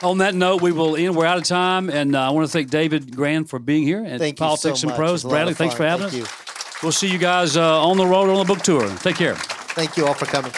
On 0.00 0.18
that 0.18 0.34
note, 0.34 0.62
we 0.62 0.70
will 0.70 0.94
end. 0.94 1.16
We're 1.16 1.26
out 1.26 1.38
of 1.38 1.44
time, 1.44 1.90
and 1.90 2.14
uh, 2.14 2.28
I 2.28 2.30
want 2.30 2.46
to 2.46 2.52
thank 2.52 2.70
David 2.70 3.16
Grann 3.16 3.44
for 3.46 3.58
being 3.58 3.82
here 3.82 4.04
at 4.04 4.20
Thank 4.20 4.38
Politics 4.38 4.64
you 4.82 4.88
so 4.88 4.88
and 4.88 4.90
much. 4.90 4.94
It 4.94 4.98
Prose. 4.98 5.12
was 5.12 5.24
a 5.24 5.26
lot 5.26 5.32
Bradley, 5.34 5.54
thanks 5.54 5.74
for 5.74 5.84
having 5.84 6.08
Thank 6.08 6.22
us. 6.24 6.30
You. 6.30 6.78
We'll 6.84 6.92
see 6.92 7.08
you 7.10 7.18
guys 7.18 7.56
uh, 7.56 7.82
on 7.84 7.96
the 7.96 8.06
road 8.06 8.30
on 8.30 8.38
the 8.38 8.44
book 8.54 8.62
tour. 8.62 8.88
Take 8.98 9.16
care. 9.16 9.34
Thank 9.34 9.96
you 9.96 10.06
all 10.06 10.14
for 10.14 10.26
coming. 10.26 10.52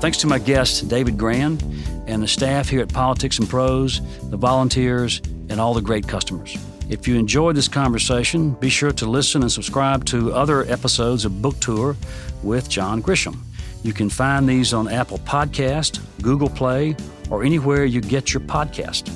Thanks 0.00 0.18
to 0.18 0.26
my 0.26 0.38
guest, 0.38 0.86
David 0.88 1.16
Grand, 1.16 1.62
and 2.06 2.22
the 2.22 2.28
staff 2.28 2.68
here 2.68 2.80
at 2.80 2.92
Politics 2.92 3.38
and 3.38 3.48
Prose, 3.48 4.00
the 4.30 4.36
volunteers, 4.36 5.20
and 5.48 5.60
all 5.60 5.74
the 5.74 5.82
great 5.82 6.06
customers. 6.06 6.56
If 6.90 7.08
you 7.08 7.16
enjoyed 7.16 7.56
this 7.56 7.68
conversation, 7.68 8.52
be 8.52 8.68
sure 8.68 8.92
to 8.92 9.06
listen 9.06 9.42
and 9.42 9.50
subscribe 9.50 10.04
to 10.06 10.32
other 10.32 10.64
episodes 10.70 11.24
of 11.24 11.40
Book 11.40 11.58
Tour 11.60 11.96
with 12.42 12.68
John 12.68 13.02
Grisham. 13.02 13.38
You 13.82 13.92
can 13.92 14.10
find 14.10 14.48
these 14.48 14.74
on 14.74 14.88
Apple 14.88 15.18
Podcast, 15.18 16.00
Google 16.22 16.48
Play, 16.48 16.96
or 17.30 17.42
anywhere 17.42 17.84
you 17.84 18.00
get 18.00 18.32
your 18.32 18.42
podcast. 18.42 19.08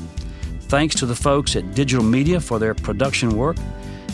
Thanks 0.62 0.94
to 0.96 1.06
the 1.06 1.14
folks 1.14 1.56
at 1.56 1.74
Digital 1.74 2.04
Media 2.04 2.40
for 2.40 2.58
their 2.58 2.74
production 2.74 3.30
work, 3.36 3.56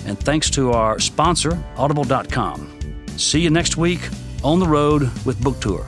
and 0.06 0.18
thanks 0.18 0.50
to 0.50 0.72
our 0.72 0.98
sponsor, 0.98 1.62
Audible.com. 1.76 2.70
See 3.16 3.40
you 3.40 3.50
next 3.50 3.76
week 3.76 4.00
on 4.42 4.58
the 4.58 4.66
road 4.66 5.02
with 5.24 5.42
Book 5.42 5.60
Tour. 5.60 5.86